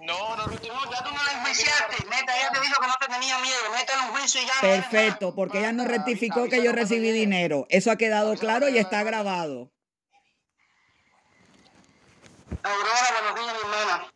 No, 0.00 0.36
no, 0.36 0.52
ya 0.52 1.02
tú 1.02 1.10
no 1.14 1.24
la 1.24 1.32
enjuiciaste. 1.32 2.06
Meta, 2.10 2.38
ella 2.38 2.50
te 2.52 2.60
dijo 2.60 2.74
que 2.78 2.86
no 2.86 2.94
te 3.00 3.06
tenía 3.06 3.38
miedo. 3.38 3.56
Métele 3.74 4.02
un 4.02 4.08
juicio 4.08 4.42
y 4.42 4.46
ya. 4.46 4.52
Perfecto, 4.60 5.34
porque 5.34 5.60
ella 5.60 5.72
no 5.72 5.86
rectificó 5.86 6.46
que 6.50 6.62
yo 6.62 6.72
recibí 6.72 7.10
dinero. 7.10 7.66
Eso 7.70 7.90
ha 7.90 7.96
quedado 7.96 8.36
claro 8.36 8.68
y 8.68 8.76
está 8.76 9.02
grabado. 9.02 9.72
Aurora, 12.62 13.08
buenos 13.18 13.40
días, 13.40 13.54
mi 13.54 13.60
hermana. 13.60 14.12